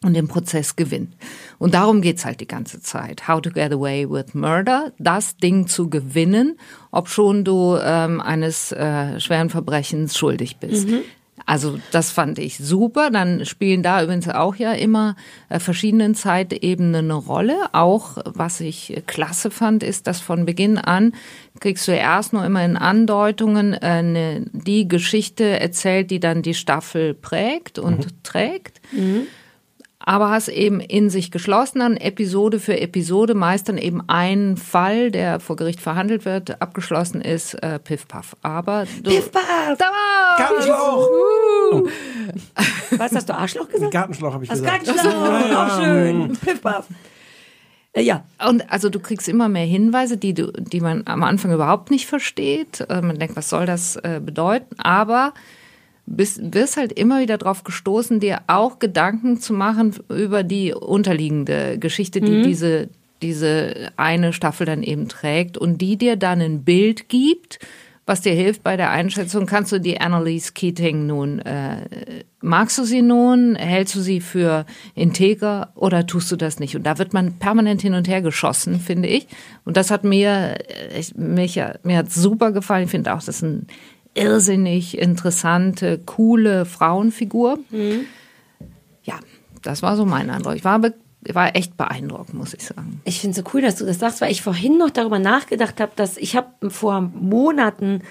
[0.05, 1.12] und den Prozess gewinnt.
[1.59, 3.27] Und darum geht's halt die ganze Zeit.
[3.27, 6.57] How to get away with murder, das Ding zu gewinnen,
[6.93, 10.89] ob schon du ähm, eines äh, schweren Verbrechens schuldig bist.
[11.47, 13.11] Also das fand ich super.
[13.11, 15.16] Dann spielen da übrigens auch ja immer
[15.49, 17.57] äh, verschiedenen Zeitebenen eine Rolle.
[17.72, 21.12] Auch was ich klasse fand, ist, dass von Beginn an
[21.61, 26.55] kriegst du erst nur immer in Andeutungen äh, ne, die Geschichte erzählt, die dann die
[26.55, 28.80] Staffel prägt und trägt
[30.07, 35.11] aber hast eben in sich geschlossen dann Episode für Episode meist dann eben einen Fall,
[35.11, 38.36] der vor Gericht verhandelt wird, abgeschlossen ist, äh, piff paff.
[38.42, 39.76] Aber du, Piff, paff.
[39.78, 41.88] Da war Gartenschlauch!
[42.98, 43.92] Was hast du, Arschloch gesagt?
[43.92, 44.84] Gartenschlauch habe ich Das gesagt.
[44.84, 46.32] Gartenschlauch, auch schön.
[46.44, 46.86] Piff, paff.
[47.92, 51.52] Äh, Ja, Und also du kriegst immer mehr Hinweise, die du, die man am Anfang
[51.52, 52.84] überhaupt nicht versteht.
[52.88, 54.78] Äh, Man denkt, was soll das äh, bedeuten?
[54.78, 55.32] Aber
[56.07, 61.78] bist, wirst halt immer wieder darauf gestoßen, dir auch Gedanken zu machen über die unterliegende
[61.78, 62.88] Geschichte, die diese,
[63.22, 67.59] diese eine Staffel dann eben trägt und die dir dann ein Bild gibt,
[68.07, 69.46] was dir hilft bei der Einschätzung.
[69.46, 74.66] Kannst du die Annalise Keating nun, äh, magst du sie nun, hältst du sie für
[74.94, 76.76] integer oder tust du das nicht?
[76.76, 79.26] Und da wird man permanent hin und her geschossen, finde ich.
[79.64, 82.84] Und das hat mir, äh, ich, mich, mir hat super gefallen.
[82.84, 83.66] Ich finde auch, das ist ein
[84.14, 87.58] irrsinnig interessante, coole Frauenfigur.
[89.02, 89.14] Ja,
[89.62, 90.54] das war so mein Eindruck.
[90.56, 93.00] Ich war, war echt beeindruckt, muss ich sagen.
[93.04, 95.80] ich finde es so cool, dass du das sagst, weil ich vorhin noch darüber nachgedacht
[95.80, 98.02] habe, dass ich habe vor Monaten,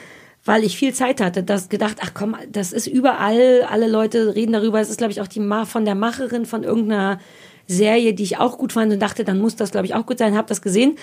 [0.46, 4.54] weil ich viel Zeit hatte, das gedacht, ach komm, das ist überall, alle Leute reden
[4.54, 4.82] darüber.
[4.82, 7.20] Es ist, glaube ich, auch die Ma von der Macherin von irgendeiner
[7.66, 10.18] Serie, die ich auch gut fand und dachte, dann muss das, glaube ich, auch gut
[10.18, 10.98] sein, habe das gesehen.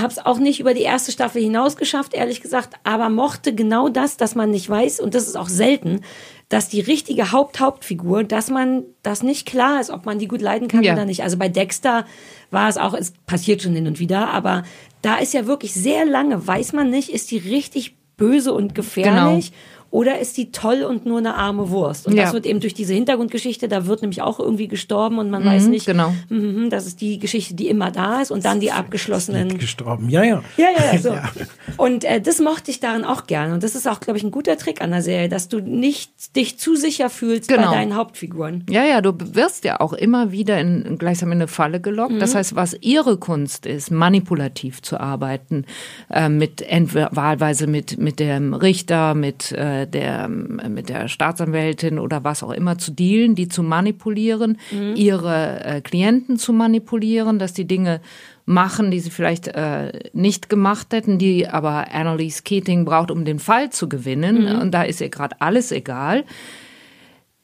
[0.00, 3.88] Habe es auch nicht über die erste Staffel hinaus geschafft, ehrlich gesagt, aber mochte genau
[3.88, 6.00] das, dass man nicht weiß, und das ist auch selten,
[6.48, 10.68] dass die richtige Haupt-Hauptfigur, dass man das nicht klar ist, ob man die gut leiden
[10.68, 10.94] kann Ja.
[10.94, 11.22] oder nicht.
[11.22, 12.06] Also bei Dexter
[12.50, 14.62] war es auch, es passiert schon hin und wieder, aber
[15.02, 19.52] da ist ja wirklich sehr lange, weiß man nicht, ist die richtig böse und gefährlich.
[19.90, 22.06] Oder ist die toll und nur eine arme Wurst?
[22.06, 22.24] Und Ja.
[22.24, 25.46] das wird eben durch diese Hintergrundgeschichte, da wird nämlich auch irgendwie gestorben und man Mhm,
[25.48, 26.14] weiß nicht, genau.
[26.28, 30.22] mhm, das ist die Geschichte, die immer da ist und dann die abgeschlossenen Gestorben, ja,
[30.22, 30.42] ja.
[30.58, 31.14] ja, ja, ja, so.
[31.76, 33.54] Und äh, das mochte ich darin auch gerne.
[33.54, 36.34] Und das ist auch, glaube ich, ein guter Trick an der Serie, dass du nicht
[36.34, 37.70] dich zu sicher fühlst Genau.
[37.70, 38.64] bei deinen Hauptfiguren.
[38.68, 42.20] Ja, ja, du wirst ja auch immer wieder in, gleichsam in eine Falle gelockt.
[42.20, 42.38] Das Mhm.
[42.38, 45.66] heißt, was ihre Kunst ist, manipulativ zu arbeiten,
[46.10, 52.24] äh, mit entweder wahlweise mit mit dem Richter, mit äh, der mit der Staatsanwältin oder
[52.24, 54.96] was auch immer zu dealen, die zu manipulieren, Mhm.
[54.96, 58.00] ihre äh, Klienten zu manipulieren, dass die Dinge
[58.46, 63.38] machen, die sie vielleicht äh, nicht gemacht hätten, die aber Annalise Keating braucht, um den
[63.38, 64.44] Fall zu gewinnen.
[64.54, 64.60] Mhm.
[64.60, 66.24] Und da ist ihr gerade alles egal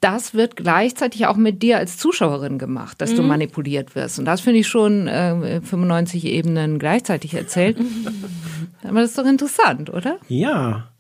[0.01, 3.28] das wird gleichzeitig auch mit dir als Zuschauerin gemacht, dass du Mhm.
[3.28, 4.18] manipuliert wirst.
[4.18, 7.78] Und das finde ich schon äh, 95 Ebenen gleichzeitig erzählt.
[8.87, 10.18] Aber das ist doch interessant, oder?
[10.28, 10.91] Ja.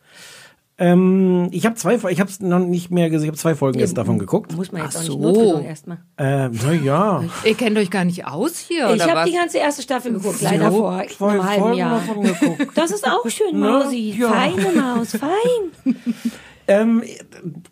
[0.76, 3.26] Ähm, ich habe zwei, ich habe es noch nicht mehr gesehen.
[3.26, 4.56] Ich habe zwei Folgen jetzt davon geguckt.
[4.56, 5.18] Muss man jetzt Ach auch so.
[5.18, 5.98] nicht Notfall erstmal.
[6.18, 7.24] Ähm, na ja.
[7.44, 10.44] Ihr kennt euch gar nicht aus hier, Ich habe die ganze erste Staffel geguckt, So,
[10.44, 12.00] leider vor zwei einem halben Folgen Jahr.
[12.00, 12.70] davon geguckt.
[12.76, 13.58] Das ist auch schön?
[13.58, 14.16] Mausi.
[14.18, 14.28] Ja.
[14.30, 15.94] Feine Maus, fein.
[16.66, 17.02] Ähm,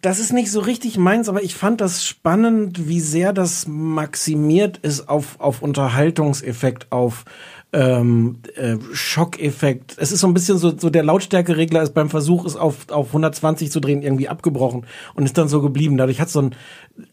[0.03, 4.76] das ist nicht so richtig meins, aber ich fand das spannend, wie sehr das maximiert
[4.76, 7.24] ist auf, auf Unterhaltungseffekt, auf
[7.73, 9.97] ähm, äh, Schockeffekt.
[9.99, 13.09] Es ist so ein bisschen so, so der Lautstärkeregler ist beim Versuch, es auf, auf
[13.09, 15.97] 120 zu drehen, irgendwie abgebrochen und ist dann so geblieben.
[15.97, 16.55] Dadurch hat so ein,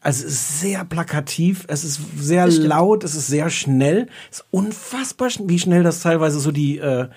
[0.01, 4.07] also es ist sehr plakativ, es ist sehr laut, es ist sehr schnell.
[4.29, 7.07] Es ist unfassbar, wie schnell das teilweise so die, äh,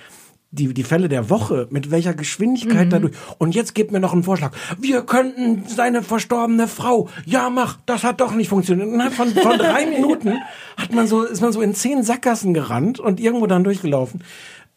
[0.54, 2.90] die, die Fälle der Woche, mit welcher Geschwindigkeit Mhm.
[2.90, 3.12] dadurch.
[3.38, 4.52] Und jetzt gebt mir noch einen Vorschlag.
[4.78, 7.08] Wir könnten seine verstorbene Frau.
[7.24, 8.86] Ja, mach, das hat doch nicht funktioniert.
[8.86, 10.34] Und innerhalb von, von drei Minuten
[10.76, 14.22] hat man so, ist man so in zehn Sackgassen gerannt und irgendwo dann durchgelaufen.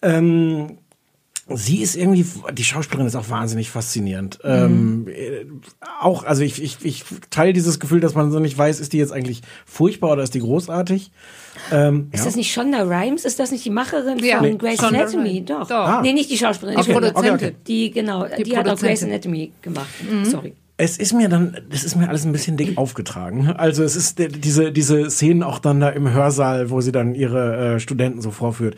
[0.02, 0.78] Ähm,
[1.48, 4.40] Sie ist irgendwie, die Schauspielerin ist auch wahnsinnig faszinierend.
[4.44, 5.46] Ähm, äh,
[6.02, 8.98] auch, also ich, ich, ich teile dieses Gefühl, dass man so nicht weiß, ist die
[8.98, 11.12] jetzt eigentlich furchtbar oder ist die großartig?
[11.72, 12.26] Ähm, Ist ja.
[12.26, 13.26] das nicht Shonda Rhimes?
[13.26, 14.38] Ist das nicht die Macherin Ja.
[14.40, 14.58] von Nee.
[14.58, 15.30] Grey's Shonda Anatomy?
[15.30, 15.46] Rhimes.
[15.48, 15.68] Doch.
[15.68, 15.76] Doch.
[15.76, 16.02] Ah.
[16.02, 16.80] Nee, nicht die Schauspielerin.
[16.80, 17.48] Okay, die okay, Produzentin.
[17.50, 17.56] okay.
[17.68, 19.12] Die, genau, die, Die hat auch Grey's Produzentin.
[19.12, 19.88] Anatomy gemacht.
[20.10, 20.26] Mhm.
[20.26, 20.54] Sorry.
[20.78, 23.48] Es ist mir dann, das ist mir alles ein bisschen dick aufgetragen.
[23.56, 27.76] Also es ist diese, diese Szenen auch dann da im Hörsaal, wo sie dann ihre
[27.76, 28.76] äh, Studenten so vorführt.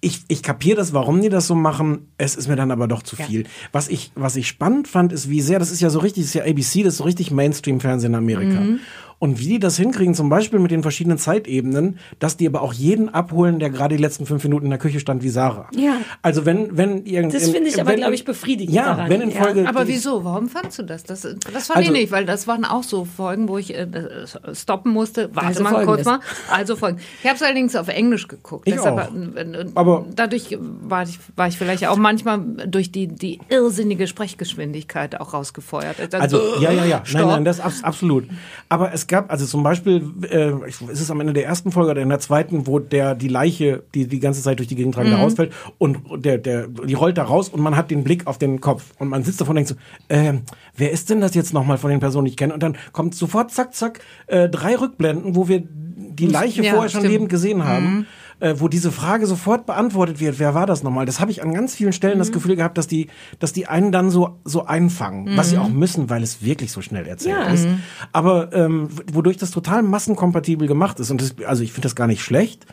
[0.00, 2.06] Ich, ich kapiere das, warum die das so machen.
[2.18, 3.44] Es ist mir dann aber doch zu viel.
[3.72, 6.28] Was ich, was ich spannend fand, ist, wie sehr, das ist ja so richtig, das
[6.28, 8.60] ist ja ABC, das ist so richtig Mainstream-Fernsehen in Amerika.
[8.60, 8.78] Mhm.
[9.20, 12.72] Und wie die das hinkriegen, zum Beispiel mit den verschiedenen Zeitebenen, dass die aber auch
[12.72, 15.68] jeden abholen, der gerade die letzten fünf Minuten in der Küche stand, wie Sarah.
[15.76, 15.98] Ja.
[16.22, 19.10] Also wenn, wenn irgend, Das finde ich aber, glaube ich, befriedigend Ja, daran.
[19.10, 19.42] wenn in Ja.
[19.42, 19.68] Folge.
[19.68, 20.24] Aber wieso?
[20.24, 21.04] Warum fandst du das?
[21.04, 23.86] Das, das fand Also- ich nicht, weil das waren auch so Folgen, wo ich äh,
[23.86, 25.28] das stoppen musste.
[25.34, 26.06] Warte Also mal kurz Folgendes.
[26.06, 26.20] mal.
[26.56, 26.98] Also Folgen.
[27.22, 28.66] Ich habe es allerdings auf Englisch geguckt.
[28.66, 29.14] Ich Deshalb, auch.
[29.36, 34.06] äh, äh, Aber- dadurch war ich, war ich vielleicht auch manchmal durch die, die irrsinnige
[34.06, 35.96] Sprechgeschwindigkeit auch rausgefeuert.
[36.10, 37.00] Dann Also, so, ja, ja, ja.
[37.04, 37.20] stopp.
[37.20, 38.24] Nein, nein, das abs absolut.
[38.70, 42.00] Aber es gab, also zum Beispiel, äh, ist es am Ende der ersten Folge oder
[42.00, 45.10] in der zweiten, wo der die Leiche, die die ganze Zeit durch die Gegend tragen,
[45.10, 45.22] da Mhm.
[45.24, 48.62] rausfällt und der, der, die rollt da raus und man hat den Blick auf den
[48.62, 49.74] Kopf und man sitzt davon und denkt so,
[50.08, 50.42] ähm,
[50.76, 52.54] wer ist denn das jetzt nochmal von den Personen, die ich kenne?
[52.54, 56.88] Und dann kommt sofort, zack, zack, äh, drei Rückblenden, wo wir die Leiche Ja, vorher
[56.88, 57.12] schon stimmt.
[57.12, 57.84] lebend gesehen haben.
[57.98, 58.06] Mhm.
[58.40, 61.04] Äh, wo diese Frage sofort beantwortet wird, wer war das nochmal?
[61.06, 63.92] Das habe ich an ganz vielen Stellen das Gefühl gehabt, dass die, dass die einen
[63.92, 65.62] dann so, so einfangen, was sie Mhm.
[65.62, 67.52] auch müssen, weil es wirklich so schnell erzählt Ja.
[67.52, 67.66] ist.
[67.68, 67.80] Mhm.
[68.12, 71.10] Aber ähm, wodurch das total massenkompatibel gemacht ist.
[71.10, 72.66] Und das, also ich finde das gar nicht schlecht,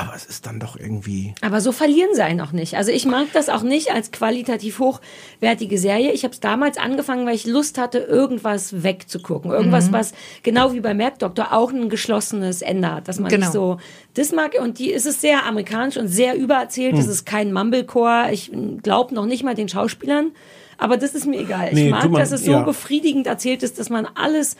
[0.00, 1.34] aber es ist dann doch irgendwie.
[1.40, 2.74] Aber so verlieren sie einen auch nicht.
[2.76, 6.12] Also ich mag das auch nicht als qualitativ hochwertige Serie.
[6.12, 9.50] Ich habe es damals angefangen, weil ich Lust hatte, irgendwas wegzugucken.
[9.50, 9.92] Irgendwas, Mhm.
[9.92, 13.08] was genau wie bei Merkdoktor auch ein geschlossenes Ende hat.
[13.08, 13.44] Dass man Genau.
[13.46, 13.76] nicht so,
[14.14, 16.96] das mag, und die ist es sehr amerikanisch und sehr übererzählt.
[16.96, 18.28] Es ist kein Mumblecore.
[18.32, 18.50] Ich
[18.82, 20.32] glaube noch nicht mal den Schauspielern.
[20.78, 21.70] Aber das ist mir egal.
[21.72, 22.62] Nee, ich mag, mal- dass es so ja.
[22.62, 24.56] befriedigend erzählt ist, dass man alles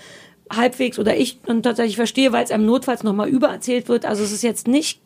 [0.53, 4.05] halbwegs oder ich dann tatsächlich verstehe, weil es einem notfalls nochmal übererzählt wird.
[4.05, 5.01] Also es ist jetzt nicht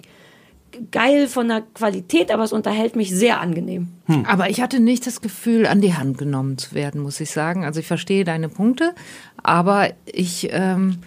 [0.90, 3.88] geil von der Qualität, aber es unterhält mich sehr angenehm.
[4.26, 7.64] Aber ich hatte nicht das Gefühl, an die Hand genommen zu werden, muss ich sagen.
[7.64, 8.94] Also ich verstehe deine Punkte,
[9.42, 10.98] aber ich, ähm,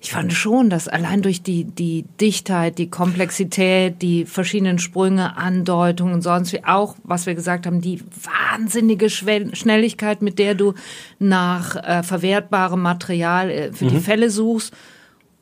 [0.00, 6.14] ich fand schon, dass allein durch die, die Dichtheit, die Komplexität, die verschiedenen Sprünge, Andeutungen
[6.14, 8.00] und sonst wie auch, was wir gesagt haben, die
[8.50, 10.74] wahnsinnige Schwell- Schnelligkeit, mit der du
[11.18, 14.00] nach äh, verwertbarem Material äh, für die Mhm.
[14.00, 14.72] Fälle suchst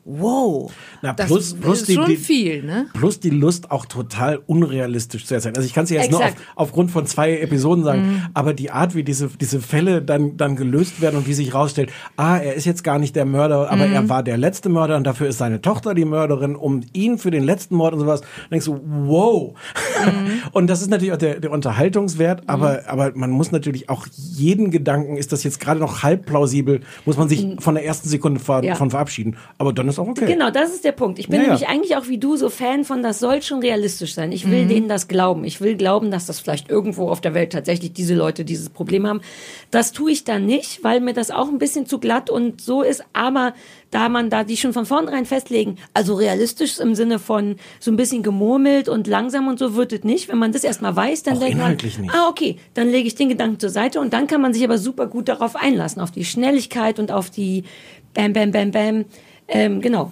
[0.07, 0.71] wow.
[1.01, 2.87] Na, das plus, plus ist die, schon die, viel, ne?
[2.93, 5.55] Plus die Lust auch total unrealistisch zu erzählen.
[5.55, 6.47] Also ich kann es jetzt nur auf, Exakt.
[6.55, 8.21] aufgrund von zwei Episoden sagen, Mhm.
[8.33, 11.91] aber die Art, wie diese, diese Fälle dann, dann gelöst werden und wie sich rausstellt,
[12.15, 13.93] ah, er ist jetzt gar nicht der Mörder, aber Mhm.
[13.93, 17.31] er war der letzte Mörder und dafür ist seine Tochter die Mörderin, um ihn für
[17.31, 18.21] den letzten Mord und sowas.
[18.21, 19.53] Dann denkst du, wow.
[20.05, 20.27] Mhm.
[20.53, 24.71] Und das ist natürlich auch der, der Unterhaltungswert, aber, aber man muss natürlich auch jeden
[24.71, 28.39] Gedanken, ist das jetzt gerade noch halb plausibel, muss man sich von der ersten Sekunde
[28.39, 28.75] ver Ja.
[28.75, 29.35] von verabschieden.
[29.57, 30.25] Aber dann ist auch okay.
[30.25, 31.19] Genau, das ist der Punkt.
[31.19, 31.47] Ich bin Ja, ja.
[31.53, 34.31] nämlich eigentlich auch wie du so Fan von, das soll schon realistisch sein.
[34.31, 34.69] Ich will Mhm.
[34.69, 35.43] denen das glauben.
[35.43, 39.05] Ich will glauben, dass das vielleicht irgendwo auf der Welt tatsächlich diese Leute dieses Problem
[39.07, 39.21] haben.
[39.71, 42.81] Das tue ich dann nicht, weil mir das auch ein bisschen zu glatt und so
[42.81, 43.03] ist.
[43.13, 43.53] Aber
[43.91, 47.95] da man da die schon von vornherein festlegen, also realistisch im Sinne von so ein
[47.95, 50.27] bisschen gemurmelt und langsam und so wird es nicht.
[50.29, 51.99] Wenn man das erstmal weiß, dann Auch denkt man, nicht.
[52.13, 54.77] ah, okay, dann lege ich den Gedanken zur Seite und dann kann man sich aber
[54.77, 57.63] super gut darauf einlassen, auf die Schnelligkeit und auf die
[58.13, 59.05] Bam, Bam, Bam, Bam.
[59.47, 60.11] Ähm, genau.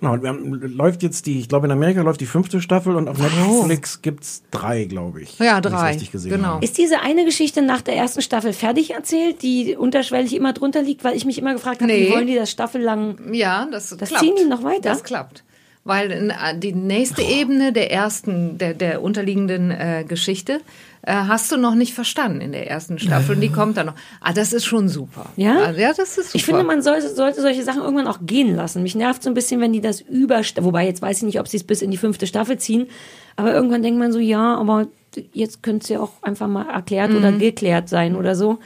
[0.00, 3.16] Genau, haben, läuft jetzt die, ich glaube in Amerika läuft die fünfte Staffel und auf
[3.18, 5.38] Netflix gibt's drei, glaube ich.
[5.38, 6.48] Ja, drei, Richtig gesehen genau.
[6.48, 6.64] habe.
[6.64, 11.04] Ist diese eine Geschichte nach der ersten Staffel fertig erzählt, die unterschwellig immer drunter liegt,
[11.04, 12.08] weil ich mich immer gefragt habe, Nee.
[12.08, 13.32] wie wollen die das staffellang?
[13.32, 14.24] Ja, das, Das klappt.
[14.24, 14.80] ziehen die noch weiter?
[14.82, 15.42] Das klappt.
[15.86, 20.60] Weil äh, die nächste Ebene der ersten, der, der unterliegenden äh, Geschichte
[21.02, 23.94] äh, hast du noch nicht verstanden in der ersten Staffel und die kommt dann noch.
[24.22, 25.26] Ah, das ist schon super.
[25.36, 25.56] Ja?
[25.66, 26.36] Ah, ja, das ist super.
[26.36, 28.82] Ich finde, man sollte, sollte solche Sachen irgendwann auch gehen lassen.
[28.82, 31.48] Mich nervt so ein bisschen, wenn die das über, wobei jetzt weiß ich nicht, ob
[31.48, 32.86] sie es bis in die fünfte Staffel ziehen,
[33.36, 34.86] aber irgendwann denkt man so, ja, aber
[35.34, 37.38] jetzt könnte es ja auch einfach mal erklärt oder Mhm.
[37.40, 38.58] geklärt sein oder so.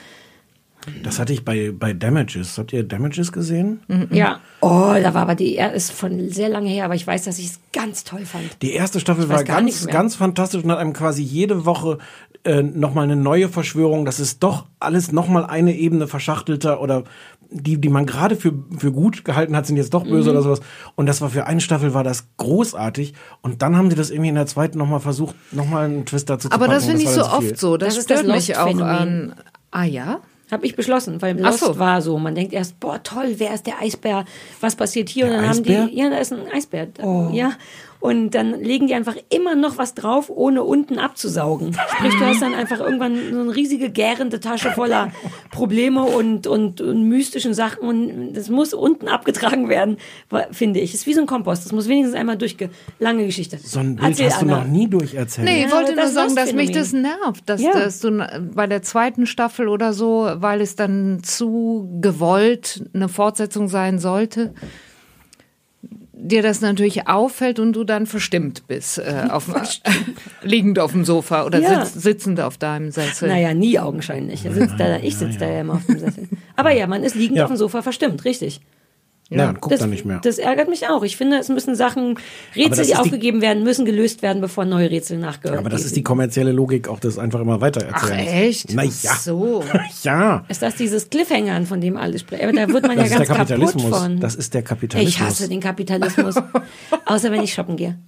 [1.02, 2.56] Das hatte ich bei, bei Damages.
[2.56, 3.80] Habt ihr Damages gesehen?
[4.10, 4.40] Ja.
[4.60, 7.38] Oh, da war aber die, er ist von sehr lange her, aber ich weiß, dass
[7.38, 8.44] ich es ganz toll fand.
[8.62, 11.98] Die erste Staffel war ganz, ganz fantastisch und hat einem quasi jede Woche
[12.44, 14.04] äh, nochmal eine neue Verschwörung.
[14.04, 17.04] Das ist doch alles nochmal eine Ebene verschachtelter oder
[17.50, 20.36] die, die man gerade für, für gut gehalten hat, sind jetzt doch böse Mhm.
[20.36, 20.60] oder sowas.
[20.96, 23.14] Und das war für eine Staffel war das großartig.
[23.42, 26.48] Und dann haben sie das irgendwie in der zweiten nochmal versucht, nochmal einen Twist dazu
[26.50, 26.72] Aber zu packen.
[26.72, 27.48] das finde ich so viel.
[27.50, 27.76] oft so.
[27.76, 29.34] Das, Das ist das stört mich auch an.
[29.70, 30.20] Ah ja?
[30.50, 31.78] Habe ich beschlossen, weil Lost so.
[31.78, 32.18] war so.
[32.18, 34.24] Man denkt erst, boah, toll, wer ist der Eisbär?
[34.60, 35.26] Was passiert hier?
[35.26, 35.80] Der und dann Eisbär?
[35.82, 36.88] haben die, ja, da ist ein Eisbär.
[37.32, 37.52] Ja.
[38.00, 41.74] Und dann legen die einfach immer noch was drauf, ohne unten abzusaugen.
[41.96, 45.10] Sprich, du hast dann einfach irgendwann so eine riesige gärende Tasche voller
[45.50, 47.80] Probleme und, und, und mystischen Sachen.
[47.88, 49.96] Und das muss unten abgetragen werden,
[50.52, 50.94] finde ich.
[50.94, 51.64] Ist wie so ein Kompost.
[51.64, 52.70] Das muss wenigstens einmal durchge.
[53.00, 53.58] Lange Geschichte.
[53.58, 54.58] So ein Bild Erzähl, hast du Anna.
[54.60, 55.48] noch nie durcherzählt.
[55.48, 57.72] Nee, ich Ja, wollte aber nur das sagen, dass mich das nervt, dass, Ja.
[57.72, 63.68] dass du bei der zweiten Staffel oder so, weil es dann zu gewollt eine Fortsetzung
[63.68, 64.54] sein sollte,
[66.20, 69.48] dir das natürlich auffällt und du dann verstimmt bist, äh, auf,
[70.42, 71.84] liegend auf dem Sofa oder Ja.
[71.84, 73.28] sitz, sitzend auf deinem Sessel.
[73.28, 74.44] Naja, nie augenscheinlich.
[74.44, 76.28] Er sitzt da, ich sitze da ja immer auf dem Sessel.
[76.56, 77.44] Aber ja, man ist liegend Ja.
[77.44, 78.60] auf dem Sofa verstimmt, richtig.
[79.30, 80.20] Ja, und guckt das, dann nicht mehr.
[80.22, 81.02] Das ärgert mich auch.
[81.02, 82.18] Ich finde, es müssen Sachen,
[82.56, 85.96] Rätsel, das die aufgegeben werden, müssen gelöst werden, bevor neue Rätsel nachgehört Aber das ist
[85.96, 88.26] die kommerzielle Logik auch des einfach immer weiter Ach erzählen.
[88.26, 88.72] echt?
[88.72, 89.14] Na ja.
[89.14, 89.62] So.
[90.02, 90.44] Ja.
[90.48, 92.44] Ist das dieses Cliffhangern, von dem alle sprechen?
[92.44, 94.20] Aber da wird man Das ja ganz kaputt von.
[94.20, 95.14] Das ist der Kapitalismus.
[95.14, 96.36] Ich hasse den Kapitalismus.
[97.06, 97.98] Außer wenn ich shoppen gehe.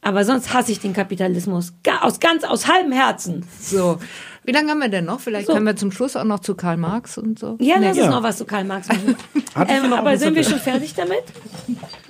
[0.00, 1.72] Aber sonst hasse ich den Kapitalismus.
[2.00, 3.44] Aus ganz, aus halbem Herzen.
[3.60, 3.98] So.
[4.44, 5.20] Wie lange haben wir denn noch?
[5.20, 5.54] Vielleicht So.
[5.54, 7.56] können wir zum Schluss auch noch zu Karl Marx und so.
[7.60, 8.02] Ja, lass Nee.
[8.02, 9.16] uns noch was zu Karl Marx machen.
[9.68, 11.22] Ähm, aber sind wir schon fertig damit?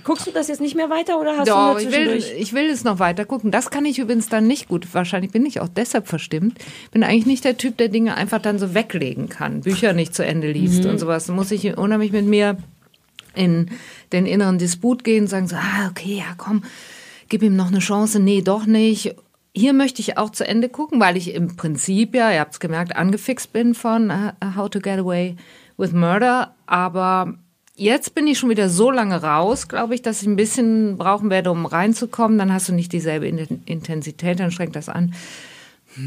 [0.02, 2.70] Guckst du das jetzt nicht mehr weiter oder hast Doch, du ich will, ich will
[2.70, 3.50] es noch weiter gucken.
[3.50, 4.94] Das kann ich übrigens dann nicht gut.
[4.94, 6.58] Wahrscheinlich bin ich auch deshalb verstimmt.
[6.90, 10.24] Bin eigentlich nicht der Typ, der Dinge einfach dann so weglegen kann, Bücher nicht zu
[10.24, 10.90] Ende liest Mhm.
[10.92, 11.28] und sowas.
[11.28, 12.56] Muss ich unheimlich mit mir
[13.34, 13.70] in
[14.12, 16.62] den inneren Disput gehen, sagen so, ah, okay, ja, komm,
[17.28, 18.20] gib ihm noch eine Chance.
[18.20, 19.14] Nee, doch nicht.
[19.56, 22.60] Hier möchte ich auch zu Ende gucken, weil ich im Prinzip ja, ihr habt es
[22.60, 25.36] gemerkt, angefixt bin von uh, How to Get Away
[25.76, 26.54] with Murder.
[26.66, 27.34] Aber
[27.76, 31.30] jetzt bin ich schon wieder so lange raus, glaube ich, dass ich ein bisschen brauchen
[31.30, 32.36] werde, um reinzukommen.
[32.36, 35.14] Dann hast du nicht dieselbe In- Intensität, dann schränkt das an.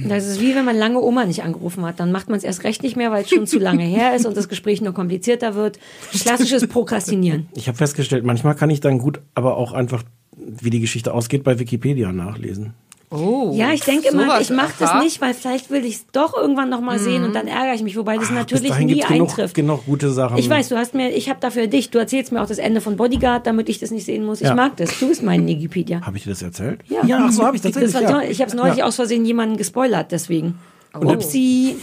[0.05, 2.01] Das ist wie wenn man lange Oma nicht angerufen hat.
[2.01, 4.25] Dann macht man es erst recht nicht mehr, weil es schon zu lange her ist
[4.25, 5.79] und das Gespräch nur komplizierter wird.
[6.11, 7.47] Klassisches Prokrastinieren.
[7.55, 10.03] Ich habe festgestellt, manchmal kann ich dann gut, aber auch einfach,
[10.35, 12.73] wie die Geschichte ausgeht, bei Wikipedia nachlesen.
[13.09, 16.35] Oh, Ja, ich denke immer, ich mache das nicht, weil vielleicht will ich es doch
[16.35, 19.09] irgendwann noch mal sehen und dann ärgere ich mich, wobei das Bis natürlich nie genug,
[19.11, 19.55] eintrifft.
[19.55, 20.37] genug gute Sachen.
[20.37, 22.81] Ich weiß, du hast mir, ich habe dafür dich, du erzählst mir auch das Ende
[22.81, 24.41] von Bodyguard, damit ich das nicht sehen muss.
[24.41, 24.55] Ich Ja.
[24.55, 24.99] mag das.
[24.99, 26.01] Du bist mein Wikipedia.
[26.05, 26.81] Habe ich dir das erzählt?
[26.89, 27.61] Ja, ach so habe ich.
[27.61, 28.21] Das war ja.
[28.23, 28.85] Ich habe es neulich ja.
[28.85, 30.59] aus Versehen jemanden gespoilert, deswegen.
[30.93, 31.77] Und- Upsi.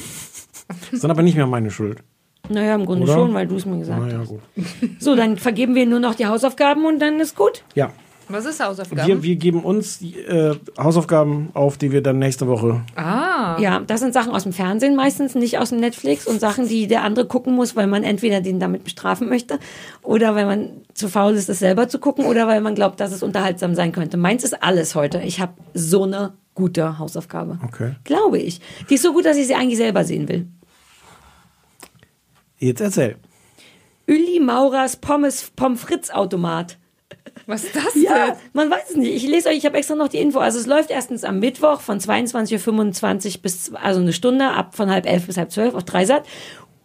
[0.68, 1.98] Das ist dann aber nicht mehr meine Schuld.
[2.51, 3.14] Naja, im Grunde Oder?
[3.14, 4.28] schon, weil du es mir gesagt Naja, hast.
[4.28, 4.40] gut.
[4.98, 7.62] So, dann vergeben wir nur noch die Hausaufgaben und dann ist gut.
[7.74, 7.90] Ja.
[8.28, 9.06] Was ist Hausaufgaben?
[9.06, 12.82] Wir, wir geben uns äh, Hausaufgaben auf, die wir dann nächste Woche.
[12.96, 13.59] ah.
[13.60, 16.86] Ja, das sind Sachen aus dem Fernsehen meistens, nicht aus dem Netflix und Sachen, die
[16.86, 19.59] der andere gucken muss, weil man entweder den damit bestrafen möchte
[20.02, 23.12] oder weil man zu faul ist, es selber zu gucken oder weil man glaubt, dass
[23.12, 24.16] es unterhaltsam sein könnte.
[24.16, 25.20] Meins ist alles heute.
[25.20, 27.59] Ich habe so eine gute Hausaufgabe.
[27.64, 27.96] Okay.
[28.05, 28.60] Glaube ich.
[28.88, 30.46] Die ist so gut, dass ich sie eigentlich selber sehen will.
[32.59, 33.16] Jetzt erzähl.
[34.09, 36.78] Uli Maurers Pommes Pommes Fritz Automat.
[37.46, 38.34] Was ist das Ja, denn?
[38.52, 39.14] man weiß es nicht.
[39.14, 40.38] Ich lese euch, ich habe extra noch die Info.
[40.38, 44.90] Also es läuft erstens am Mittwoch von 22.25 Uhr bis, also eine Stunde, ab von
[44.90, 46.24] halb elf bis halb zwölf auf Dreisat.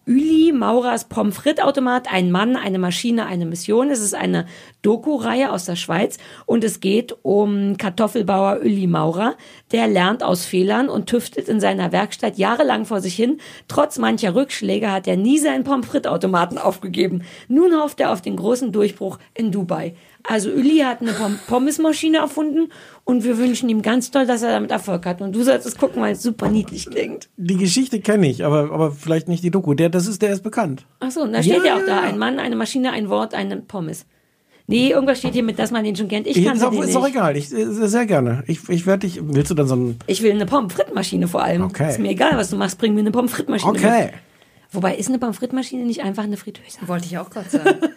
[0.08, 3.92] Uli Maurers Pommes frites Automat, ein Mann, eine Maschine, eine Mission.
[3.92, 4.48] Es ist eine
[4.82, 6.18] Doku-Reihe aus der Schweiz
[6.48, 9.36] und es geht um Kartoffelbauer Uli Maurer.
[9.72, 13.40] Der lernt aus Fehlern und tüftelt in seiner Werkstatt jahrelang vor sich hin.
[13.68, 17.22] Trotz mancher Rückschläge hat er nie seinen Pommes frites Automaten aufgegeben.
[17.48, 19.94] Nun hofft er auf den großen Durchbruch in Dubai.
[20.30, 22.72] Also Uli hat eine Pom- Pommesmaschine erfunden
[23.04, 25.22] und wir wünschen ihm ganz toll, dass er damit Erfolg hat.
[25.22, 27.30] Und du sollst es gucken, weil es super niedlich klingt.
[27.36, 29.74] Die Geschichte kenne ich, aber, aber vielleicht nicht die Doku.
[29.74, 30.86] Der, das ist, der ist bekannt.
[31.00, 32.02] Ach so, und da steht ja, Ja, auch da ja.
[32.02, 34.06] ein Mann, eine Maschine, ein Wort, eine Pommes.
[34.68, 36.28] Nee, irgendwas steht hier mit, dass man den schon kennt.
[36.28, 37.36] Ich kann ist, auch, den ist auch egal.
[37.36, 38.44] Ich, äh, sehr gerne.
[38.46, 39.20] Ich, ich werde dich.
[39.24, 39.98] Willst du dann so ein.
[40.06, 41.64] Ich will eine Pommes frites vor allem.
[41.64, 41.90] Okay.
[41.90, 43.64] Ist mir egal, was du machst, bring mir eine Pommes frites.
[43.64, 44.04] Okay.
[44.06, 44.14] Mit.
[44.72, 46.78] Wobei, ist eine Pommes frites nicht einfach eine Fritteuse?
[46.86, 47.78] Wollte ich auch gerade sagen.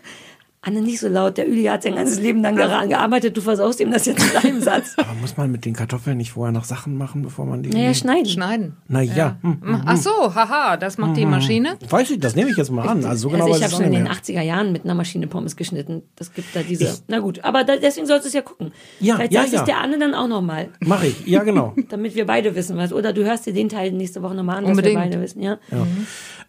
[0.64, 1.39] Anne, nicht so laut.
[1.39, 3.36] Der Uli hat sein ganzes Leben lang daran gearbeitet.
[3.36, 4.94] Du versaust ihm das jetzt in einem Satz.
[4.97, 7.70] Aber muss man mit den Kartoffeln nicht vorher noch Sachen machen, bevor man die.
[7.70, 8.26] Naja, schneiden.
[8.26, 8.76] Schneiden.
[8.86, 9.39] Na ja.
[9.43, 11.76] Hm, hm, Ach so, haha, das macht die Maschine.
[11.90, 13.05] Weiß ich, das nehme ich jetzt mal an.
[13.05, 14.12] Also so genau also weiß ich ich habe schon in den mehr.
[14.12, 16.02] 80er Jahren mit einer Maschine Pommes geschnitten.
[16.14, 16.97] Das gibt da diese.
[17.09, 18.70] na gut, aber da, deswegen sollst du es ja gucken.
[19.01, 19.62] Ja, Vielleicht ja, sagst du ja.
[19.62, 20.68] es der Anne dann auch nochmal.
[20.78, 21.26] Mach ich.
[21.26, 21.74] Ja, genau.
[21.89, 22.93] Damit wir beide wissen was.
[22.93, 24.94] Oder du hörst dir den Teil nächste Woche nochmal an, dass Unbedingt.
[24.94, 25.43] wir beide wissen.
[25.43, 25.59] Ja.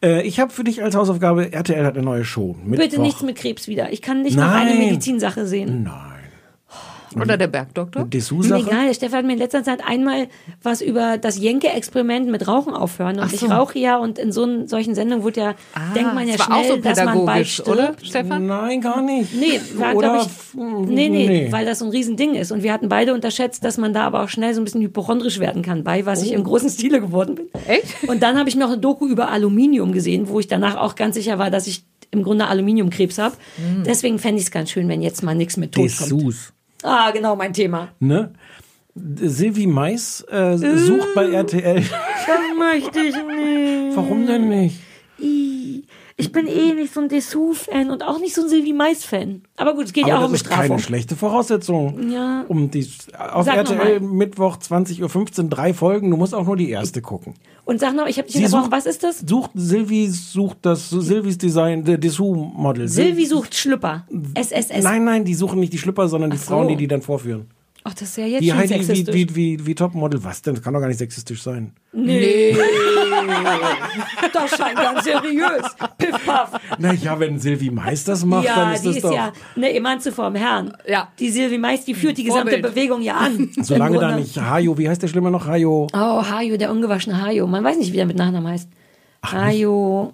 [0.03, 2.55] äh, ich habe für dich als Hausaufgabe, RTL hat eine neue Show.
[2.63, 3.01] Bitte Mittwoch.
[3.01, 3.91] nichts mit Krebs wieder.
[3.91, 4.79] Ich kann nicht noch eine Nein.
[4.79, 5.83] Medizinsache sehen.
[5.83, 6.09] Nein.
[7.15, 8.01] Oder der Bergdoktor.
[8.05, 8.61] Mir Dessous-Sache?
[8.61, 10.29] egal, der Stefan hat mir in letzter Zeit einmal
[10.63, 13.17] was über das Jenke-Experiment mit Rauchen aufhören.
[13.19, 13.45] Und Ach ich so.
[13.45, 16.49] rauche ja und in so einen, solchen Sendungen wird ja, Ah, denkt man ja das
[16.49, 17.69] war auch schnell, so dass man bald pädagogisch, stirbt.
[17.69, 18.47] oder, Stefan?
[18.47, 19.29] Nein, gar nicht.
[19.35, 20.27] Nee, war, Oder ich.
[20.55, 21.51] Nee, nee, nee.
[21.51, 22.51] weil das so ein Riesending ist.
[22.51, 25.39] Und wir hatten beide unterschätzt, dass man da aber auch schnell so ein bisschen hypochondrisch
[25.39, 26.35] werden kann, bei was ich Oh.
[26.37, 27.45] im großen Stile geworden bin.
[27.67, 28.07] Echt?
[28.09, 31.13] Und dann habe ich noch eine Doku über Aluminium gesehen, wo ich danach auch ganz
[31.13, 33.35] sicher war, dass ich im Grunde Aluminiumkrebs habe.
[33.57, 33.83] Hm.
[33.83, 36.11] Deswegen fände ich es ganz schön, wenn jetzt mal nichts mit Tod kommt.
[36.11, 36.53] Dessous.
[36.83, 37.89] Ah, genau mein Thema.
[37.99, 38.33] Ne?
[38.95, 41.81] Silvi Mais äh, sucht bei RTL.
[41.81, 43.95] Das möchte ich nicht.
[43.95, 44.79] Warum denn nicht?
[45.19, 45.83] I.
[46.15, 49.41] Ich bin eh nicht so ein Dessous-Fan und auch nicht so ein Sylvie Mais-Fan.
[49.57, 50.79] Aber gut, es geht ja auch Aber um das ist keine Bestrafung.
[50.83, 52.11] schlechte Voraussetzung.
[52.11, 52.45] Ja.
[52.47, 52.87] Um die,
[53.17, 53.99] auf Sag RTL.
[53.99, 56.11] Mittwoch 20.15 Uhr drei Folgen.
[56.11, 57.33] Du musst auch nur die erste gucken.
[57.65, 58.71] Und sag noch, ich habe dich unterbrochen.
[58.71, 59.23] Was ist das?
[59.25, 62.87] Sucht Silvi sucht das Silvis Design der Dessous-Model.
[62.87, 64.05] Sylvie sucht Schlüpper.
[64.35, 64.83] SSS.
[64.83, 66.47] Nein, nein, die suchen nicht die Schlüpper, sondern die Ach so.
[66.51, 67.47] Frauen, die die dann vorführen.
[67.85, 69.13] Ach, das ist ja jetzt Die schon Heidi wie, sexistisch.
[69.15, 70.23] wie, wie, wie Topmodel.
[70.23, 70.55] Was denn?
[70.55, 71.73] Das kann doch gar nicht sexistisch sein.
[71.91, 72.55] Nee.
[74.33, 75.63] das scheint ganz seriös.
[75.97, 76.51] Piff, paff.
[76.79, 79.13] Naja, wenn Silvi Mais das macht, dann ja, ist die das ist doch.
[79.13, 80.73] ja eine Emanze vom Herrn.
[80.87, 81.09] Ja.
[81.19, 82.73] Die Sylvie Mais, die führt die gesamte Vorbild.
[82.73, 83.49] Bewegung ja an.
[83.61, 85.45] Solange da nicht Hajo, wie heißt der Schlimmer noch?
[85.47, 85.87] Hajo.
[85.93, 87.47] Oh, Hajo, der ungewaschene Hajo.
[87.47, 88.69] Man weiß nicht, wie der mit Nachnamen heißt.
[89.25, 90.13] Hajo,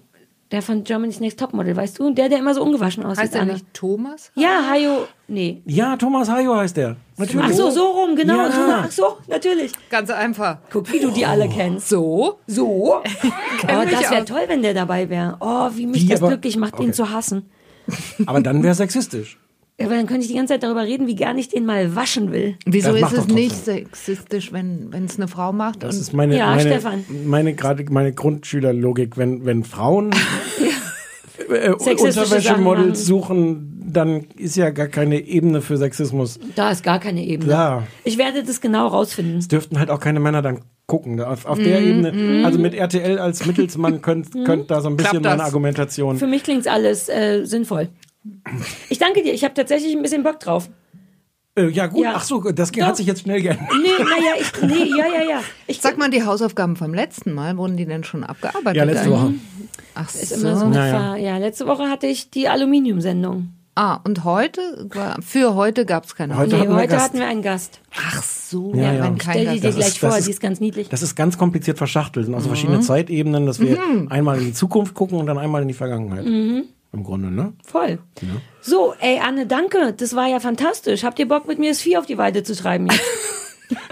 [0.52, 2.12] der von Germany's Next Topmodel, weißt du?
[2.14, 3.24] Der, der immer so ungewaschen aussieht.
[3.24, 3.54] Heißt er Anne.
[3.54, 4.32] nicht Thomas?
[4.36, 5.62] Ja, Hajo, nee.
[5.66, 6.96] Ja, Thomas Hajo heißt der.
[7.18, 7.46] Natürlich.
[7.46, 8.38] Ach so, so rum, genau.
[8.38, 8.50] Ja.
[8.50, 9.74] Thomas, Ach so, natürlich.
[9.90, 10.58] Ganz einfach.
[10.72, 11.90] Guck, wie du die alle kennst.
[11.90, 12.40] So?
[12.48, 12.66] So?
[12.98, 13.02] oh,
[13.64, 15.38] das wäre toll, wenn der dabei wäre.
[15.40, 16.84] Oh, wie mich Wie, das aber- glücklich macht, okay.
[16.86, 17.50] ihn zu hassen.
[18.26, 19.38] Aber dann wäre sexistisch.
[19.82, 22.32] Aber dann könnte ich die ganze Zeit darüber reden, wie gern ich den mal waschen
[22.32, 22.56] will.
[22.66, 25.84] Wieso Das ist es nicht sexistisch, wenn es eine Frau macht?
[25.84, 27.06] Das und ist meine, Ja, meine, Stefan.
[27.26, 29.18] meine gerade meine Grundschülerlogik.
[29.18, 30.12] Wenn, wenn Frauen
[31.50, 36.40] äh, Sexistische Unterwäschemodels Sachen suchen, dann ist ja gar keine Ebene für Sexismus.
[36.56, 37.52] Da ist gar keine Ebene.
[37.52, 37.84] Ja.
[38.04, 39.38] Ich werde das genau rausfinden.
[39.38, 41.22] Es dürften halt auch keine Männer dann gucken.
[41.22, 44.98] Auf, auf Mhm, der Ebene, also mit RTL als Mittelsmann könnt, könnt da so ein
[44.98, 46.18] bisschen meine Argumentation.
[46.18, 47.90] Für mich klingt's alles äh, sinnvoll.
[48.90, 49.34] Ich danke dir.
[49.34, 50.70] Ich habe tatsächlich ein bisschen Bock drauf.
[51.56, 52.14] Äh, ja gut, Ja.
[52.16, 52.82] ach so, das Doch.
[52.86, 53.68] hat sich jetzt schnell geändert.
[53.82, 55.42] Nee, naja, ich, nee, ja, ja, ja.
[55.68, 58.76] Ich Sag mal, die Hausaufgaben vom letzten Mal, wurden die denn schon abgearbeitet?
[58.78, 59.10] Ja, letzte?
[59.12, 59.34] Woche.
[59.96, 60.66] Ach ist immer so so.
[60.68, 63.50] mit Ja, letzte Woche hatte ich die Aluminiumsendung.
[63.76, 64.88] Ah, und heute?
[65.26, 67.04] Für heute gab es keine Heute Nee, hatten wir heute Gast.
[67.06, 67.80] hatten wir einen Gast.
[67.96, 70.42] Ach so, Ja, ja, wenn kein Stell die dir gleich ist- vor, ist- die ist
[70.42, 70.90] ganz niedlich.
[70.90, 72.28] Das ist ganz kompliziert verschachtelt.
[72.28, 73.80] Und also verschiedene Zeitebenen, dass wir
[74.10, 76.26] einmal in die Zukunft gucken und dann einmal in die Vergangenheit.
[76.92, 77.54] Im Grunde, ne?
[77.66, 78.00] Voll.
[78.62, 79.94] So, ey, Anne, danke.
[79.96, 81.04] Das war ja fantastisch.
[81.04, 82.88] Habt ihr Bock, mit mir das Vieh auf die Weide zu treiben?
[82.90, 83.02] Jetzt?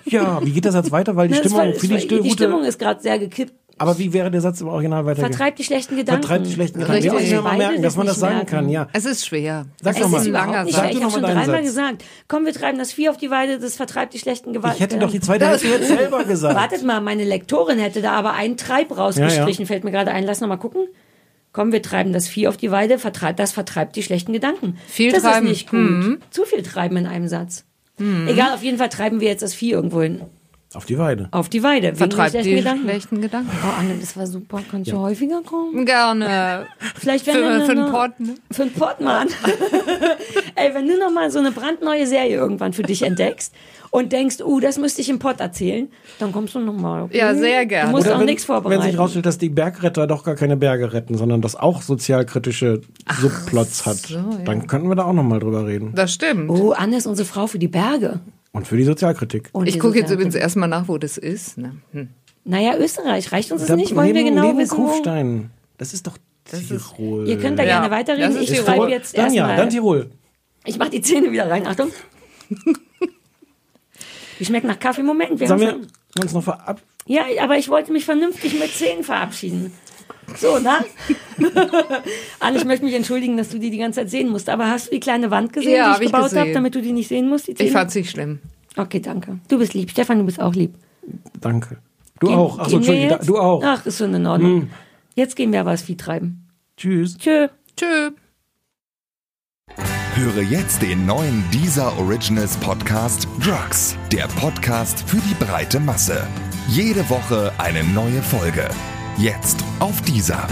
[0.05, 1.15] Ja, wie geht das jetzt weiter?
[1.15, 3.53] Weil die Na, das Stimmung, war- für die, Stimme, die Stimmung ist gerade sehr gekippt.
[3.77, 5.33] Aber wie wäre der Satz im Original weitergegangen?
[5.37, 6.23] Vertreibt die schlechten Gedanken.
[6.23, 7.03] Vertreibt die schlechten Gedanken.
[7.05, 8.89] Ja, ich mal merken, dass man das sagen nicht kann, merken.
[8.91, 8.97] ja.
[8.97, 9.67] Es ist schwer.
[9.83, 10.17] Sag es doch mal.
[10.21, 10.79] ist langer Sag Satz.
[10.81, 10.91] schwer.
[10.93, 11.61] Ich habe schon dreimal Satz.
[11.61, 14.73] gesagt, komm, wir treiben das Vieh auf die Weide, das vertreibt die schlechten Gewalt.
[14.75, 16.55] Ich hätte doch die zweite Hälfte jetzt selber gesagt.
[16.55, 19.65] Wartet mal, meine Lektorin hätte da aber einen Treib rausgestrichen, Ja, ja.
[19.67, 20.23] fällt mir gerade ein.
[20.23, 20.87] Lass noch mal gucken.
[21.57, 24.77] Komm, wir treiben das Vieh auf die Weide, vertreibt, das vertreibt die schlechten Gedanken.
[24.87, 25.47] Viel das treiben.
[25.47, 26.19] ist nicht gut.
[26.29, 27.65] Zu viel treiben in einem Satz.
[28.27, 30.21] Egal, auf jeden Fall treiben wir jetzt das Vieh irgendwo hin.
[30.77, 31.27] Auf die Weide.
[31.31, 31.95] Auf die Weide.
[31.95, 32.83] Vertreibt den die schlechten Gedanken.
[32.89, 33.49] schlechten Gedanken.
[33.63, 34.61] Oh, Anne, das war super.
[34.69, 35.85] Kannst du häufiger kommen?
[35.87, 36.67] Gerne.
[36.95, 38.35] Vielleicht wenn Für- für einen noch- Pott, ne?
[38.51, 39.27] Für einen Pott, Mann.
[40.55, 43.53] Ey, wenn du noch mal so eine brandneue Serie irgendwann für dich entdeckst
[43.89, 45.87] und denkst, uh, das müsste ich im Pott erzählen,
[46.19, 47.03] dann kommst du noch mal.
[47.03, 47.17] Okay?
[47.17, 47.89] Ja, sehr gerne.
[47.89, 48.83] Du musst Oder auch wenn, nichts wenn vorbereiten.
[48.83, 52.81] sich rausstellt, dass die Bergretter doch gar keine Berge retten, sondern das auch sozialkritische
[53.19, 54.23] Subplots hat, so, ja.
[54.45, 55.93] dann könnten wir da auch nochmal drüber reden.
[55.95, 56.49] Das stimmt.
[56.49, 58.19] oh, Anne ist unsere Frau für die Berge.
[58.57, 59.49] Und für die Sozialkritik.
[59.53, 61.57] Und Ich gucke jetzt übrigens erstmal nach, wo das ist.
[61.57, 61.75] Ne?
[61.93, 62.09] Hm.
[62.43, 63.31] Naja, Österreich.
[63.31, 63.95] Reicht uns das Da- nicht?
[63.95, 64.87] Wollen wir neben, genau neben wissen, wo?
[64.87, 65.49] Kufstein.
[65.77, 67.27] Das ist doch Tirol.
[67.27, 68.35] Ihr könnt da Ja, gerne weiterreden.
[68.37, 69.57] ist Ich schreibe jetzt dann ja, erstmal.
[69.57, 70.09] dann Tirol.
[70.65, 71.65] Ich mach die Zähne wieder rein.
[71.67, 71.89] Achtung.
[74.39, 75.03] Die schmeckt nach Kaffee.
[75.03, 76.81] Moment, wir Sollen haben wir uns noch verab...
[77.05, 79.71] Ja, aber ich wollte mich vernünftig mit Zähnen verabschieden.
[80.35, 80.79] So, na?
[82.39, 84.49] Anne, ich möchte mich entschuldigen, dass du die die ganze Zeit sehen musst.
[84.49, 86.81] Aber hast du die kleine Wand gesehen, Ja, die ich ich gebaut habe, damit du
[86.81, 87.47] die nicht sehen musst?
[87.47, 88.39] Ich fand's nicht schlimm.
[88.75, 89.39] okay, danke.
[89.47, 89.89] Du bist lieb.
[89.91, 90.73] Stefan, du bist auch lieb.
[91.39, 91.77] Danke.
[92.19, 92.59] Du Gehen- auch.
[92.59, 93.61] Achso, Entschuldigung, du auch.
[93.63, 94.61] Ach, ist schon in Ordnung.
[94.61, 94.69] Hm.
[95.15, 96.47] Jetzt gehen wir aber das Vieh treiben.
[96.75, 97.17] Tschüss.
[97.17, 97.47] Tschö.
[97.75, 98.11] Tschö.
[100.15, 106.25] Höre jetzt den neuen Deezer Originals Podcast Drugs, der Podcast für die breite Masse.
[106.69, 108.67] Jede Woche eine neue Folge.
[109.17, 110.47] Jetzt auf dieser.